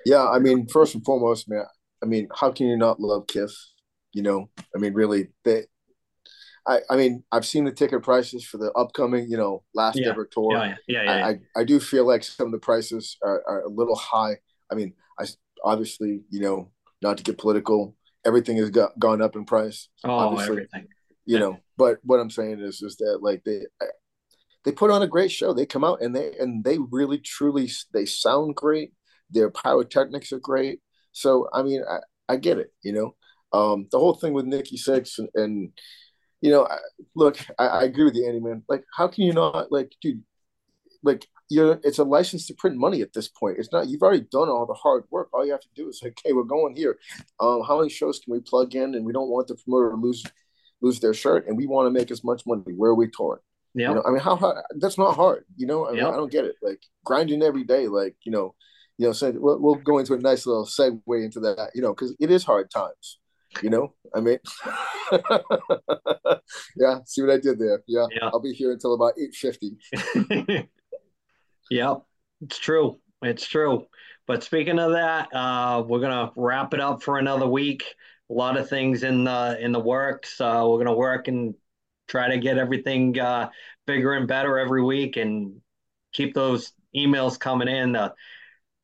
Yeah, 0.05 0.29
I 0.29 0.39
mean, 0.39 0.67
first 0.69 0.95
and 0.95 1.05
foremost, 1.05 1.49
man. 1.49 1.65
I 2.03 2.07
mean, 2.07 2.29
how 2.35 2.53
can 2.53 2.67
you 2.67 2.77
not 2.77 3.01
love 3.01 3.27
Kiss? 3.27 3.73
You 4.13 4.23
know, 4.23 4.49
I 4.75 4.79
mean, 4.79 4.95
really, 4.95 5.29
they. 5.45 5.65
I, 6.69 6.81
I 6.91 6.97
mean, 6.97 7.25
I've 7.33 7.47
seen 7.47 7.65
the 7.65 7.73
ticket 7.73 8.03
prices 8.03 8.45
for 8.45 8.59
the 8.59 8.71
upcoming, 8.73 9.27
you 9.31 9.39
know, 9.39 9.65
last 9.75 9.99
yeah. 9.99 10.11
ever 10.11 10.27
tour. 10.27 10.53
Yeah, 10.53 10.75
yeah, 10.87 11.03
yeah, 11.03 11.27
I, 11.27 11.31
I, 11.31 11.39
I 11.57 11.65
do 11.65 11.81
feel 11.81 12.07
like 12.07 12.23
some 12.23 12.47
of 12.47 12.53
the 12.53 12.59
prices 12.59 13.17
are, 13.25 13.43
are 13.49 13.63
a 13.63 13.69
little 13.69 13.97
high. 13.97 14.37
I 14.71 14.75
mean, 14.75 14.93
I 15.19 15.25
obviously, 15.65 16.21
you 16.29 16.41
know, 16.41 16.71
not 17.01 17.17
to 17.17 17.23
get 17.23 17.39
political, 17.39 17.97
everything 18.27 18.59
has 18.59 18.71
got, 18.71 18.99
gone 18.99 19.23
up 19.23 19.35
in 19.35 19.47
price. 19.47 19.89
Oh, 20.05 20.11
obviously, 20.11 20.53
everything. 20.53 20.89
You 21.25 21.39
know, 21.39 21.59
but 21.77 21.99
what 22.05 22.21
I'm 22.21 22.31
saying 22.31 22.61
is, 22.61 22.81
is 22.83 22.97
that 22.97 23.19
like 23.23 23.45
they, 23.45 23.61
they 24.65 24.73
put 24.73 24.91
on 24.91 25.03
a 25.03 25.07
great 25.07 25.31
show. 25.31 25.53
They 25.53 25.67
come 25.67 25.85
out 25.85 26.01
and 26.01 26.15
they 26.15 26.35
and 26.39 26.65
they 26.65 26.79
really 26.91 27.19
truly 27.19 27.71
they 27.93 28.07
sound 28.07 28.55
great. 28.55 28.93
Their 29.31 29.51
pyrotechnics 29.51 30.33
are 30.33 30.39
great. 30.39 30.81
So 31.13 31.49
I 31.53 31.63
mean, 31.63 31.83
I, 31.89 31.99
I 32.33 32.37
get 32.37 32.59
it. 32.59 32.73
You 32.83 32.93
know, 32.93 33.15
um, 33.53 33.89
the 33.91 33.99
whole 33.99 34.15
thing 34.15 34.33
with 34.33 34.47
Nikki 34.47 34.79
Sixx 34.79 35.19
and, 35.19 35.29
and 35.35 35.73
you 36.41 36.51
know, 36.51 36.67
I, 36.67 36.79
look, 37.15 37.39
I, 37.59 37.67
I, 37.67 37.83
agree 37.85 38.05
with 38.05 38.15
you, 38.15 38.27
Andy. 38.27 38.41
Man, 38.41 38.63
like, 38.69 38.85
how 38.97 39.09
can 39.09 39.25
you 39.25 39.33
not 39.33 39.73
like, 39.73 39.93
dude? 40.01 40.23
Like, 41.03 41.27
you're 41.51 41.81
it's 41.83 41.99
a 41.99 42.05
license 42.05 42.47
to 42.47 42.55
print 42.55 42.77
money 42.77 43.01
at 43.01 43.13
this 43.13 43.29
point. 43.29 43.59
It's 43.59 43.73
not 43.73 43.89
you've 43.89 44.03
already 44.03 44.27
done 44.31 44.49
all 44.49 44.67
the 44.67 44.75
hard 44.75 45.05
work. 45.11 45.29
All 45.33 45.45
you 45.45 45.53
have 45.53 45.61
to 45.61 45.69
do 45.75 45.89
is 45.89 46.01
like, 46.03 46.19
okay, 46.19 46.33
we're 46.33 46.43
going 46.43 46.77
here. 46.77 46.99
Um, 47.41 47.63
how 47.67 47.79
many 47.79 47.89
shows 47.89 48.19
can 48.19 48.33
we 48.33 48.41
plug 48.41 48.75
in? 48.75 48.95
And 48.95 49.05
we 49.05 49.13
don't 49.13 49.31
want 49.31 49.49
the 49.49 49.57
promoter 49.57 49.91
to 49.91 49.97
lose 49.97 50.25
lose 50.81 51.01
their 51.01 51.15
shirt, 51.15 51.47
and 51.49 51.57
we 51.57 51.67
want 51.67 51.87
to 51.87 51.91
make 51.91 52.11
as 52.11 52.23
much 52.23 52.43
money. 52.47 52.63
Where 52.77 52.91
are 52.91 52.95
we 52.95 53.09
touring? 53.09 53.41
Yeah. 53.75 53.91
You 53.91 53.95
know, 53.97 54.03
I 54.07 54.11
mean, 54.11 54.21
how 54.21 54.37
hard? 54.37 54.63
That's 54.77 54.99
not 54.99 55.15
hard. 55.15 55.45
You 55.57 55.67
know, 55.67 55.87
I 55.87 55.91
mean, 55.91 56.01
yep. 56.01 56.13
I 56.13 56.17
don't 56.17 56.31
get 56.31 56.45
it. 56.45 56.57
Like 56.63 56.83
grinding 57.05 57.43
every 57.43 57.65
day, 57.65 57.89
like 57.89 58.17
you 58.25 58.33
know, 58.33 58.55
you 58.99 59.07
know. 59.07 59.13
So 59.13 59.33
we'll, 59.35 59.61
we'll 59.61 59.75
go 59.77 59.99
into 59.99 60.15
a 60.15 60.19
nice 60.19 60.47
little 60.47 60.67
segue 60.67 61.25
into 61.25 61.41
that. 61.41 61.71
You 61.75 61.83
know, 61.83 61.95
because 61.95 62.15
it 62.21 62.31
is 62.31 62.45
hard 62.45 62.71
times. 62.71 63.19
You 63.63 63.71
know, 63.71 63.95
I 64.15 64.21
mean, 64.21 64.39
yeah. 66.77 66.99
See 67.05 67.23
what 67.23 67.31
I 67.31 67.39
did 67.39 67.59
there? 67.59 67.83
Yeah, 67.87 68.07
yeah. 68.11 68.31
I'll 68.33 68.41
be 68.41 68.53
here 68.53 68.73
until 68.73 68.95
about 68.95 69.15
eight 69.21 69.35
fifty. 69.35 69.77
yep, 71.71 72.03
it's 72.43 72.59
true. 72.59 72.99
It's 73.23 73.47
true. 73.47 73.87
But 74.27 74.45
speaking 74.45 74.79
of 74.79 74.93
that, 74.93 75.35
uh, 75.35 75.83
we're 75.87 76.01
gonna 76.01 76.33
wrap 76.37 76.75
it 76.75 76.81
up 76.81 77.03
for 77.03 77.19
another 77.19 77.47
week. 77.47 77.85
A 78.31 78.35
lot 78.35 78.59
of 78.59 78.69
things 78.69 79.03
in 79.03 79.25
the 79.25 79.59
in 79.61 79.73
the 79.73 79.81
works. 79.81 80.41
Uh, 80.41 80.67
we're 80.69 80.79
gonna 80.79 80.97
work 80.97 81.29
and 81.29 81.55
try 82.09 82.29
to 82.29 82.39
get 82.39 82.59
everything 82.59 83.19
uh, 83.19 83.51
bigger 83.87 84.13
and 84.13 84.29
better 84.29 84.59
every 84.59 84.83
week 84.83 85.17
and 85.17 85.61
keep 86.13 86.35
those 86.35 86.73
emails 86.95 87.39
coming 87.39 87.69
in. 87.69 87.97
Uh, 87.97 88.11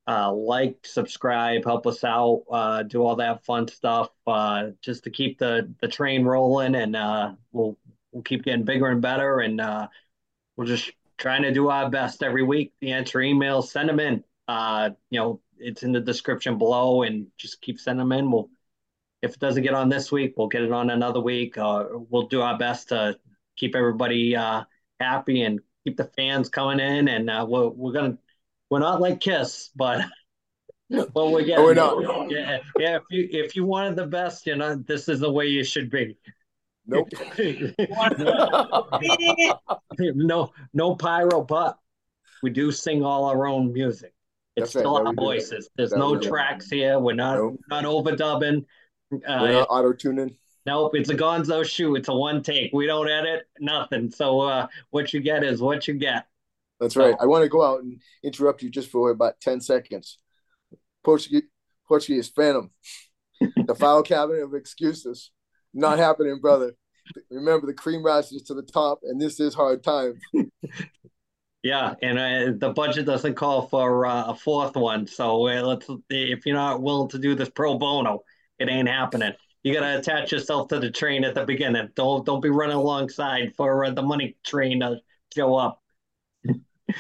uh, 0.07 0.33
like, 0.33 0.77
subscribe, 0.85 1.65
help 1.65 1.87
us 1.87 2.05
out, 2.05 2.45
uh, 2.51 2.83
do 2.83 3.03
all 3.03 3.17
that 3.17 3.45
fun 3.45 3.67
stuff 3.69 4.11
uh, 4.27 4.71
just 4.83 5.05
to 5.05 5.11
keep 5.11 5.39
the 5.39 5.73
the 5.81 5.89
train 5.89 6.25
rolling, 6.25 6.75
and 6.75 6.95
uh, 6.95 7.33
we'll 7.53 7.79
we'll 8.13 8.23
keep 8.23 8.45
getting 8.45 8.65
bigger 8.65 8.89
and 8.89 9.01
better, 9.01 9.41
and 9.41 9.61
uh, 9.61 9.89
we're 10.57 10.67
just 10.67 10.93
trying 11.17 11.43
to 11.43 11.53
do 11.53 11.69
our 11.71 11.89
best 11.89 12.23
every 12.23 12.43
week. 12.43 12.73
The 12.81 12.93
answer 12.93 13.19
emails, 13.21 13.69
send 13.69 13.89
them 13.89 14.01
in. 14.01 14.23
Uh, 14.47 14.91
you 15.09 15.19
know, 15.19 15.41
it's 15.59 15.83
in 15.83 15.93
the 15.93 16.01
description 16.01 16.59
below, 16.59 17.03
and 17.03 17.27
just 17.39 17.63
keep 17.63 17.81
sending 17.81 18.07
them 18.07 18.19
in. 18.19 18.31
We'll 18.31 18.51
if 19.23 19.33
it 19.35 19.41
doesn't 19.41 19.63
get 19.63 19.73
on 19.73 19.89
this 19.89 20.13
week, 20.13 20.35
we'll 20.37 20.49
get 20.49 20.63
it 20.63 20.73
on 20.73 20.91
another 20.91 21.21
week. 21.21 21.55
We'll 21.57 22.29
do 22.29 22.43
our 22.43 22.59
best 22.59 22.91
to 22.91 23.19
keep 23.57 23.75
everybody 23.75 24.35
happy 25.01 25.43
and 25.43 25.61
keep 25.83 25.97
the 25.97 26.05
fans 26.05 26.51
coming 26.51 26.79
in. 26.79 27.09
And 27.09 27.49
we're, 27.49 27.69
we're 27.69 27.93
gonna 27.93 28.19
we're 28.75 28.81
not 28.81 29.01
like 29.01 29.21
Kiss, 29.21 29.71
but 29.77 30.05
well, 30.91 31.31
we're 31.31 31.45
getting. 31.45 31.59
Oh, 31.59 31.63
we're 31.63 31.75
not. 31.75 32.29
Yeah, 32.29 32.59
yeah. 32.77 32.97
If 32.97 33.03
you 33.09 33.29
if 33.31 33.55
you 33.55 33.65
wanted 33.65 33.95
the 33.95 34.07
best, 34.07 34.49
you 34.49 34.57
know, 34.57 34.75
this 34.75 35.09
is 35.09 35.21
the 35.21 35.31
way 35.31 35.47
you 35.47 35.63
should 35.63 35.91
be. 35.91 36.19
Nope. 36.85 37.09
no, 39.99 40.53
no 40.73 40.97
pyro, 40.97 41.43
but 41.43 41.79
we 42.43 42.51
do 42.51 42.73
sing 42.73 43.05
all 43.05 43.27
our 43.27 43.47
own 43.47 43.73
music. 43.73 44.13
It's 44.57 44.73
That's 44.73 44.83
still 44.83 44.99
right. 44.99 45.07
our 45.07 45.15
voices. 45.15 45.71
There's 45.77 45.91
that 45.91 45.99
no 46.01 46.19
tracks 46.19 46.69
here. 46.69 46.99
We're 46.99 47.15
not 47.15 47.37
nope. 47.37 47.61
not 47.71 47.85
overdubbing. 47.85 48.65
Uh, 49.13 49.39
We're 49.41 49.53
not 49.53 49.69
auto 49.71 49.93
tuning. 49.93 50.35
Nope, 50.67 50.97
it's 50.97 51.11
a 51.11 51.15
Gonzo 51.15 51.65
shoe. 51.65 51.95
It's 51.95 52.09
a 52.09 52.15
one 52.15 52.43
take. 52.43 52.73
We 52.73 52.89
don't 52.89 53.09
edit 53.09 53.47
nothing. 53.61 54.11
So 54.11 54.41
uh, 54.41 54.67
what 54.91 55.15
you 55.15 55.21
get 55.21 55.45
is 55.45 55.61
what 55.61 55.87
you 55.87 55.95
get. 55.95 56.27
That's 56.81 56.97
right. 56.97 57.15
I 57.21 57.27
want 57.27 57.45
to 57.45 57.49
go 57.49 57.65
out 57.65 57.83
and 57.83 58.01
interrupt 58.23 58.63
you 58.63 58.71
just 58.71 58.91
for 58.91 59.11
about 59.11 59.41
ten 59.41 59.61
seconds. 59.61 60.19
Portuguese, 61.05 61.43
Portuguese 61.87 62.29
Phantom, 62.29 62.71
the 63.41 63.75
file 63.75 64.03
cabinet 64.03 64.43
of 64.43 64.55
excuses, 64.55 65.31
not 65.73 65.99
happening, 65.99 66.41
brother. 66.41 66.73
Remember, 67.31 67.67
the 67.67 67.75
cream 67.75 68.03
rises 68.03 68.43
to 68.45 68.55
the 68.55 68.63
top, 68.63 69.01
and 69.03 69.21
this 69.21 69.39
is 69.39 69.55
hard 69.55 69.85
time. 69.85 70.19
Yeah, 71.65 71.95
and 72.03 72.19
uh, 72.19 72.53
the 72.59 72.75
budget 72.75 73.07
doesn't 73.07 73.37
call 73.37 73.69
for 73.69 74.05
uh, 74.05 74.25
a 74.27 74.35
fourth 74.35 74.77
one. 74.77 75.07
So 75.07 75.49
uh, 75.49 75.63
let's 75.63 75.89
if 76.11 76.45
you're 76.45 76.55
not 76.55 76.83
willing 76.83 77.09
to 77.09 77.19
do 77.19 77.35
this 77.35 77.49
pro 77.49 77.79
bono, 77.79 78.23
it 78.59 78.69
ain't 78.69 78.87
happening. 78.87 79.33
You 79.63 79.73
got 79.73 79.81
to 79.81 79.99
attach 79.99 80.31
yourself 80.31 80.69
to 80.69 80.79
the 80.79 80.91
train 80.91 81.25
at 81.25 81.35
the 81.35 81.47
beginning. 81.47 81.89
Don't 81.97 82.27
don't 82.27 82.43
be 82.43 82.51
running 82.51 82.77
alongside 82.77 83.55
for 83.57 83.83
uh, 83.87 83.93
the 83.93 84.03
money 84.03 84.37
train 84.45 84.81
to 84.81 84.99
show 85.35 85.55
up. 85.55 85.83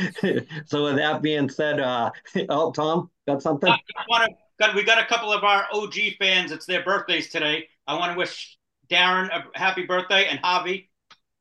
so 0.66 0.84
with 0.84 0.96
that 0.96 1.20
being 1.22 1.48
said, 1.48 1.80
uh, 1.80 2.10
oh 2.48 2.72
Tom, 2.72 3.10
got 3.26 3.42
something? 3.42 3.70
I 3.70 3.78
want 4.08 4.30
to. 4.30 4.36
Got, 4.60 4.76
we 4.76 4.84
got 4.84 5.02
a 5.02 5.06
couple 5.06 5.32
of 5.32 5.42
our 5.42 5.66
OG 5.72 5.94
fans. 6.20 6.52
It's 6.52 6.64
their 6.64 6.84
birthdays 6.84 7.28
today. 7.28 7.68
I 7.88 7.98
want 7.98 8.12
to 8.12 8.18
wish 8.18 8.56
Darren 8.88 9.28
a 9.28 9.58
happy 9.58 9.84
birthday 9.84 10.26
and 10.28 10.40
Javi, 10.40 10.88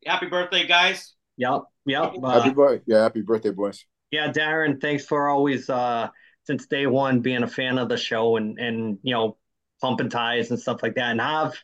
happy 0.06 0.28
birthday, 0.28 0.66
guys. 0.66 1.14
Yep, 1.38 1.62
yep. 1.86 2.14
Uh, 2.24 2.42
happy 2.42 2.54
birthday, 2.54 2.84
yeah, 2.88 3.04
happy 3.04 3.22
birthday, 3.22 3.52
boys. 3.52 3.86
Yeah, 4.10 4.32
Darren, 4.32 4.82
thanks 4.82 5.06
for 5.06 5.30
always 5.30 5.70
uh, 5.70 6.10
since 6.46 6.66
day 6.68 6.88
one 6.88 7.22
being 7.22 7.44
a 7.44 7.48
fan 7.48 7.78
of 7.78 7.90
the 7.90 7.98
show 7.98 8.38
and 8.38 8.58
and 8.60 8.98
you 9.04 9.14
know 9.14 9.38
pumping 9.82 10.10
ties 10.10 10.50
and 10.50 10.60
stuff 10.60 10.82
like 10.82 10.96
that. 10.96 11.12
And 11.12 11.22
Hav, 11.22 11.56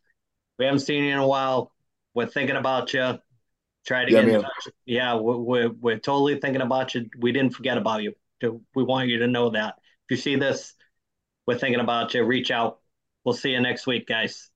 we 0.57 0.66
haven't 0.66 0.82
seen 0.82 1.03
you 1.03 1.13
in 1.13 1.20
a 1.20 1.28
while. 1.28 1.72
We're 2.13 2.28
thinking 2.28 2.57
about 2.57 2.93
you. 2.93 3.20
Try 3.89 4.05
to 4.05 4.11
yeah, 4.11 4.21
get 4.21 4.35
in 4.35 4.41
touch. 4.43 4.67
Yeah, 4.85 5.15
we're, 5.15 5.37
we're, 5.37 5.69
we're 5.69 5.97
totally 5.97 6.39
thinking 6.39 6.61
about 6.61 6.93
you. 6.93 7.09
We 7.17 7.31
didn't 7.31 7.55
forget 7.55 7.75
about 7.75 8.03
you. 8.03 8.13
We 8.75 8.83
want 8.83 9.09
you 9.09 9.17
to 9.17 9.27
know 9.27 9.49
that. 9.49 9.77
If 9.79 10.11
you 10.11 10.17
see 10.17 10.35
this, 10.35 10.75
we're 11.47 11.57
thinking 11.57 11.79
about 11.79 12.13
you. 12.13 12.23
Reach 12.23 12.51
out. 12.51 12.81
We'll 13.25 13.33
see 13.33 13.49
you 13.49 13.59
next 13.59 13.87
week, 13.87 14.05
guys. 14.05 14.51